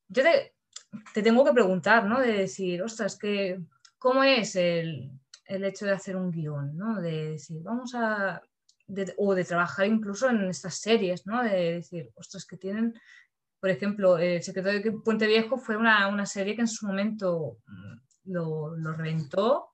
Yo 0.06 0.22
te, 0.22 1.22
tengo 1.22 1.44
que 1.44 1.52
preguntar, 1.52 2.06
¿no? 2.06 2.20
De 2.20 2.32
decir, 2.34 2.80
ostras, 2.84 3.18
que, 3.18 3.60
¿cómo 3.98 4.22
es 4.22 4.54
el, 4.54 5.10
hecho 5.44 5.86
de 5.86 5.90
hacer 5.90 6.14
un 6.14 6.30
guion, 6.30 6.76
¿no? 6.76 7.00
De 7.00 7.32
decir, 7.32 7.60
vamos 7.64 7.92
a... 7.96 8.40
o 9.18 9.34
de 9.34 9.44
trabajar 9.44 9.86
incluso 9.88 10.30
en 10.30 10.44
estas 10.44 10.76
series, 10.76 11.26
¿no? 11.26 11.42
De 11.42 11.72
decir, 11.72 12.12
ostras, 12.14 12.46
que 12.46 12.56
tienen... 12.56 12.94
Por 13.58 13.70
ejemplo, 13.70 14.18
El 14.18 14.40
secreto 14.40 14.68
de 14.68 14.92
Puente 15.04 15.26
Viejo 15.26 15.58
fue 15.58 15.76
una, 15.76 16.26
serie 16.26 16.54
que 16.54 16.60
en 16.60 16.68
su 16.68 16.86
momento 16.86 17.58
mm, 17.66 18.32
lo, 18.32 18.76
lo 18.76 18.92
reventó 18.92 19.69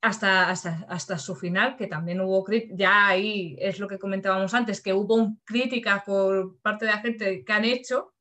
hasta, 0.00 0.50
hasta, 0.50 1.18
su 1.18 1.34
final, 1.34 1.76
que 1.76 1.86
también 1.86 2.20
hubo 2.20 2.44
ya 2.70 3.08
ahí 3.08 3.56
es 3.58 3.78
lo 3.78 3.88
que 3.88 3.98
comentábamos 3.98 4.54
antes, 4.54 4.80
que 4.80 4.92
hubo 4.92 5.36
críticas 5.44 6.04
por 6.04 6.60
parte 6.60 6.86
de 6.86 6.92
la 6.92 7.00
gente 7.00 7.44
que 7.44 7.52
han 7.52 7.64
hecho. 7.64 8.14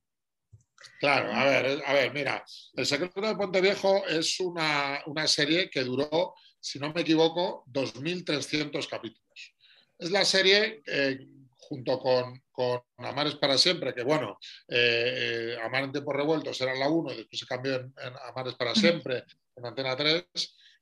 Claro, 1.00 1.32
a 1.32 1.46
ver, 1.46 1.84
a 1.86 1.94
ver, 1.94 2.14
mira, 2.14 2.44
El 2.74 2.86
secreto 2.86 3.22
de 3.22 3.36
Ponte 3.36 3.62
Viejo 3.62 4.06
es 4.08 4.40
una, 4.40 5.02
serie 5.28 5.70
que 5.70 5.84
duró, 5.84 6.34
si 6.60 6.80
no 6.80 6.92
me 6.94 7.02
equivoco, 7.02 7.64
2.300 7.68 8.88
capítulos. 8.88 9.56
Es 10.00 10.10
la 10.12 10.26
serie, 10.26 10.82
eh, 10.86 11.20
junto 11.58 12.00
con, 12.00 12.42
con, 12.52 12.82
Amares 12.98 13.36
para 13.36 13.58
siempre, 13.58 13.94
que 13.94 14.04
bueno, 14.04 14.40
eh, 14.68 15.54
eh, 15.56 15.58
Amar 15.64 15.84
en 15.84 15.92
tiempos 15.92 16.16
revueltos 16.16 16.60
era 16.62 16.74
la 16.74 16.90
1 16.90 17.14
y 17.14 17.18
después 17.18 17.40
se 17.40 17.46
cambió 17.46 17.76
en, 17.76 17.94
en 17.98 18.14
Amares 18.30 18.56
para 18.56 18.74
siempre, 18.74 19.24
en 19.56 19.66
Antena 19.66 19.96
3 19.96 20.26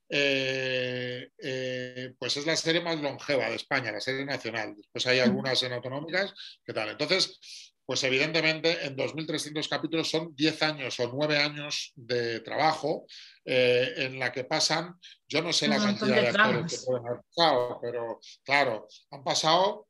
eh, 0.09 1.29
eh, 1.37 2.13
pues 2.19 2.37
es 2.37 2.45
la 2.45 2.55
serie 2.55 2.81
más 2.81 2.99
longeva 2.99 3.49
de 3.49 3.55
España, 3.55 3.91
la 3.91 4.01
serie 4.01 4.25
nacional. 4.25 4.75
Después 4.75 5.05
hay 5.07 5.19
algunas 5.19 5.61
en 5.63 5.73
autonómicas, 5.73 6.33
¿qué 6.63 6.73
tal? 6.73 6.89
Entonces, 6.89 7.73
pues 7.85 8.03
evidentemente 8.03 8.85
en 8.85 8.95
2.300 8.95 9.69
capítulos 9.69 10.09
son 10.09 10.35
10 10.35 10.63
años 10.63 10.99
o 10.99 11.11
9 11.13 11.37
años 11.37 11.91
de 11.95 12.39
trabajo 12.39 13.05
eh, 13.43 13.93
en 13.97 14.19
la 14.19 14.31
que 14.31 14.43
pasan, 14.43 14.99
yo 15.27 15.41
no 15.41 15.53
sé 15.53 15.67
la 15.67 15.77
cantidad 15.77 16.21
de, 16.21 16.27
actores 16.29 16.79
que 16.79 16.85
pueden 16.85 17.07
haber 17.07 17.21
pasado, 17.35 17.79
pero 17.81 18.19
claro, 18.43 18.87
han 19.11 19.23
pasado 19.23 19.87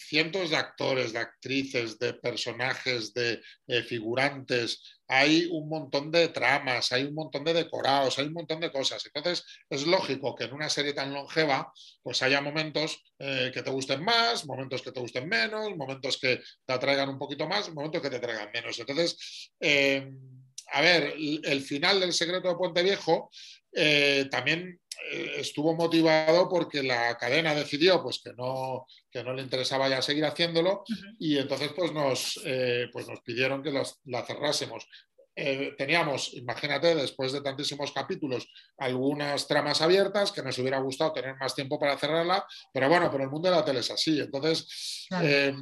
cientos 0.00 0.50
de 0.50 0.56
actores, 0.56 1.12
de 1.12 1.18
actrices, 1.20 1.98
de 1.98 2.14
personajes, 2.14 3.12
de 3.14 3.40
figurantes, 3.86 5.00
hay 5.12 5.48
un 5.50 5.68
montón 5.68 6.12
de 6.12 6.28
tramas, 6.28 6.92
hay 6.92 7.02
un 7.02 7.14
montón 7.14 7.42
de 7.42 7.52
decorados, 7.52 8.16
hay 8.18 8.26
un 8.26 8.32
montón 8.32 8.60
de 8.60 8.70
cosas. 8.70 9.04
Entonces, 9.04 9.44
es 9.68 9.84
lógico 9.84 10.36
que 10.36 10.44
en 10.44 10.52
una 10.52 10.68
serie 10.68 10.92
tan 10.92 11.12
longeva, 11.12 11.72
pues 12.00 12.22
haya 12.22 12.40
momentos 12.40 13.02
eh, 13.18 13.50
que 13.52 13.62
te 13.62 13.70
gusten 13.70 14.04
más, 14.04 14.46
momentos 14.46 14.82
que 14.82 14.92
te 14.92 15.00
gusten 15.00 15.28
menos, 15.28 15.76
momentos 15.76 16.16
que 16.16 16.40
te 16.64 16.72
atraigan 16.72 17.08
un 17.08 17.18
poquito 17.18 17.48
más, 17.48 17.72
momentos 17.72 18.00
que 18.00 18.08
te 18.10 18.16
atraigan 18.16 18.52
menos. 18.54 18.78
Entonces, 18.78 19.50
eh, 19.58 20.08
a 20.72 20.80
ver, 20.80 21.14
el 21.16 21.60
final 21.62 21.98
del 21.98 22.12
secreto 22.12 22.48
de 22.48 22.54
Puente 22.54 22.84
Viejo 22.84 23.30
eh, 23.72 24.28
también 24.30 24.68
eh, 24.70 24.79
estuvo 25.10 25.74
motivado 25.74 26.48
porque 26.48 26.82
la 26.82 27.16
cadena 27.16 27.54
decidió 27.54 28.02
pues, 28.02 28.20
que, 28.22 28.32
no, 28.34 28.86
que 29.10 29.22
no 29.24 29.32
le 29.32 29.42
interesaba 29.42 29.88
ya 29.88 30.02
seguir 30.02 30.24
haciéndolo 30.24 30.84
y 31.18 31.38
entonces 31.38 31.72
pues, 31.74 31.92
nos, 31.92 32.40
eh, 32.44 32.88
pues 32.92 33.08
nos 33.08 33.20
pidieron 33.20 33.62
que 33.62 33.72
la 33.72 34.24
cerrásemos. 34.24 34.86
Eh, 35.36 35.74
teníamos, 35.78 36.34
imagínate, 36.34 36.94
después 36.94 37.32
de 37.32 37.40
tantísimos 37.40 37.92
capítulos, 37.92 38.48
algunas 38.78 39.46
tramas 39.46 39.80
abiertas 39.80 40.32
que 40.32 40.42
nos 40.42 40.58
hubiera 40.58 40.78
gustado 40.80 41.12
tener 41.12 41.36
más 41.36 41.54
tiempo 41.54 41.78
para 41.78 41.96
cerrarla, 41.96 42.44
pero 42.72 42.88
bueno, 42.88 43.10
pero 43.10 43.24
el 43.24 43.30
mundo 43.30 43.48
de 43.48 43.56
la 43.56 43.64
tele 43.64 43.80
es 43.80 43.90
así. 43.90 44.20
Entonces, 44.20 45.06
eh, 45.22 45.54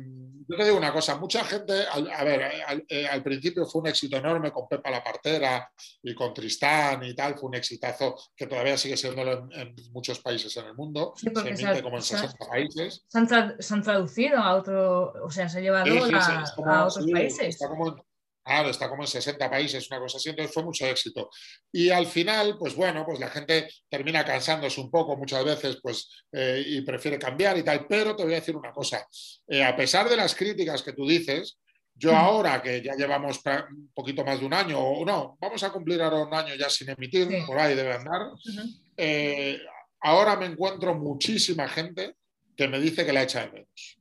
yo 0.48 0.56
te 0.56 0.64
digo 0.64 0.76
una 0.76 0.92
cosa, 0.92 1.16
mucha 1.16 1.44
gente, 1.44 1.84
a, 1.90 2.24
ver, 2.24 2.50
eh, 2.88 3.06
al, 3.06 3.22
principio 3.22 3.66
fue 3.66 3.82
un 3.82 3.88
éxito 3.88 4.16
enorme 4.16 4.50
con 4.50 4.66
Pepa 4.66 4.90
la 4.90 5.04
Partera 5.04 5.70
y 6.02 6.14
con 6.14 6.32
Tristán 6.32 7.04
y 7.04 7.14
tal, 7.14 7.38
fue 7.38 7.50
un 7.50 7.56
exitazo 7.56 8.16
que 8.34 8.46
todavía 8.46 8.78
sigue 8.78 8.96
siendo 8.96 9.22
en, 9.52 9.74
muchos 9.92 10.20
países 10.20 10.56
en 10.56 10.66
el 10.66 10.74
mundo, 10.74 11.12
se 11.16 11.28
emite 11.28 11.82
como 11.82 11.96
en 11.96 12.02
60 12.02 12.46
países. 12.46 13.04
Se 13.06 13.18
han, 13.74 13.82
traducido 13.82 14.38
a 14.38 14.54
otro, 14.56 15.12
o 15.22 15.30
sea, 15.30 15.48
se 15.48 15.58
ha 15.58 15.60
llevado 15.60 15.84
a, 15.92 16.86
otros 16.86 17.06
países. 17.12 17.58
Claro, 18.48 18.70
está 18.70 18.88
como 18.88 19.02
en 19.02 19.08
60 19.08 19.50
países, 19.50 19.90
una 19.90 20.00
cosa 20.00 20.16
así, 20.16 20.30
entonces 20.30 20.54
fue 20.54 20.62
mucho 20.62 20.86
éxito. 20.86 21.28
Y 21.70 21.90
al 21.90 22.06
final, 22.06 22.56
pues 22.58 22.74
bueno, 22.74 23.04
pues 23.04 23.20
la 23.20 23.28
gente 23.28 23.68
termina 23.90 24.24
cansándose 24.24 24.80
un 24.80 24.90
poco 24.90 25.18
muchas 25.18 25.44
veces, 25.44 25.78
pues, 25.82 26.08
eh, 26.32 26.64
y 26.66 26.80
prefiere 26.80 27.18
cambiar 27.18 27.58
y 27.58 27.62
tal, 27.62 27.86
pero 27.86 28.16
te 28.16 28.24
voy 28.24 28.32
a 28.32 28.36
decir 28.36 28.56
una 28.56 28.72
cosa, 28.72 29.06
eh, 29.48 29.62
a 29.62 29.76
pesar 29.76 30.08
de 30.08 30.16
las 30.16 30.34
críticas 30.34 30.82
que 30.82 30.94
tú 30.94 31.06
dices, 31.06 31.58
yo 31.94 32.16
ahora 32.16 32.62
que 32.62 32.80
ya 32.80 32.94
llevamos 32.94 33.38
un 33.44 33.90
poquito 33.92 34.24
más 34.24 34.40
de 34.40 34.46
un 34.46 34.54
año, 34.54 34.78
o 34.80 35.04
no, 35.04 35.36
vamos 35.38 35.62
a 35.62 35.70
cumplir 35.70 36.00
ahora 36.00 36.24
un 36.24 36.32
año 36.32 36.54
ya 36.54 36.70
sin 36.70 36.88
emitir, 36.88 37.28
por 37.46 37.58
ahí 37.58 37.74
debe 37.74 37.92
andar, 37.92 38.28
eh, 38.96 39.60
ahora 40.00 40.36
me 40.36 40.46
encuentro 40.46 40.94
muchísima 40.94 41.68
gente 41.68 42.14
que 42.56 42.66
me 42.66 42.80
dice 42.80 43.04
que 43.04 43.12
la 43.12 43.24
echa 43.24 43.40
de 43.40 43.52
menos 43.52 43.97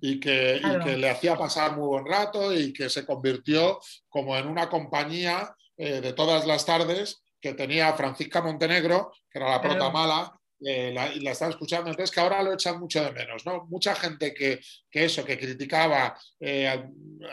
y 0.00 0.18
que, 0.18 0.60
le 0.96 1.10
hacía 1.10 1.36
pasar 1.36 1.76
muy 1.76 1.86
buen 1.86 2.06
rato 2.06 2.52
y 2.54 2.72
que 2.72 2.88
se 2.88 3.04
convirtió 3.04 3.78
como 4.08 4.36
en 4.36 4.46
una 4.46 4.68
compañía 4.68 5.54
eh, 5.76 6.00
de 6.00 6.12
todas 6.12 6.46
las 6.46 6.64
tardes 6.64 7.22
que 7.40 7.54
tenía 7.54 7.92
Francisca 7.94 8.42
Montenegro, 8.42 9.12
que 9.30 9.38
era 9.38 9.50
la 9.50 9.60
prota 9.60 9.90
mala, 9.90 10.32
eh, 10.62 10.94
y 11.14 11.20
la 11.20 11.30
estaba 11.30 11.50
escuchando, 11.50 11.88
entonces 11.88 12.14
que 12.14 12.20
ahora 12.20 12.42
lo 12.42 12.52
echan 12.52 12.78
mucho 12.78 13.02
de 13.02 13.12
menos, 13.12 13.46
¿no? 13.46 13.64
Mucha 13.70 13.94
gente 13.94 14.34
que, 14.34 14.60
eso, 14.90 15.24
que 15.24 15.38
criticaba 15.38 16.14
eh, 16.38 16.68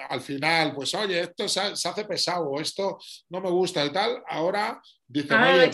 al, 0.09 0.21
final, 0.21 0.73
pues 0.73 0.95
oye, 0.95 1.19
esto 1.19 1.49
se, 1.49 1.59
hace 1.59 2.05
pesado, 2.05 2.57
esto 2.61 2.97
no 3.29 3.41
me 3.41 3.49
gusta 3.49 3.83
y 3.83 3.91
tal, 3.91 4.23
ahora 4.29 4.81
dicen, 5.05 5.41
oye, 5.41 5.69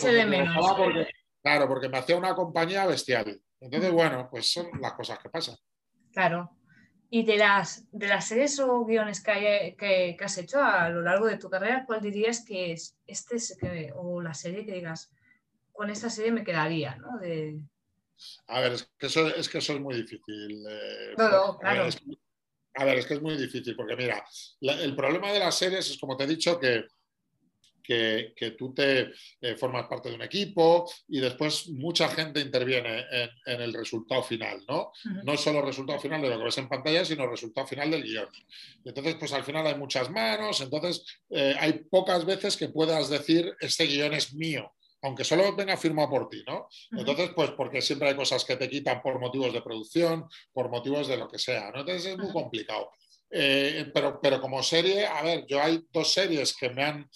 porque, 0.75 1.07
claro, 1.43 1.67
porque 1.67 1.89
me 1.89 1.99
hacía 1.99 2.17
una 2.17 2.33
compañía 2.33 2.87
bestial. 2.87 3.39
Entonces, 3.59 3.91
bueno, 3.91 4.27
pues 4.31 4.51
son 4.51 4.69
las 4.81 4.93
cosas 4.93 5.19
que 5.19 5.29
pasan. 5.29 5.55
Claro, 6.11 6.49
y 7.15 7.21
de 7.21 7.37
las, 7.37 7.85
de 7.91 8.07
las 8.07 8.27
series 8.27 8.59
o 8.59 8.83
guiones 8.85 9.21
que, 9.21 9.75
que, 9.77 10.17
has 10.19 10.35
hecho 10.39 10.59
a 10.59 10.89
lo 10.89 11.03
largo 11.03 11.27
de 11.27 11.37
tu 11.37 11.47
carrera, 11.47 11.83
¿cuál 11.85 12.01
dirías 12.01 12.43
que 12.43 12.71
es 12.71 12.97
este 13.05 13.93
o 13.93 14.19
la 14.19 14.33
serie 14.33 14.65
que 14.65 14.71
digas, 14.71 15.11
con 15.71 15.91
esta 15.91 16.09
serie 16.09 16.31
me 16.31 16.43
quedaría? 16.43 16.95
¿no? 16.95 17.19
De... 17.19 17.61
A 18.47 18.61
ver, 18.61 18.71
es 18.71 18.89
que 18.97 19.05
eso 19.05 19.27
es, 19.27 19.47
que 19.47 19.59
eso 19.59 19.73
es 19.73 19.79
muy 19.79 19.93
difícil. 19.93 20.65
Eh, 20.67 21.13
claro. 21.15 21.59
a 21.61 22.83
ver, 22.83 22.97
es 22.97 23.05
que 23.05 23.13
es 23.13 23.21
muy 23.21 23.37
difícil, 23.37 23.75
porque 23.75 23.95
mira, 23.95 24.25
el 24.59 24.95
problema 24.95 25.31
de 25.31 25.37
las 25.37 25.55
series 25.55 25.91
es, 25.91 25.99
como 25.99 26.17
te 26.17 26.23
he 26.23 26.27
dicho, 26.27 26.59
que 26.59 26.87
que, 27.83 28.55
tú 28.57 28.73
te 28.73 29.11
eh, 29.41 29.55
formas 29.55 29.87
parte 29.87 30.09
de 30.09 30.15
un 30.15 30.21
equipo 30.21 30.89
y 31.07 31.19
después 31.19 31.69
mucha 31.69 32.07
gente 32.07 32.39
interviene 32.39 33.05
en, 33.45 33.61
el 33.61 33.73
resultado 33.73 34.23
final, 34.23 34.63
¿no? 34.67 34.91
No 35.23 35.37
solo 35.37 35.59
el 35.59 35.65
resultado 35.65 35.99
final 35.99 36.21
de 36.21 36.29
lo 36.29 36.37
que 36.37 36.45
ves 36.45 36.57
en 36.57 36.69
pantalla, 36.69 37.05
sino 37.05 37.25
el 37.25 37.31
resultado 37.31 37.67
final 37.67 37.91
del 37.91 38.03
guion. 38.03 38.29
Y 38.83 38.89
entonces, 38.89 39.15
pues 39.19 39.33
al 39.33 39.43
final 39.43 39.67
hay 39.67 39.75
muchas 39.75 40.09
manos, 40.09 40.61
entonces 40.61 41.05
eh, 41.29 41.55
hay 41.59 41.73
pocas 41.73 42.25
veces 42.25 42.57
que 42.57 42.69
puedas 42.69 43.09
decir, 43.09 43.53
este 43.59 43.85
guion 43.85 44.13
es 44.13 44.33
mío 44.33 44.73
aunque 45.03 45.25
solo 45.25 45.53
venga 45.53 45.75
firmado 45.75 46.09
por 46.09 46.29
ti, 46.29 46.43
¿no? 46.47 46.69
Entonces, 46.91 47.31
pues 47.35 47.51
porque 47.51 47.81
siempre 47.81 48.07
hay 48.07 48.15
cosas 48.15 48.45
que 48.45 48.55
te 48.55 48.69
quitan 48.69 49.01
por 49.01 49.19
motivos 49.19 49.51
de 49.51 49.61
producción, 49.61 50.29
por 50.53 50.69
motivos 50.69 51.09
de 51.09 51.17
lo 51.17 51.27
que 51.27 51.37
sea, 51.37 51.71
¿no? 51.71 51.81
Entonces 51.81 52.05
es 52.05 52.17
muy 52.17 52.31
complicado. 52.31 52.89
Eh, 53.29 53.91
pero, 53.93 54.19
pero 54.21 54.39
como 54.39 54.61
serie, 54.63 55.05
a 55.05 55.21
ver, 55.23 55.45
yo 55.47 55.61
hay 55.61 55.83
dos 55.91 56.13
series 56.13 56.55
que 56.55 56.69
me 56.69 56.83
han 56.83 57.09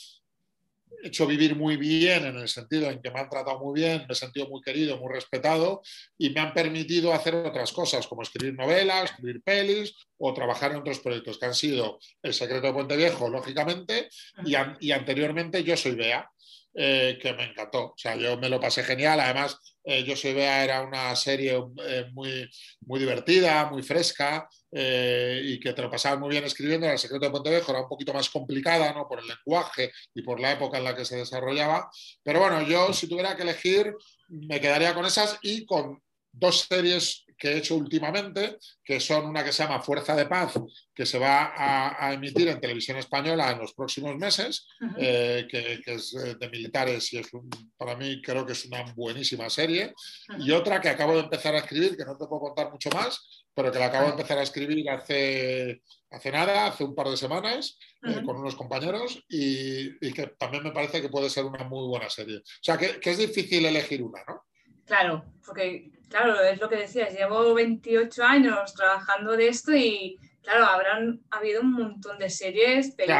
hecho 1.04 1.28
vivir 1.28 1.56
muy 1.56 1.78
bien 1.78 2.26
en 2.26 2.38
el 2.38 2.48
sentido 2.48 2.90
en 2.90 3.02
que 3.02 3.12
me 3.12 3.20
han 3.20 3.30
tratado 3.30 3.60
muy 3.60 3.80
bien, 3.80 4.06
me 4.08 4.14
he 4.14 4.16
sentido 4.16 4.48
muy 4.48 4.62
querido, 4.62 4.98
muy 4.98 5.14
respetado 5.14 5.82
y 6.18 6.30
me 6.32 6.42
han 6.42 6.54
permitido 6.54 7.14
hacer 7.14 7.36
otras 7.36 7.72
cosas 7.72 8.08
como 8.08 8.24
escribir 8.24 8.56
novelas, 8.56 9.12
escribir 9.12 9.42
pelis 9.44 9.94
o 10.18 10.34
trabajar 10.34 10.72
en 10.72 10.78
otros 10.78 11.00
proyectos 11.00 11.38
que 11.38 11.46
han 11.46 11.54
sido 11.54 12.00
El 12.22 12.34
secreto 12.34 12.68
de 12.68 12.74
Puente 12.74 12.98
Viejo, 12.98 13.30
lógicamente, 13.30 14.10
y, 14.46 14.56
y 14.80 14.92
anteriormente 14.92 15.64
Yo 15.64 15.78
soy 15.78 15.96
Bea, 15.96 16.30
eh, 16.80 17.18
que 17.20 17.34
me 17.34 17.46
encantó. 17.46 17.86
O 17.86 17.98
sea, 17.98 18.16
yo 18.16 18.38
me 18.38 18.50
lo 18.50 18.60
pasé 18.60 18.84
genial. 18.84 19.20
Además, 19.20 19.58
eh, 19.84 20.04
Yo 20.04 20.16
soy 20.16 20.34
Bea 20.34 20.64
era 20.64 20.82
una 20.84 21.16
serie 21.16 21.60
eh, 21.88 22.06
muy, 22.14 22.48
muy 22.82 23.00
divertida, 23.00 23.68
muy 23.72 23.82
fresca 23.82 24.48
y 24.72 25.60
que 25.60 25.74
te 25.74 25.82
lo 25.82 25.90
pasabas 25.90 26.20
muy 26.20 26.30
bien 26.30 26.44
escribiendo. 26.44 26.88
El 26.88 26.98
secreto 26.98 27.26
de 27.26 27.32
Pontevejo 27.32 27.72
era 27.72 27.82
un 27.82 27.90
poquito 27.90 28.14
más 28.14 28.30
complicada 28.30 28.94
¿no? 28.94 29.08
por 29.08 29.20
el 29.20 29.28
lenguaje 29.28 29.92
y 30.14 30.22
por 30.22 30.40
la 30.40 30.52
época 30.52 30.78
en 30.78 30.84
la 30.84 30.96
que 30.96 31.06
se 31.06 31.18
desarrollaba. 31.18 31.90
Pero 32.24 32.40
bueno, 32.40 32.62
yo 32.64 32.94
si 32.94 33.08
tuviera 33.08 33.36
que 33.36 33.44
elegir, 33.44 33.94
me 34.28 34.60
quedaría 34.60 34.94
con 34.94 35.06
esas 35.06 35.38
y 35.42 35.66
con 35.66 36.02
dos 36.32 36.68
series 36.70 37.24
que 37.38 37.50
he 37.50 37.58
hecho 37.58 37.76
últimamente, 37.76 38.58
que 38.84 39.00
son 39.00 39.26
una 39.26 39.44
que 39.44 39.52
se 39.52 39.64
llama 39.64 39.82
Fuerza 39.82 40.16
de 40.16 40.26
Paz, 40.26 40.54
que 40.94 41.06
se 41.06 41.20
va 41.20 41.54
a, 41.56 42.14
emitir 42.14 42.48
en 42.48 42.60
televisión 42.60 42.98
española 42.98 43.52
en 43.52 43.60
los 43.60 43.74
próximos 43.74 44.16
meses, 44.18 44.68
eh, 44.98 45.48
que, 45.50 45.82
es 45.86 46.16
eh, 46.16 46.36
de 46.40 46.50
militares 46.50 47.14
y 47.14 47.20
es 47.20 47.30
para 47.78 47.96
mí 47.96 48.22
creo 48.22 48.46
que 48.46 48.54
es 48.54 48.66
una 48.66 48.84
buenísima 48.94 49.50
serie. 49.50 49.94
Y 50.40 50.52
otra 50.52 50.82
que 50.82 50.90
acabo 50.90 51.14
de 51.14 51.22
empezar 51.22 51.54
a 51.56 51.60
escribir, 51.60 51.96
que 51.96 52.06
no 52.06 52.18
te 52.18 52.26
puedo 52.26 52.42
contar 52.42 52.72
mucho 52.72 52.90
más, 52.90 53.46
pero 53.54 53.72
que 53.72 53.80
la 53.80 53.88
acabo 53.88 54.06
de 54.06 54.12
empezar 54.12 54.38
a 54.38 54.44
escribir 54.44 54.90
hace, 54.90 55.82
hace 56.10 56.32
nada, 56.32 56.68
hace 56.68 56.84
un 56.84 56.96
par 56.96 57.10
de 57.10 57.18
semanas, 57.18 57.78
eh, 58.04 58.22
con 58.24 58.38
unos 58.38 58.56
compañeros, 58.56 59.24
y, 59.30 59.98
que 60.12 60.28
también 60.40 60.64
me 60.64 60.72
parece 60.72 61.02
que 61.02 61.10
puede 61.10 61.30
ser 61.30 61.46
una 61.46 61.64
muy 61.64 61.88
buena 61.88 62.10
serie. 62.10 62.38
O 62.38 62.64
sea, 62.64 62.78
que, 62.78 63.00
que 63.00 63.12
es 63.12 63.18
difícil 63.18 63.66
elegir 63.66 64.02
una, 64.04 64.24
¿no? 64.28 64.44
Claro, 64.86 65.26
porque, 65.46 65.92
claro, 66.10 66.42
es 66.42 66.60
lo 66.60 66.70
que 66.70 66.78
decías, 66.78 67.14
llevo 67.14 67.54
28 67.54 68.24
años 68.24 68.74
trabajando 68.74 69.36
de 69.36 69.48
esto 69.50 69.76
y, 69.76 70.18
claro, 70.42 70.66
habrán 70.66 71.22
habido 71.30 71.62
un 71.62 71.74
montón 71.74 72.18
de 72.18 72.30
series, 72.30 72.94
pero 72.96 73.14
y, 73.14 73.18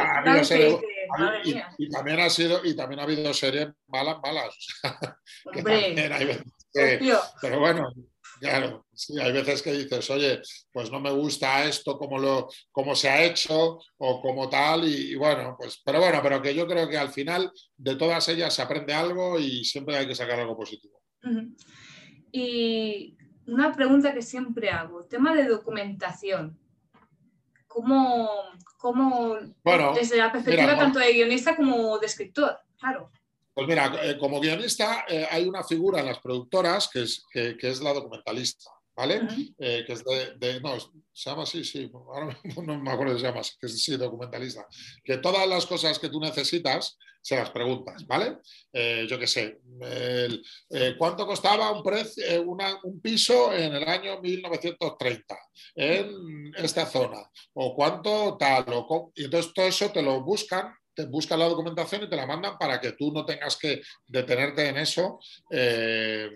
también 1.90 2.20
ha 2.20 2.30
sido, 2.30 2.64
y 2.64 2.74
también 2.74 3.00
ha 3.00 3.04
habido 3.04 3.32
series 3.34 3.68
malas, 3.86 4.18
malas. 4.22 4.54
pero 7.40 7.60
bueno, 7.60 7.92
claro, 8.40 8.86
sí, 8.94 9.18
hay 9.20 9.32
veces 9.32 9.62
que 9.62 9.72
dices, 9.72 10.10
oye, 10.10 10.40
pues 10.72 10.90
no 10.90 11.00
me 11.00 11.10
gusta 11.10 11.64
esto 11.64 11.98
como, 11.98 12.18
lo, 12.18 12.48
como 12.70 12.94
se 12.94 13.08
ha 13.08 13.22
hecho 13.22 13.78
o 13.98 14.22
como 14.22 14.48
tal, 14.48 14.88
y, 14.88 15.14
bueno, 15.14 15.56
pues, 15.58 15.80
pero 15.84 16.00
bueno, 16.00 16.20
pero 16.22 16.40
que 16.40 16.54
yo 16.54 16.66
creo 16.66 16.88
que 16.88 16.98
al 16.98 17.10
final 17.10 17.50
de 17.76 17.96
todas 17.96 18.28
ellas 18.28 18.54
se 18.54 18.62
aprende 18.62 18.94
algo 18.94 19.38
y 19.38 19.64
siempre 19.64 19.96
hay 19.96 20.06
que 20.06 20.14
sacar 20.14 20.40
algo 20.40 20.56
positivo. 20.56 21.02
Y 22.32 23.16
una 23.46 23.72
pregunta 23.72 24.12
que 24.12 24.22
siempre 24.22 24.70
hago, 24.70 25.04
tema 25.04 25.34
de 25.34 25.44
documentación. 25.44 26.58
¿Cómo, 27.66 28.28
cómo 28.78 29.36
desde 29.94 30.16
la 30.16 30.32
perspectiva 30.32 30.76
tanto 30.76 30.98
de 30.98 31.12
guionista 31.12 31.56
como 31.56 31.98
de 31.98 32.06
escritor? 32.06 32.58
Claro. 32.78 33.10
Pues 33.54 33.66
mira, 33.66 33.92
eh, 34.02 34.16
como 34.18 34.40
guionista 34.40 35.04
eh, 35.08 35.26
hay 35.30 35.46
una 35.46 35.64
figura 35.64 36.00
en 36.00 36.06
las 36.06 36.20
productoras 36.20 36.88
que 36.88 37.02
es, 37.02 37.24
que, 37.32 37.56
es 37.60 37.80
la 37.80 37.92
documentalista. 37.92 38.70
¿vale? 38.96 39.28
Eh, 39.58 39.84
que 39.86 39.92
es 39.92 40.02
de, 40.04 40.60
no, 40.60 40.76
se 41.12 41.30
llama 41.30 41.44
así, 41.44 41.62
sí, 41.62 41.88
ahora 41.92 42.36
no 42.64 42.78
me 42.80 42.90
acuerdo 42.90 43.14
si 43.14 43.20
se 43.20 43.26
llama 43.26 43.40
así, 43.40 43.52
que 43.60 43.66
es 43.66 43.82
sí, 43.82 43.96
documentalista, 43.96 44.66
que 45.04 45.18
todas 45.18 45.46
las 45.48 45.66
cosas 45.66 46.00
que 46.00 46.08
tú 46.08 46.18
necesitas 46.18 46.98
se 47.28 47.36
las 47.36 47.50
preguntas, 47.50 48.06
¿vale? 48.06 48.38
Eh, 48.72 49.06
yo 49.06 49.18
qué 49.18 49.26
sé, 49.26 49.60
eh, 49.82 50.94
¿cuánto 50.96 51.26
costaba 51.26 51.70
un, 51.72 51.82
precio, 51.82 52.24
un 52.42 53.00
piso 53.02 53.52
en 53.52 53.74
el 53.74 53.86
año 53.86 54.18
1930 54.18 55.38
en 55.74 56.54
esta 56.56 56.86
zona? 56.86 57.18
¿O 57.52 57.74
cuánto 57.74 58.38
tal? 58.38 58.64
O, 58.68 59.12
y 59.14 59.24
entonces 59.24 59.52
todo 59.52 59.66
eso 59.66 59.90
te 59.90 60.02
lo 60.02 60.22
buscan 60.22 60.74
te 60.94 61.04
buscan 61.04 61.38
la 61.38 61.48
documentación 61.48 62.02
y 62.02 62.08
te 62.08 62.16
la 62.16 62.26
mandan 62.26 62.58
para 62.58 62.80
que 62.80 62.92
tú 62.92 63.12
no 63.12 63.24
tengas 63.24 63.56
que 63.56 63.82
detenerte 64.04 64.66
en 64.66 64.78
eso 64.78 65.20
eh, 65.48 66.28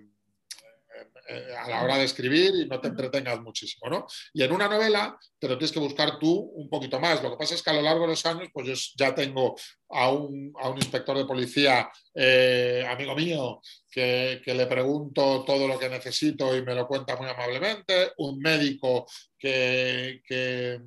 a 1.58 1.68
la 1.68 1.82
hora 1.82 1.98
de 1.98 2.04
escribir 2.04 2.52
y 2.54 2.66
no 2.66 2.80
te 2.80 2.88
entretengas 2.88 3.40
muchísimo, 3.40 3.88
¿no? 3.88 4.06
Y 4.32 4.42
en 4.42 4.52
una 4.52 4.68
novela 4.68 5.16
te 5.38 5.48
lo 5.48 5.56
tienes 5.56 5.72
que 5.72 5.80
buscar 5.80 6.18
tú 6.18 6.52
un 6.54 6.68
poquito 6.68 6.98
más. 7.00 7.22
Lo 7.22 7.30
que 7.30 7.36
pasa 7.36 7.54
es 7.54 7.62
que 7.62 7.70
a 7.70 7.74
lo 7.74 7.82
largo 7.82 8.02
de 8.02 8.08
los 8.08 8.26
años, 8.26 8.48
pues 8.52 8.66
yo 8.66 8.74
ya 8.96 9.14
tengo 9.14 9.56
a 9.90 10.10
un, 10.10 10.52
inspector 10.76 11.16
de 11.16 11.24
policía, 11.24 11.90
eh, 12.14 12.84
amigo 12.88 13.14
mío, 13.14 13.60
que, 13.90 14.42
le 14.44 14.66
pregunto 14.66 15.44
todo 15.44 15.68
lo 15.68 15.78
que 15.78 15.88
necesito 15.88 16.56
y 16.56 16.62
me 16.62 16.74
lo 16.74 16.86
cuenta 16.86 17.16
muy 17.16 17.28
amablemente, 17.28 18.12
un 18.18 18.38
médico 18.38 19.06
que, 19.38 20.22
que, 20.26 20.80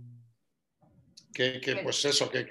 pues 1.84 2.06
eso, 2.06 2.30
que, 2.30 2.48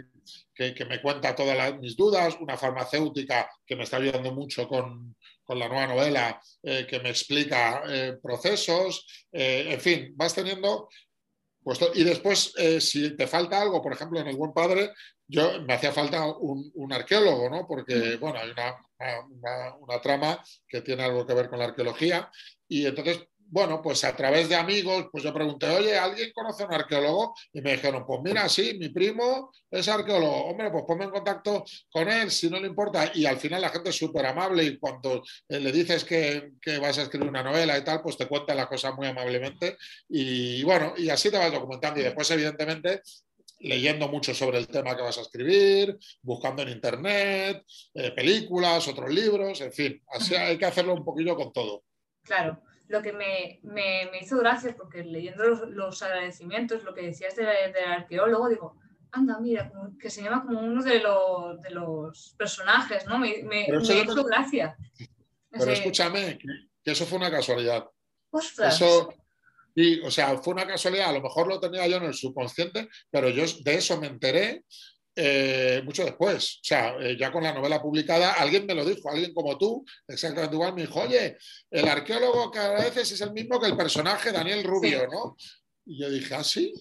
que, 0.55 0.85
me 0.85 1.01
cuenta 1.03 1.35
todas 1.35 1.79
mis 1.79 1.97
dudas, 1.97 2.37
una 2.41 2.57
farmacéutica 2.57 3.51
que 3.67 3.77
me 3.77 3.85
está 3.85 3.97
ayudando 3.97 4.33
mucho 4.33 4.69
con, 4.69 5.17
con 5.45 5.59
la 5.59 5.69
nueva 5.69 5.87
novela 5.87 6.41
eh, 6.63 6.87
que 6.89 7.01
me 7.01 7.11
explica 7.11 7.83
eh, 7.89 8.17
procesos, 8.23 9.07
eh, 9.33 9.67
en 9.71 9.81
fin, 9.81 10.13
vas 10.17 10.35
teniendo... 10.35 10.89
Pues, 11.63 11.81
y 11.95 12.05
después, 12.05 12.53
si 12.81 13.17
te 13.17 13.27
falta 13.27 13.59
algo, 13.59 13.81
por 13.81 13.95
ejemplo, 13.95 14.21
en 14.21 14.27
El 14.27 14.37
Buen 14.37 14.53
Padre, 14.53 14.93
yo 15.27 15.63
me 15.63 15.73
hacía 15.73 15.93
falta 15.93 16.27
un, 16.27 16.93
arqueólogo, 16.93 17.49
¿no? 17.49 17.67
Porque, 17.67 18.17
bueno, 18.17 18.39
hay 18.39 18.51
una, 18.51 19.75
una, 19.79 20.01
trama 20.03 20.45
que 20.69 20.83
tiene 20.83 21.05
algo 21.05 21.27
que 21.27 21.33
ver 21.33 21.49
con 21.49 21.59
la 21.59 21.65
arqueología 21.65 22.31
y 22.69 22.85
entonces 22.85 23.29
bueno, 23.47 23.81
pues 23.81 24.03
a 24.05 24.17
través 24.17 24.49
de 24.49 24.57
amigos, 24.57 25.07
pues 25.13 25.23
yo 25.23 25.33
pregunté, 25.33 25.67
oye, 25.69 25.97
¿alguien 25.97 26.33
conoce 26.33 26.63
a 26.63 26.67
un 26.67 26.75
arqueólogo? 26.75 27.35
Y 27.53 27.61
me 27.61 27.73
dijeron, 27.73 28.05
pues 28.07 28.21
mira, 28.23 28.49
sí, 28.49 28.77
mi 28.79 28.89
primo 28.89 29.53
es 29.71 29.89
arqueólogo. 29.89 30.47
Hombre, 30.47 30.71
pues 30.71 30.85
ponme 30.87 31.05
en 31.05 31.11
contacto 31.11 31.65
con 31.91 32.09
él 32.09 32.31
si 32.31 32.51
no 32.51 32.59
le 32.59 32.67
importa. 32.67 33.13
Y 33.15 33.27
al 33.27 33.37
final 33.37 33.61
la 33.61 33.69
gente 33.69 33.91
es 33.91 33.97
súper 33.97 34.27
amable 34.27 34.65
y 34.65 34.79
cuando 34.79 35.23
eh, 35.49 35.61
le 35.61 35.71
dices 35.71 36.05
que, 36.05 36.53
vas 36.81 36.99
a 36.99 37.03
escribir 37.03 37.29
una 37.29 37.43
novela 37.43 37.79
y 37.79 37.85
tal, 37.85 38.03
pues 38.03 38.17
te 38.17 38.27
cuenta 38.27 38.55
las 38.55 38.67
cosas 38.67 38.95
muy 38.97 39.07
amablemente. 39.07 39.77
Y 40.09 40.63
bueno, 40.65 40.95
y 40.97 41.09
así 41.11 41.31
te 41.31 41.39
vas 41.39 41.53
documentando. 41.53 42.01
Y 42.01 42.05
después, 42.05 42.31
evidentemente, 42.31 43.03
leyendo 43.61 44.09
mucho 44.09 44.35
sobre 44.35 44.59
el 44.59 44.67
tema 44.67 44.97
que 44.97 45.03
vas 45.03 45.19
a 45.19 45.23
escribir, 45.23 45.97
buscando 46.23 46.63
en 46.63 46.71
internet, 46.71 47.63
eh, 47.95 48.11
películas, 48.11 48.89
otros 48.89 49.13
libros, 49.13 49.61
en 49.61 49.73
fin, 49.73 50.03
así 50.09 50.35
hay 50.35 50.59
que 50.59 50.67
hacerlo 50.67 50.95
un 50.95 51.05
poquillo 51.05 51.37
con 51.37 51.53
todo. 51.53 51.85
Claro 52.25 52.61
lo 52.89 53.03
que 53.03 53.13
me, 53.13 53.61
me, 53.63 54.09
me 54.11 54.19
hizo 54.21 54.39
gracia, 54.39 54.75
porque 54.77 55.03
leyendo 55.03 55.45
los, 55.45 55.69
los, 55.71 56.03
agradecimientos, 56.03 56.85
lo 56.85 56.95
que 56.95 57.03
decías 57.03 57.35
del 57.37 57.75
arqueólogo, 57.87 58.49
digo, 58.49 58.77
anda, 59.11 59.39
mira, 59.41 59.73
que 59.99 60.11
se 60.11 60.23
llama 60.23 60.45
como 60.45 60.61
uno 60.61 60.83
de 60.83 61.01
los, 61.01 61.61
de 61.63 61.71
los 61.71 62.35
personajes, 62.37 63.07
¿no? 63.07 63.19
Me, 63.19 63.43
me, 63.45 63.67
hizo 63.67 64.25
gracia. 64.25 64.77
Pero 65.51 65.71
escúchame, 65.71 66.39
que, 66.39 66.91
eso 66.91 67.07
fue 67.07 67.19
una 67.19 67.31
casualidad. 67.31 67.89
Ostras. 68.31 68.75
Eso, 68.75 69.15
y, 69.75 70.01
o 70.01 70.11
sea, 70.11 70.37
fue 70.39 70.55
una 70.55 70.67
casualidad, 70.67 71.11
a 71.11 71.13
lo 71.13 71.23
mejor 71.23 71.47
lo 71.49 71.61
tenía 71.61 71.87
yo 71.87 71.97
en 71.97 72.05
el 72.05 72.15
subconsciente, 72.15 72.89
pero 73.11 73.29
yo 73.29 73.45
de 73.63 73.75
eso 73.75 73.99
me 74.01 74.09
enteré 74.09 74.65
eh, 75.17 75.83
mucho 75.85 76.05
después. 76.05 76.57
O 76.57 76.65
sea, 76.65 76.97
eh, 77.01 77.17
ya 77.19 77.31
con 77.31 77.43
la 77.43 77.53
novela 77.53 77.81
publicada, 77.81 78.33
alguien 78.33 78.67
me 78.67 78.75
lo 78.75 78.85
dijo, 78.85 79.11
alguien 79.11 79.33
como 79.33 79.57
tú, 79.57 79.85
exactamente 80.09 80.55
igual, 80.55 80.75
me 80.75 80.83
dijo, 80.83 81.01
oye, 81.01 81.37
el 81.71 81.89
arqueólogo 81.89 82.51
que 82.51 82.59
a 82.59 82.73
veces 82.73 83.13
es 83.13 83.21
el 83.21 83.33
mismo 83.33 83.61
que 83.61 83.67
el 83.67 83.77
personaje 83.77 84.33
Daniel 84.33 84.65
Rubio, 84.65 85.07
¿no? 85.07 85.37
Y 85.87 86.01
yo 86.01 86.11
dije, 86.11 86.35
ah, 86.35 86.45
sí, 86.45 86.73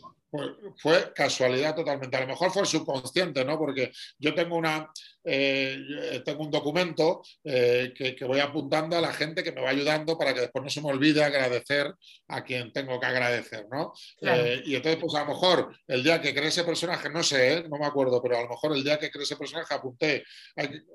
fue 0.77 1.13
casualidad 1.13 1.75
totalmente. 1.75 2.17
A 2.17 2.21
lo 2.21 2.27
mejor 2.27 2.51
fue 2.51 2.65
subconsciente, 2.65 3.45
¿no? 3.45 3.57
Porque 3.57 3.91
yo 4.17 4.33
tengo 4.33 4.55
una 4.55 4.89
eh, 5.25 6.21
tengo 6.25 6.43
un 6.43 6.51
documento 6.51 7.21
eh, 7.45 7.93
que, 7.95 8.25
voy 8.25 8.39
apuntando 8.39 8.97
a 8.97 9.01
la 9.01 9.13
gente 9.13 9.43
que 9.43 9.53
me 9.53 9.61
va 9.61 9.69
ayudando 9.69 10.17
para 10.17 10.33
que 10.33 10.41
después 10.41 10.63
no 10.63 10.69
se 10.69 10.81
me 10.81 10.89
olvide 10.89 11.23
agradecer 11.23 11.93
a 12.27 12.43
quien 12.43 12.73
tengo 12.73 12.99
que 12.99 13.05
agradecer, 13.05 13.65
¿no? 13.71 13.93
Eh, 14.21 14.61
y 14.65 14.75
entonces, 14.75 14.99
pues 15.01 15.15
a 15.15 15.21
lo 15.21 15.33
mejor 15.33 15.75
el 15.87 16.03
día 16.03 16.21
que 16.21 16.33
creé 16.33 16.49
ese 16.49 16.65
personaje, 16.65 17.09
no 17.09 17.23
sé, 17.23 17.63
no 17.69 17.77
me 17.77 17.85
acuerdo, 17.85 18.21
pero 18.21 18.37
a 18.37 18.41
lo 18.41 18.49
mejor 18.49 18.75
el 18.75 18.83
día 18.83 18.99
que 18.99 19.09
creé 19.09 19.23
ese 19.23 19.37
personaje 19.37 19.73
apunté 19.73 20.23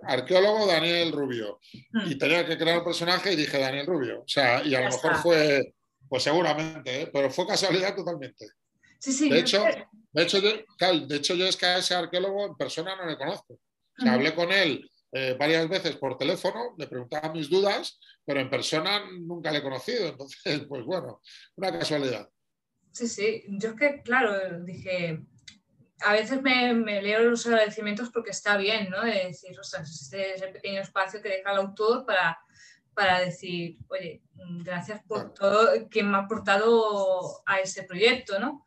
arqueólogo 0.02 0.66
Daniel 0.66 1.12
Rubio 1.12 1.58
hmm. 1.92 2.10
y 2.10 2.18
tenía 2.18 2.44
que 2.46 2.58
crear 2.58 2.78
un 2.78 2.84
personaje 2.84 3.32
y 3.32 3.36
dije 3.36 3.58
Daniel 3.58 3.86
Rubio. 3.86 4.20
O 4.20 4.28
sea, 4.28 4.62
y 4.62 4.74
a 4.74 4.80
lo 4.80 4.90
mejor 4.90 5.16
fue, 5.16 5.74
pues 6.06 6.22
seguramente, 6.22 7.08
pero 7.12 7.30
fue 7.30 7.46
casualidad 7.46 7.94
totalmente. 7.94 8.46
De 9.04 9.38
hecho, 9.38 9.64
de 10.12 10.22
hecho, 10.22 10.38
yo, 10.38 10.50
de 11.06 11.16
hecho, 11.16 11.34
yo 11.34 11.46
es 11.46 11.56
que 11.56 11.66
a 11.66 11.78
ese 11.78 11.94
arqueólogo 11.94 12.46
en 12.46 12.56
persona 12.56 12.96
no 12.96 13.06
le 13.06 13.16
conozco. 13.16 13.58
hablé 13.98 14.34
con 14.34 14.50
él 14.52 14.88
eh, 15.12 15.36
varias 15.38 15.68
veces 15.68 15.96
por 15.96 16.18
teléfono, 16.18 16.74
le 16.76 16.86
preguntaba 16.86 17.32
mis 17.32 17.48
dudas, 17.48 17.98
pero 18.24 18.40
en 18.40 18.50
persona 18.50 19.04
nunca 19.10 19.50
le 19.50 19.58
he 19.58 19.62
conocido. 19.62 20.08
Entonces, 20.08 20.60
pues 20.68 20.84
bueno, 20.84 21.20
una 21.56 21.72
casualidad. 21.72 22.28
Sí, 22.92 23.06
sí. 23.06 23.44
Yo 23.48 23.70
es 23.70 23.76
que, 23.76 24.02
claro, 24.02 24.60
dije, 24.64 25.20
a 26.00 26.12
veces 26.12 26.42
me, 26.42 26.74
leo 27.02 27.20
los 27.20 27.46
agradecimientos 27.46 28.10
porque 28.10 28.30
está 28.30 28.56
bien, 28.56 28.90
¿no? 28.90 29.02
De 29.02 29.26
decir, 29.26 29.58
o 29.58 29.64
sea, 29.64 29.80
ese 29.80 30.48
pequeño 30.52 30.80
espacio 30.80 31.22
que 31.22 31.28
deja 31.28 31.52
el 31.52 31.58
autor 31.58 32.04
para, 32.04 32.38
para 32.94 33.20
decir, 33.20 33.78
oye, 33.88 34.22
gracias 34.34 35.02
por 35.06 35.32
todo 35.32 35.70
quien 35.88 36.10
me 36.10 36.18
ha 36.18 36.22
aportado 36.22 37.42
a 37.46 37.60
ese 37.60 37.84
proyecto, 37.84 38.38
¿no? 38.38 38.66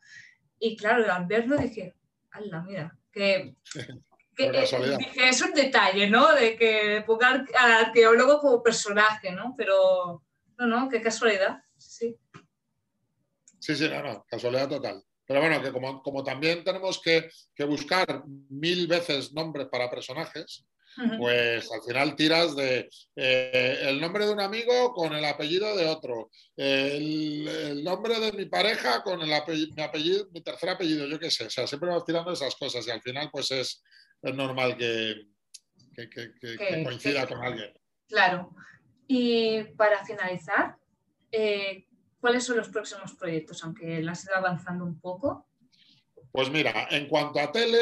Y 0.63 0.77
claro, 0.77 1.11
al 1.11 1.25
verlo 1.25 1.57
dije, 1.57 1.95
¡hala, 2.29 2.61
mira! 2.61 2.95
Que, 3.11 3.55
eh, 4.37 4.97
dije, 4.99 5.29
es 5.29 5.41
un 5.41 5.53
detalle, 5.53 6.07
¿no? 6.07 6.35
De 6.35 6.55
que 6.55 7.03
ponga 7.05 7.43
al 7.57 7.71
arqueólogo 7.71 8.39
como 8.39 8.61
personaje, 8.61 9.31
¿no? 9.31 9.55
Pero, 9.57 10.23
no, 10.59 10.67
no, 10.67 10.87
qué 10.87 11.01
casualidad, 11.01 11.63
sí. 11.77 12.15
Sí, 13.59 13.75
sí, 13.75 13.89
no, 13.89 14.03
no, 14.03 14.23
casualidad 14.29 14.69
total. 14.69 15.03
Pero 15.25 15.39
bueno, 15.39 15.63
que 15.63 15.71
como, 15.71 16.03
como 16.03 16.23
también 16.23 16.63
tenemos 16.63 17.01
que, 17.01 17.31
que, 17.55 17.63
buscar 17.63 18.23
mil 18.27 18.85
veces 18.85 19.33
nombres 19.33 19.67
para 19.67 19.89
personajes, 19.89 20.63
pues 21.17 21.71
al 21.71 21.81
final 21.81 22.15
tiras 22.15 22.55
de 22.55 22.89
eh, 23.15 23.77
el 23.83 24.01
nombre 24.01 24.25
de 24.25 24.33
un 24.33 24.39
amigo 24.39 24.93
con 24.93 25.13
el 25.13 25.23
apellido 25.25 25.75
de 25.75 25.87
otro, 25.87 26.29
el, 26.55 27.83
nombre 27.83 28.19
de 28.19 28.31
mi 28.33 28.45
pareja 28.45 29.03
con 29.03 29.21
el 29.21 29.33
apellido, 29.33 29.73
mi, 29.75 29.83
apellido, 29.83 30.27
mi 30.31 30.41
tercer 30.41 30.69
apellido, 30.69 31.07
yo 31.07 31.19
qué 31.19 31.31
sé, 31.31 31.45
o 31.45 31.49
sea, 31.49 31.67
siempre 31.67 31.89
vas 31.89 32.05
tirando 32.05 32.31
esas 32.31 32.55
cosas 32.55 32.85
y 32.87 32.91
al 32.91 33.01
final 33.01 33.29
pues 33.31 33.51
es, 33.51 33.83
normal 34.21 34.77
que, 34.77 35.27
coincida 36.83 37.27
con 37.27 37.43
alguien. 37.43 37.73
Claro. 38.07 38.53
Y 39.07 39.63
para 39.75 40.05
finalizar, 40.05 40.75
eh, 41.31 41.87
¿cuáles 42.19 42.43
son 42.43 42.57
los 42.57 42.69
próximos 42.69 43.13
proyectos, 43.13 43.63
aunque 43.63 44.01
las 44.01 44.23
ido 44.23 44.35
avanzando 44.35 44.85
un 44.85 44.99
poco? 44.99 45.47
Pues 46.31 46.49
mira, 46.49 46.87
en 46.91 47.07
cuanto 47.07 47.39
a 47.39 47.51
tele, 47.51 47.79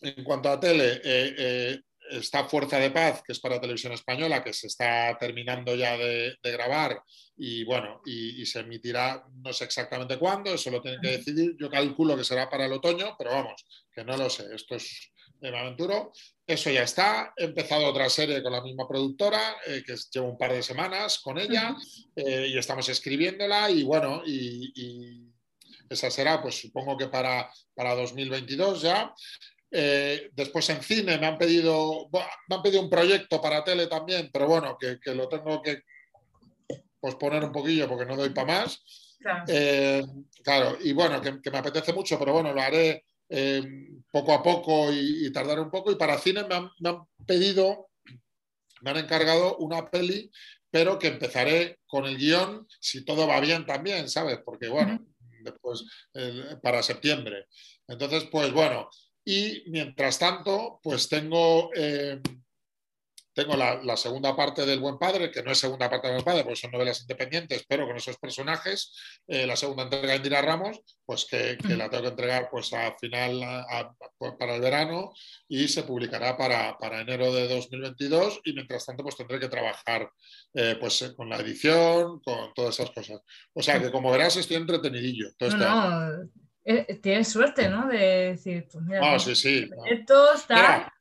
en 0.00 0.24
cuanto 0.24 0.48
a 0.48 0.58
tele, 0.58 1.00
eh, 1.04 1.34
eh, 1.38 1.80
está 2.10 2.44
Fuerza 2.44 2.78
de 2.78 2.90
Paz, 2.90 3.22
que 3.24 3.32
es 3.32 3.40
para 3.40 3.60
televisión 3.60 3.92
española, 3.92 4.42
que 4.42 4.52
se 4.52 4.66
está 4.66 5.16
terminando 5.18 5.74
ya 5.74 5.96
de, 5.96 6.36
grabar 6.42 7.02
y 7.36 7.64
bueno, 7.64 8.00
y, 8.04 8.44
se 8.46 8.60
emitirá 8.60 9.24
no 9.32 9.52
sé 9.52 9.64
exactamente 9.64 10.18
cuándo, 10.18 10.52
eso 10.52 10.70
lo 10.70 10.82
tienen 10.82 11.00
que 11.00 11.18
decidir. 11.18 11.56
Yo 11.58 11.70
calculo 11.70 12.16
que 12.16 12.24
será 12.24 12.48
para 12.48 12.66
el 12.66 12.72
otoño, 12.72 13.14
pero 13.16 13.30
vamos, 13.30 13.64
que 13.92 14.04
no 14.04 14.16
lo 14.16 14.28
sé, 14.28 14.46
esto 14.54 14.74
es 14.74 15.12
de 15.40 15.56
aventuro. 15.56 16.12
Eso 16.46 16.68
ya 16.70 16.82
está. 16.82 17.32
He 17.36 17.44
empezado 17.44 17.86
otra 17.86 18.10
serie 18.10 18.42
con 18.42 18.52
la 18.52 18.60
misma 18.60 18.86
productora, 18.86 19.56
eh, 19.66 19.82
que 19.86 19.94
llevo 20.12 20.28
un 20.28 20.36
par 20.36 20.52
de 20.52 20.62
semanas 20.62 21.20
con 21.20 21.38
ella 21.38 21.76
y 22.16 22.58
estamos 22.58 22.88
escribiéndola 22.88 23.70
y 23.70 23.84
bueno, 23.84 24.22
y, 24.26 25.30
esa 25.88 26.08
será, 26.08 26.40
pues 26.40 26.60
supongo 26.60 26.96
que 26.96 27.08
para, 27.08 27.50
para 27.74 27.96
2022 27.96 28.82
ya. 28.82 29.12
Eh, 29.72 30.30
después 30.32 30.68
en 30.70 30.82
cine 30.82 31.16
me 31.18 31.26
han 31.26 31.38
pedido, 31.38 32.08
me 32.48 32.56
han 32.56 32.62
pedido 32.62 32.82
un 32.82 32.90
proyecto 32.90 33.40
para 33.40 33.62
tele 33.62 33.86
también, 33.86 34.28
pero 34.32 34.48
bueno, 34.48 34.76
que, 34.78 34.98
lo 35.14 35.28
tengo 35.28 35.62
que 35.62 35.82
posponer 36.98 37.44
un 37.44 37.52
poquillo 37.52 37.88
porque 37.88 38.04
no 38.04 38.16
doy 38.16 38.30
para 38.30 38.60
más. 38.60 38.82
Claro. 39.20 39.44
Eh, 39.48 40.02
y 40.82 40.92
bueno, 40.92 41.20
que, 41.20 41.50
me 41.50 41.58
apetece 41.58 41.92
mucho, 41.92 42.18
pero 42.18 42.32
bueno, 42.32 42.52
lo 42.52 42.60
haré 42.60 43.04
eh, 43.28 43.62
poco 44.10 44.32
a 44.32 44.42
poco 44.42 44.92
y, 44.92 45.30
tardaré 45.32 45.60
un 45.60 45.70
poco. 45.70 45.92
Y 45.92 45.96
para 45.96 46.18
cine 46.18 46.44
me 46.44 46.56
han, 46.56 47.06
pedido, 47.24 47.90
me 48.80 48.90
han 48.90 48.96
encargado 48.98 49.56
una 49.58 49.88
peli 49.90 50.30
pero 50.72 51.00
que 51.00 51.08
empezaré 51.08 51.80
con 51.84 52.04
el 52.04 52.16
guion 52.16 52.64
si 52.78 53.04
todo 53.04 53.26
va 53.26 53.40
bien 53.40 53.66
también, 53.66 54.08
¿sabes? 54.08 54.38
Porque 54.44 54.68
bueno, 54.68 55.04
después 55.42 55.84
para 56.62 56.80
septiembre. 56.80 57.46
Entonces, 57.88 58.28
pues 58.30 58.52
bueno, 58.52 58.88
y 59.24 59.64
mientras 59.66 60.18
tanto, 60.18 60.80
pues 60.82 61.08
tengo... 61.08 61.70
Eh, 61.74 62.20
tengo 63.32 63.56
la, 63.56 63.96
segunda 63.96 64.34
parte 64.34 64.66
del 64.66 64.80
Buen 64.80 64.98
Padre, 64.98 65.30
que 65.30 65.42
no 65.42 65.52
es 65.52 65.58
segunda 65.58 65.88
parte 65.88 66.08
del 66.08 66.16
Buen 66.16 66.24
Padre, 66.24 66.42
porque 66.42 66.60
son 66.60 66.72
novelas 66.72 67.00
independientes, 67.00 67.64
pero 67.68 67.86
con 67.86 67.96
esos 67.96 68.18
personajes. 68.18 68.92
Eh, 69.28 69.46
la 69.46 69.56
segunda 69.56 69.84
entrega 69.84 70.08
de 70.08 70.16
Indira 70.16 70.42
Ramos, 70.42 70.80
pues 71.06 71.26
que, 71.30 71.56
la 71.68 71.88
tengo 71.88 72.02
que 72.02 72.08
entregar 72.08 72.48
pues 72.50 72.72
a 72.72 72.94
final 72.98 73.40
pues, 74.18 74.32
para 74.38 74.56
el 74.56 74.60
verano 74.60 75.12
y 75.48 75.68
se 75.68 75.84
publicará 75.84 76.36
para, 76.36 76.76
enero 77.00 77.32
de 77.32 77.48
2022 77.48 78.40
y 78.44 78.52
mientras 78.52 78.84
tanto 78.84 79.04
pues 79.04 79.16
tendré 79.16 79.38
que 79.38 79.48
trabajar 79.48 80.10
eh, 80.52 80.76
pues 80.80 81.14
con 81.16 81.30
la 81.30 81.36
edición, 81.36 82.20
con 82.20 82.52
todas 82.52 82.78
esas 82.78 82.90
cosas. 82.90 83.20
O 83.54 83.62
sea 83.62 83.80
que 83.80 83.92
como 83.92 84.10
verás 84.10 84.36
estoy 84.36 84.56
entretenidillo. 84.56 85.28
Todo 85.38 85.56
no, 85.56 86.30
eh, 86.64 86.98
tienes 87.02 87.28
suerte, 87.28 87.68
¿no? 87.68 87.88
De 87.88 88.32
decir, 88.32 88.68
pues 88.70 88.84
mira, 88.84 89.00
no, 89.00 89.18
sí, 89.18 89.34
sí, 89.34 89.70
esto 89.86 90.34
está 90.34 90.92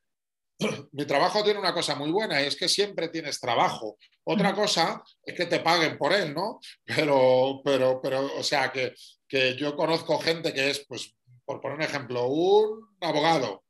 mi 0.91 1.05
trabajo 1.05 1.43
tiene 1.43 1.59
una 1.59 1.73
cosa 1.73 1.95
muy 1.95 2.11
buena 2.11 2.41
y 2.41 2.45
es 2.45 2.55
que 2.55 2.67
siempre 2.67 3.09
tienes 3.09 3.39
trabajo. 3.39 3.97
Otra 4.25 4.53
cosa 4.53 5.01
es 5.23 5.33
que 5.33 5.45
te 5.45 5.59
paguen 5.59 5.97
por 5.97 6.13
él, 6.13 6.33
¿no? 6.33 6.59
Pero, 6.85 7.61
pero, 7.63 8.01
pero 8.01 8.29
o 8.37 8.43
sea, 8.43 8.71
que, 8.71 8.93
que 9.27 9.55
yo 9.55 9.75
conozco 9.75 10.19
gente 10.19 10.53
que 10.53 10.69
es, 10.69 10.85
pues, 10.87 11.15
por 11.45 11.61
poner 11.61 11.77
un 11.77 11.83
ejemplo, 11.83 12.27
un 12.27 12.89
abogado. 13.01 13.63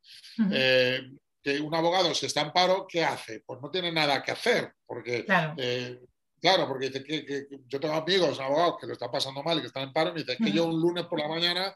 Eh, 0.52 1.02
que 1.42 1.60
un 1.62 1.74
abogado 1.74 2.14
si 2.14 2.26
está 2.26 2.42
en 2.42 2.52
paro, 2.52 2.86
¿qué 2.88 3.04
hace? 3.04 3.42
Pues 3.46 3.62
no 3.62 3.70
tiene 3.70 3.92
nada 3.92 4.22
que 4.24 4.32
hacer, 4.32 4.74
porque 4.86 5.24
claro. 5.26 5.54
Eh, 5.58 6.00
claro 6.40 6.68
porque 6.68 6.90
dice 6.90 7.04
que, 7.04 7.48
yo 7.68 7.80
tengo 7.80 7.96
amigos 7.96 8.40
abogados 8.40 8.76
que 8.80 8.88
lo 8.88 8.94
están 8.94 9.12
pasando 9.12 9.44
mal 9.44 9.58
y 9.58 9.62
que 9.62 9.68
están 9.68 9.84
en 9.84 9.94
paro, 9.94 10.10
y 10.10 10.14
me 10.14 10.20
dice 10.20 10.38
que 10.38 10.52
yo 10.52 10.66
un 10.66 10.80
lunes 10.80 11.06
por 11.06 11.20
la 11.20 11.28
mañana 11.28 11.76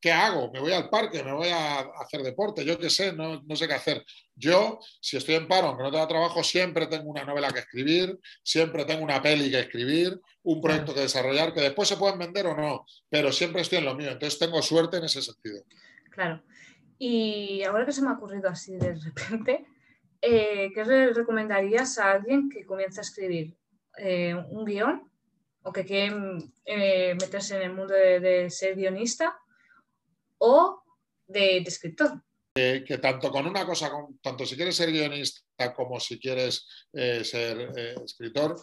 ¿qué 0.00 0.12
hago? 0.12 0.50
¿Me 0.50 0.60
voy 0.60 0.72
al 0.72 0.88
parque? 0.88 1.22
¿Me 1.22 1.32
voy 1.32 1.48
a 1.48 1.80
hacer 1.80 2.22
deporte? 2.22 2.64
Yo 2.64 2.78
qué 2.78 2.88
sé, 2.88 3.12
no, 3.12 3.42
sé 3.54 3.68
qué 3.68 3.74
hacer. 3.74 4.04
Yo, 4.34 4.80
si 5.00 5.18
estoy 5.18 5.34
en 5.34 5.46
paro, 5.46 5.68
aunque 5.68 5.82
no 5.82 5.90
tenga 5.90 6.08
trabajo, 6.08 6.42
siempre 6.42 6.86
tengo 6.86 7.10
una 7.10 7.24
novela 7.24 7.50
que 7.50 7.60
escribir, 7.60 8.18
siempre 8.42 8.86
tengo 8.86 9.04
una 9.04 9.20
peli 9.20 9.50
que 9.50 9.60
escribir, 9.60 10.18
un 10.42 10.60
proyecto 10.60 10.94
que 10.94 11.00
desarrollar, 11.00 11.52
que 11.52 11.60
después 11.60 11.88
se 11.88 11.98
pueden 11.98 12.18
vender 12.18 12.46
o 12.46 12.56
no, 12.56 12.86
pero 13.10 13.30
siempre 13.30 13.60
estoy 13.60 13.78
en 13.78 13.84
lo 13.84 13.94
mío. 13.94 14.10
Entonces 14.10 14.38
tengo 14.38 14.62
suerte 14.62 14.96
en 14.96 15.04
ese 15.04 15.20
sentido. 15.20 15.62
Claro. 16.10 16.42
Y 16.98 17.62
ahora 17.64 17.84
que 17.84 17.92
se 17.92 18.02
me 18.02 18.08
ha 18.08 18.14
ocurrido 18.14 18.48
así 18.48 18.76
de 18.76 18.94
repente, 18.94 19.66
eh, 20.22 20.70
¿qué 20.74 20.84
le 20.84 21.12
recomendarías 21.12 21.98
a 21.98 22.12
alguien 22.12 22.48
que 22.48 22.64
comienza 22.64 23.00
a 23.00 23.04
escribir 23.04 23.54
eh, 24.00 24.34
un 24.34 24.64
guion 24.64 25.10
o 25.62 25.72
que 25.72 25.84
quiere 25.84 26.16
eh, 26.64 27.14
meterse 27.20 27.56
en 27.56 27.62
el 27.62 27.74
mundo 27.74 27.92
de 27.94 28.48
ser 28.48 28.74
guionista? 28.76 29.38
o 30.42 30.82
de, 31.26 31.58
escritor. 31.58 32.22
que 32.54 32.98
tanto 32.98 33.30
con 33.30 33.46
una 33.46 33.66
cosa, 33.66 33.92
tanto 34.22 34.46
si 34.46 34.56
quieres 34.56 34.74
ser 34.74 34.90
guionista 34.90 35.74
como 35.74 36.00
si 36.00 36.18
quieres 36.18 36.66
eh, 36.94 37.22
ser 37.22 37.70
escritor, 38.02 38.56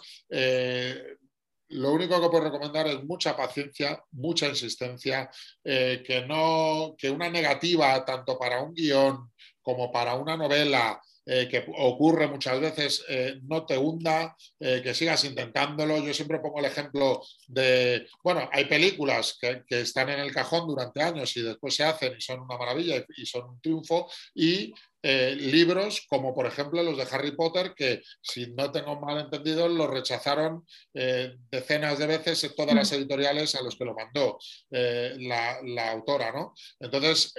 lo 1.69 1.91
único 1.91 2.19
que 2.19 2.29
puedo 2.29 2.45
recomendar 2.45 2.87
es 2.87 3.03
mucha 3.03 3.37
paciencia, 3.37 4.03
mucha 4.11 4.47
insistencia, 4.47 5.29
que, 5.63 6.25
no, 6.27 6.95
que 6.97 7.11
una 7.11 7.29
negativa 7.29 8.03
tanto 8.03 8.39
para 8.39 8.63
un 8.63 8.73
guion 8.73 9.31
como 9.61 9.91
para 9.91 10.15
una 10.15 10.35
novela 10.35 10.99
eh, 11.29 11.45
que 11.49 11.65
ocurre 11.77 12.25
muchas 12.27 12.57
veces, 12.61 13.03
eh, 13.09 13.41
no 13.43 13.65
te 13.65 13.77
hunda, 13.77 14.33
eh, 14.61 14.79
que 14.81 14.93
sigas 14.93 15.25
intentándolo. 15.25 15.97
Yo 15.99 16.13
siempre 16.13 16.39
pongo 16.39 16.59
el 16.59 16.65
ejemplo 16.65 17.21
de, 17.47 18.07
bueno, 18.23 18.49
hay 18.49 18.63
películas 18.63 19.37
que, 19.39 19.65
están 19.69 20.07
en 20.09 20.21
el 20.21 20.33
cajón 20.33 20.65
durante 20.67 21.01
años 21.01 21.35
y 21.35 21.41
después 21.41 21.75
se 21.75 21.83
hacen 21.83 22.15
y 22.17 22.21
son 22.21 22.39
una 22.39 22.57
maravilla 22.57 23.03
y, 23.17 23.25
son 23.25 23.49
un 23.49 23.59
triunfo, 23.59 24.09
y 24.33 24.73
libros 25.03 26.05
como 26.09 26.33
por 26.33 26.45
ejemplo 26.47 26.83
los 26.83 26.97
de 26.97 27.07
Harry 27.11 27.31
Potter, 27.31 27.73
que 27.75 28.01
si 28.21 28.47
no 28.53 28.71
tengo 28.71 28.99
mal 28.99 29.19
entendido, 29.19 29.67
los 29.67 29.89
rechazaron 29.89 30.65
decenas 30.93 31.99
de 31.99 32.07
veces 32.07 32.43
en 32.43 32.55
todas 32.55 32.75
las 32.75 32.91
mm. 32.91 32.95
editoriales 32.95 33.55
a 33.55 33.63
los 33.63 33.75
que 33.75 33.85
lo 33.85 33.93
mandó 33.93 34.39
la, 34.69 35.59
la, 35.63 35.91
autora, 35.91 36.31
¿no? 36.31 36.53
Entonces, 36.79 37.33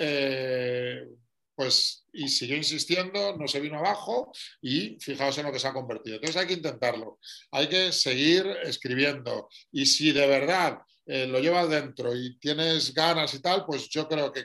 pues 1.59 2.05
y 2.13 2.29
siguió 2.29 2.57
insistiendo, 2.57 3.37
no 3.37 3.49
se 3.49 3.59
vino 3.59 3.79
abajo 3.81 4.33
y 4.63 4.97
fijaos 5.01 5.37
en 5.39 5.47
lo 5.47 5.53
que 5.53 5.59
se 5.59 5.67
ha 5.67 5.73
convertido. 5.73 6.15
Entonces 6.15 6.37
hay 6.41 6.47
que 6.47 6.53
intentarlo, 6.53 7.19
hay 7.51 7.67
que 7.67 7.91
seguir 7.91 8.47
escribiendo 8.63 9.49
y 9.73 9.85
si 9.85 10.13
de 10.13 10.29
verdad 10.29 10.79
eh, 11.05 11.27
lo 11.27 11.41
llevas 11.41 11.69
dentro 11.69 12.15
y 12.15 12.39
tienes 12.39 12.95
ganas 12.95 13.35
y 13.35 13.43
tal, 13.43 13.67
pues 13.67 13.89
yo 13.89 14.07
creo 14.07 14.33
que 14.33 14.45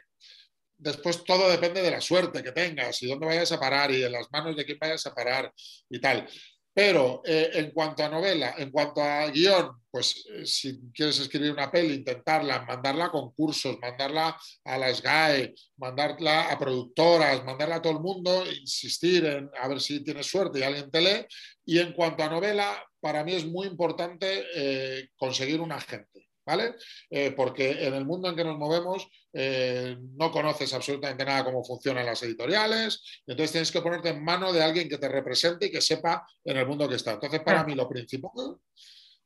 después 0.75 1.23
todo 1.23 1.51
depende 1.51 1.83
de 1.83 1.91
la 1.91 2.01
suerte 2.01 2.41
que 2.41 2.51
tengas 2.51 2.99
y 3.03 3.07
dónde 3.07 3.27
vayas 3.27 3.51
a 3.51 3.59
parar 3.59 3.91
y 3.91 3.99
de 3.99 4.09
las 4.09 4.31
manos 4.31 4.55
de 4.55 4.65
quién 4.65 4.79
vayas 4.81 5.05
a 5.05 5.13
parar 5.13 5.53
y 5.91 6.01
tal. 6.01 6.27
Pero 6.73 7.21
eh, 7.23 7.51
en 7.53 7.71
cuanto 7.71 8.03
a 8.03 8.09
novela, 8.09 8.55
en 8.57 8.71
cuanto 8.71 9.01
a 9.01 9.27
guion, 9.27 9.83
pues 9.91 10.25
eh, 10.27 10.45
si 10.45 10.91
quieres 10.91 11.19
escribir 11.19 11.51
una 11.51 11.69
peli, 11.69 11.93
intentarla, 11.93 12.65
mandarla 12.65 13.05
a 13.05 13.11
concursos, 13.11 13.77
mandarla 13.79 14.35
a 14.65 14.77
las 14.79 15.01
GAE, 15.03 15.53
mandarla 15.77 16.49
a 16.49 16.57
productoras, 16.57 17.45
mandarla 17.45 17.75
a 17.75 17.81
todo 17.81 17.93
el 17.93 17.99
mundo, 17.99 18.43
insistir 18.51 19.23
en 19.25 19.51
a 19.61 19.67
ver 19.67 19.79
si 19.79 20.03
tienes 20.03 20.25
suerte 20.25 20.59
y 20.59 20.63
alguien 20.63 20.89
te 20.89 21.01
lee. 21.01 21.27
Y 21.63 21.77
en 21.77 21.93
cuanto 21.93 22.23
a 22.23 22.29
novela, 22.29 22.83
para 22.99 23.23
mí 23.23 23.33
es 23.33 23.45
muy 23.45 23.67
importante 23.67 24.45
eh, 24.55 25.09
conseguir 25.15 25.61
un 25.61 25.71
agente. 25.71 26.27
¿Vale? 26.45 26.75
Eh, 27.09 27.31
porque 27.31 27.85
en 27.85 27.93
el 27.93 28.05
mundo 28.05 28.29
en 28.29 28.35
que 28.35 28.43
nos 28.43 28.57
movemos 28.57 29.07
eh, 29.31 29.97
no 30.17 30.31
conoces 30.31 30.73
absolutamente 30.73 31.25
nada 31.25 31.45
cómo 31.45 31.63
funcionan 31.63 32.05
las 32.05 32.21
editoriales, 32.23 33.01
entonces 33.25 33.51
tienes 33.51 33.71
que 33.71 33.81
ponerte 33.81 34.09
en 34.09 34.23
mano 34.23 34.51
de 34.51 34.63
alguien 34.63 34.89
que 34.89 34.97
te 34.97 35.09
represente 35.09 35.67
y 35.67 35.71
que 35.71 35.81
sepa 35.81 36.27
en 36.43 36.57
el 36.57 36.67
mundo 36.67 36.87
que 36.87 36.95
está. 36.95 37.13
Entonces, 37.13 37.41
para 37.41 37.63
mí 37.63 37.75
lo 37.75 37.87
principal 37.87 38.57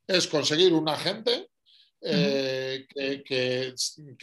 es 0.06 0.26
conseguir 0.26 0.72
un 0.72 0.88
agente 0.88 1.48
eh, 2.00 2.86
que, 2.94 3.74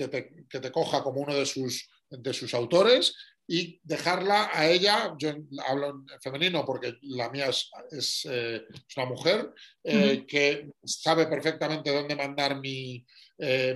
te, 0.07 0.71
coja 0.71 1.03
como 1.03 1.21
uno 1.21 1.35
de 1.35 1.45
sus, 1.45 1.89
de 2.09 2.33
sus 2.33 2.53
autores 2.53 3.13
y 3.47 3.79
dejarla 3.83 4.49
a 4.51 4.67
ella, 4.67 5.15
yo 5.17 5.33
hablo 5.67 5.89
en 5.89 6.21
femenino 6.21 6.65
porque 6.65 6.97
la 7.03 7.29
mía 7.29 7.49
es, 7.91 8.27
eh, 8.29 8.63
una 8.97 9.05
mujer, 9.05 9.53
eh, 9.83 10.25
que 10.27 10.71
sabe 10.83 11.27
perfectamente 11.27 11.93
dónde 11.93 12.15
mandar 12.15 12.59
mi, 12.59 13.05
eh, 13.37 13.75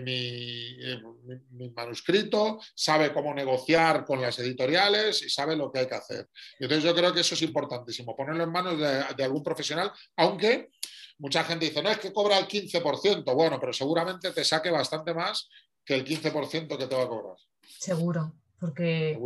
mi, 1.52 1.70
manuscrito, 1.70 2.60
sabe 2.74 3.14
cómo 3.14 3.34
negociar 3.34 4.06
con 4.06 4.22
las 4.22 4.40
editoriales 4.40 5.22
y 5.22 5.30
sabe 5.30 5.56
lo 5.56 5.72
que 5.72 5.80
hay 5.80 5.88
que 5.88 5.96
hacer. 5.96 6.28
Y 6.60 6.64
entonces 6.64 6.84
yo 6.84 6.96
creo 6.96 7.14
que 7.14 7.22
eso 7.22 7.36
es 7.36 7.42
importantísimo, 7.44 8.16
ponerlo 8.16 8.44
en 8.44 8.52
manos 8.52 8.80
de, 8.80 9.04
de 9.16 9.24
algún 9.24 9.44
profesional, 9.44 9.92
aunque 10.16 10.72
mucha 11.20 11.44
gente 11.44 11.66
dice, 11.66 11.84
no, 11.84 11.92
es 11.92 12.00
que 12.00 12.12
cobra 12.12 12.40
el 12.40 12.48
15%, 12.48 13.36
bueno, 13.36 13.60
pero 13.60 13.72
seguramente 13.72 14.32
te 14.32 14.44
saque 14.44 14.72
bastante 14.72 15.14
más 15.14 15.48
que 15.86 15.94
el 15.96 16.06
15% 16.06 16.78
que 16.78 16.88
te 16.88 16.96
va 16.96 17.04
a 17.04 17.08
cobrar. 17.08 17.38
Seguro 17.78 18.34
porque, 18.60 19.20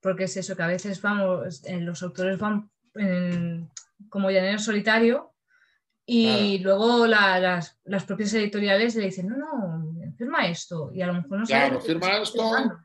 porque 0.00 0.24
es 0.24 0.36
eso, 0.36 0.56
que 0.56 0.62
a 0.62 0.68
veces 0.68 1.00
vamos, 1.00 1.64
eh, 1.64 1.80
los 1.80 2.02
autores 2.02 2.38
van 2.38 2.70
como 4.08 4.30
llanero 4.30 4.58
solitario 4.58 5.34
y 6.06 6.58
luego 6.58 7.06
las, 7.06 7.76
propias 8.06 8.34
editoriales 8.34 8.94
le 8.94 9.06
dicen, 9.06 9.28
no, 9.28 9.36
no, 9.36 10.12
firma 10.16 10.46
esto. 10.46 10.90
Y 10.92 11.02
a 11.02 11.06
lo 11.06 11.14
mejor 11.14 11.38
no 11.38 11.46
Claro, 11.46 11.80
firma 11.80 12.18
esto, 12.18 12.42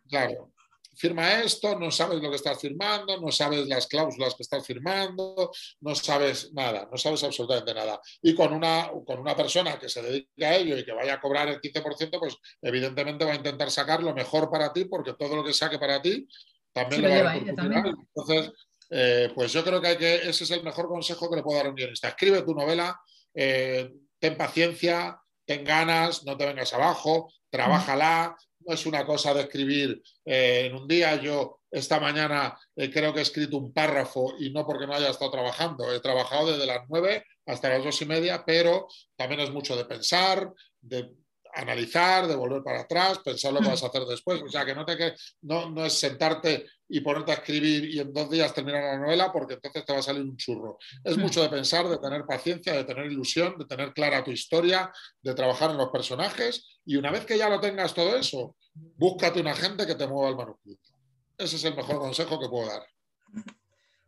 claro 0.07 0.48
firma 0.95 1.41
esto, 1.41 1.77
no 1.77 1.91
sabes 1.91 2.21
lo 2.21 2.29
que 2.29 2.35
estás 2.35 2.59
firmando, 2.59 3.19
no 3.19 3.31
sabes 3.31 3.67
las 3.67 3.87
cláusulas 3.87 4.35
que 4.35 4.43
estás 4.43 4.65
firmando, 4.65 5.51
no 5.81 5.95
sabes 5.95 6.51
nada, 6.53 6.87
no 6.91 6.97
sabes 6.97 7.23
absolutamente 7.23 7.73
nada. 7.73 8.01
Y 8.21 8.35
con 8.35 8.53
una, 8.53 8.91
con 9.05 9.19
una 9.19 9.35
persona 9.35 9.79
que 9.79 9.89
se 9.89 10.01
dedique 10.01 10.45
a 10.45 10.55
ello 10.55 10.77
y 10.77 10.85
que 10.85 10.91
vaya 10.91 11.13
a 11.13 11.21
cobrar 11.21 11.47
el 11.47 11.61
15%, 11.61 12.19
pues 12.19 12.37
evidentemente 12.61 13.25
va 13.25 13.31
a 13.31 13.35
intentar 13.35 13.71
sacar 13.71 14.03
lo 14.03 14.13
mejor 14.13 14.49
para 14.49 14.73
ti, 14.73 14.85
porque 14.85 15.13
todo 15.13 15.35
lo 15.35 15.43
que 15.43 15.53
saque 15.53 15.79
para 15.79 16.01
ti 16.01 16.27
también 16.71 17.01
le 17.01 17.23
va 17.23 17.31
a 17.31 17.37
Entonces, 17.37 18.51
eh, 18.89 19.31
pues 19.33 19.53
yo 19.53 19.63
creo 19.63 19.81
que, 19.81 19.87
hay 19.87 19.97
que 19.97 20.15
ese 20.15 20.43
es 20.43 20.51
el 20.51 20.63
mejor 20.63 20.87
consejo 20.87 21.29
que 21.29 21.37
le 21.37 21.43
puedo 21.43 21.57
dar 21.57 21.67
a 21.67 21.69
un 21.69 21.75
guionista. 21.75 22.09
Escribe 22.09 22.41
tu 22.41 22.53
novela, 22.53 22.99
eh, 23.33 23.91
ten 24.19 24.35
paciencia, 24.37 25.19
ten 25.45 25.63
ganas, 25.63 26.25
no 26.25 26.37
te 26.37 26.45
vengas 26.45 26.73
abajo, 26.73 27.31
trabájala, 27.49 28.35
es 28.73 28.85
una 28.85 29.05
cosa 29.05 29.33
de 29.33 29.41
escribir 29.41 30.01
eh, 30.25 30.65
en 30.65 30.75
un 30.75 30.87
día. 30.87 31.15
Yo 31.21 31.59
esta 31.71 31.99
mañana 31.99 32.57
eh, 32.75 32.89
creo 32.91 33.13
que 33.13 33.19
he 33.19 33.23
escrito 33.23 33.57
un 33.57 33.73
párrafo 33.73 34.33
y 34.39 34.51
no 34.51 34.65
porque 34.65 34.87
no 34.87 34.93
haya 34.93 35.09
estado 35.09 35.31
trabajando. 35.31 35.91
He 35.93 35.99
trabajado 35.99 36.51
desde 36.51 36.65
las 36.65 36.85
nueve 36.87 37.25
hasta 37.45 37.69
las 37.69 37.83
dos 37.83 38.01
y 38.01 38.05
media, 38.05 38.43
pero 38.45 38.87
también 39.15 39.41
es 39.41 39.51
mucho 39.51 39.75
de 39.75 39.85
pensar, 39.85 40.51
de 40.81 41.11
analizar, 41.59 42.27
de 42.27 42.35
volver 42.35 42.63
para 42.63 42.81
atrás, 42.81 43.19
pensar 43.19 43.53
lo 43.53 43.59
que 43.59 43.69
vas 43.69 43.83
a 43.83 43.87
hacer 43.87 44.03
después. 44.03 44.41
O 44.41 44.49
sea, 44.49 44.65
que 44.65 44.75
no, 44.75 44.85
te, 44.85 45.15
no, 45.41 45.69
no 45.69 45.85
es 45.85 45.93
sentarte 45.93 46.65
y 46.87 47.01
ponerte 47.01 47.31
a 47.31 47.35
escribir 47.35 47.85
y 47.85 47.99
en 47.99 48.11
dos 48.11 48.29
días 48.29 48.53
terminar 48.53 48.83
la 48.83 48.97
novela 48.97 49.31
porque 49.31 49.53
entonces 49.53 49.85
te 49.85 49.93
va 49.93 49.99
a 49.99 50.03
salir 50.03 50.23
un 50.23 50.35
churro. 50.37 50.79
Es 51.03 51.17
mm. 51.17 51.21
mucho 51.21 51.41
de 51.41 51.49
pensar, 51.49 51.87
de 51.87 51.97
tener 51.97 52.25
paciencia, 52.25 52.73
de 52.73 52.83
tener 52.83 53.05
ilusión, 53.05 53.57
de 53.57 53.65
tener 53.65 53.93
clara 53.93 54.23
tu 54.23 54.31
historia, 54.31 54.91
de 55.21 55.33
trabajar 55.35 55.69
en 55.69 55.77
los 55.77 55.89
personajes 55.89 56.79
y 56.85 56.95
una 56.95 57.11
vez 57.11 57.25
que 57.25 57.37
ya 57.37 57.47
lo 57.49 57.59
tengas 57.59 57.93
todo 57.93 58.17
eso, 58.17 58.55
búscate 58.73 59.39
una 59.39 59.55
gente 59.55 59.85
que 59.85 59.95
te 59.95 60.07
mueva 60.07 60.29
el 60.29 60.35
manuscrito. 60.35 60.89
Ese 61.37 61.57
es 61.57 61.63
el 61.63 61.75
mejor 61.75 61.99
consejo 61.99 62.39
que 62.39 62.49
puedo 62.49 62.67
dar. 62.67 62.81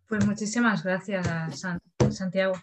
Pues 0.08 0.26
muchísimas 0.26 0.84
gracias, 0.84 1.26
Santiago, 2.10 2.54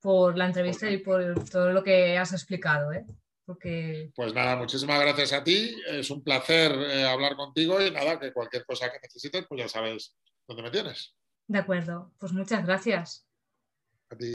por 0.00 0.36
la 0.36 0.46
entrevista 0.46 0.90
y 0.90 0.98
por 0.98 1.48
todo 1.48 1.72
lo 1.72 1.82
que 1.82 2.18
has 2.18 2.32
explicado. 2.32 2.92
¿eh? 2.92 3.06
Pues 4.14 4.32
nada, 4.32 4.56
muchísimas 4.56 5.00
gracias 5.00 5.32
a 5.32 5.44
ti. 5.44 5.74
Es 5.86 6.10
un 6.10 6.22
placer 6.22 6.72
eh, 6.72 7.04
hablar 7.06 7.36
contigo 7.36 7.80
y 7.80 7.90
nada, 7.90 8.18
que 8.18 8.32
cualquier 8.32 8.64
cosa 8.64 8.90
que 8.90 8.98
necesites, 9.02 9.44
pues 9.48 9.62
ya 9.62 9.68
sabes 9.68 10.16
dónde 10.46 10.62
me 10.62 10.70
tienes. 10.70 11.14
De 11.46 11.58
acuerdo, 11.58 12.12
pues 12.18 12.32
muchas 12.32 12.64
gracias. 12.64 13.26